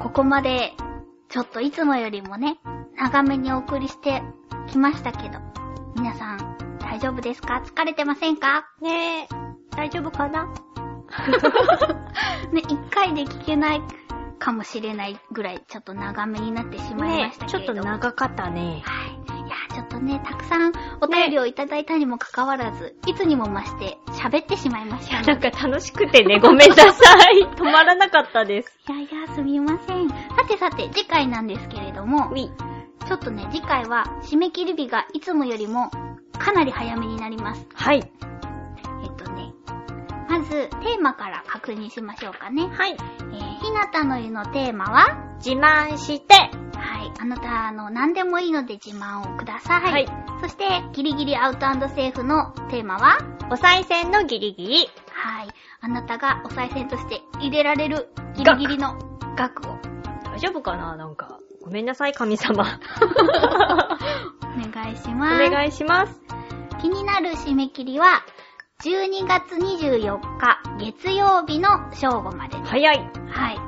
[0.00, 0.72] ここまで、
[1.28, 2.58] ちょっといつもよりもね、
[2.96, 4.22] 長めにお送りして
[4.68, 5.38] きましたけど、
[5.96, 7.62] 皆さん、大丈夫ですか？
[7.64, 8.66] 疲れてませんか？
[8.80, 9.28] ねえ、
[9.76, 10.46] 大丈夫かな？
[12.52, 13.82] ね、一回で聞けない
[14.38, 17.74] かもしれないぐらい、ちょっと長めになってしまいまねしたけちょっと。
[17.74, 18.82] 長かったね。
[18.84, 19.06] は
[19.36, 19.39] い。
[19.50, 25.32] いや、ちょっとね、たくさんお便りをいただいたにもかかわらず、いつにも増して喋ってしまいましたので。
[25.50, 26.84] なんか楽しくてね、ごめんなさ
[27.32, 27.42] い。
[27.58, 28.78] 止まらなかったです。
[28.88, 30.08] いやいや、すみません。
[30.08, 30.14] さ
[30.46, 32.32] てさて、次回なんですけれども。
[33.08, 35.90] ちょっとね、次回は締め切り日がいつもよりも
[36.38, 37.66] かなり早めになります。
[37.74, 38.29] はい。
[40.30, 42.68] まず、テーマから確認しましょうかね。
[42.68, 42.92] はい。
[42.92, 46.34] えー、ひなたの湯のテーマは、自慢して。
[46.34, 49.92] はい、あなたの何でもいいので自慢をください。
[49.92, 50.06] はい。
[50.40, 53.18] そして、ギリギリアウトセーフのテーマは、
[53.50, 54.88] お賽銭のギリギリ。
[55.10, 55.48] はい、
[55.80, 58.96] あなたがお賽銭として入れられるギリギリの
[59.36, 59.78] 額を
[60.24, 60.96] 大丈夫かな？
[60.96, 61.40] なんか。
[61.62, 62.64] ごめんなさい、神様。
[64.42, 65.50] お願いしおます。
[65.50, 66.20] 願いします。
[66.80, 68.22] 気になる締め切りは、
[68.82, 72.70] 12月24日月曜日の正午までです。
[72.70, 73.10] 早い。
[73.28, 73.58] はい。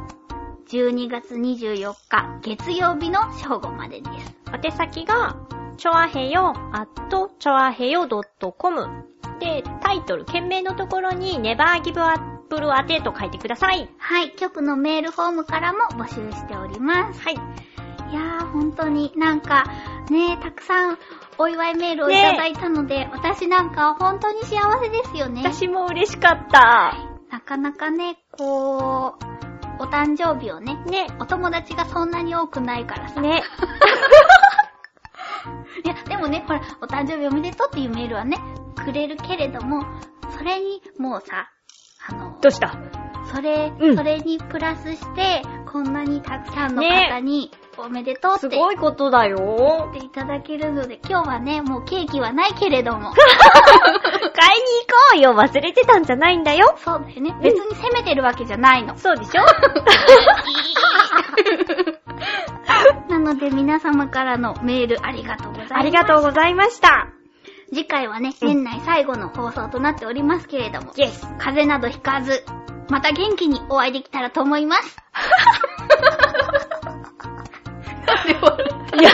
[0.71, 4.35] 12月24日月曜日の正午までです。
[4.65, 5.37] 宛先が、
[5.77, 9.05] ちょあへよ、あと、ちょあへよ .com
[9.39, 13.91] で、タイトル、件名のところに、ネバーギブアップル宛てと書いてください。
[13.99, 14.31] はい。
[14.37, 17.21] 局のメールフォームからも募集しております。
[17.21, 17.35] はい。
[17.35, 19.65] いやー、本当になんか、
[20.11, 20.99] ねたくさん
[21.39, 25.43] お祝いメールをいただいたので、私なんか本当に幸せですよね。
[25.45, 26.95] 私も嬉しかった。
[27.31, 31.07] なかなかね、こう、お誕生日をね、ね。
[31.19, 33.21] お友達がそんなに多くないからさ。
[33.21, 33.43] ね。
[35.85, 38.39] いや、でもね、ほら、お誕生日おめでとうっていうメールはね、
[38.77, 39.85] くれるけれども、
[40.37, 41.51] それに、もうさ、
[42.09, 42.75] あの、どうした？
[43.35, 49.91] それ、うんそれにプラスして、こんなにたくさんのね方に、おめでとうってすごいことだよ。
[49.93, 55.35] ていただけるので、今日はね、もうケーキはないけれども、 買いに行こうよ。
[55.35, 56.75] 忘れてたんじゃないんだよ。
[56.85, 57.35] そうだよね。
[57.43, 58.97] 別に責めてるわけじゃないの。
[58.99, 59.43] そうでしょ？
[63.09, 65.75] なので皆様からのメールありがとうございます。
[65.75, 67.09] ありがとうございました。
[67.69, 71.27] 次回はね、年内最後の放送となっておりますけれども、イエス。
[71.39, 72.45] 風邪などひかず、
[72.91, 74.97] また元気にお会いできたらと思います。
[78.29, 79.11] いや、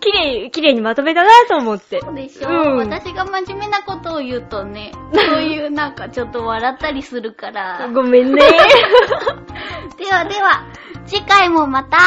[0.00, 2.00] 綺麗、綺麗にまとめたなと思って。
[2.00, 7.88] そうでしょ、うん私が真面目なことを言うとね、そういうなんかちょっと笑ったりするから。
[7.92, 8.42] ごめんね。
[9.98, 10.64] ではでは、
[11.06, 11.98] 次回もまた、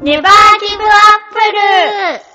[0.00, 2.33] ネバーギブアップル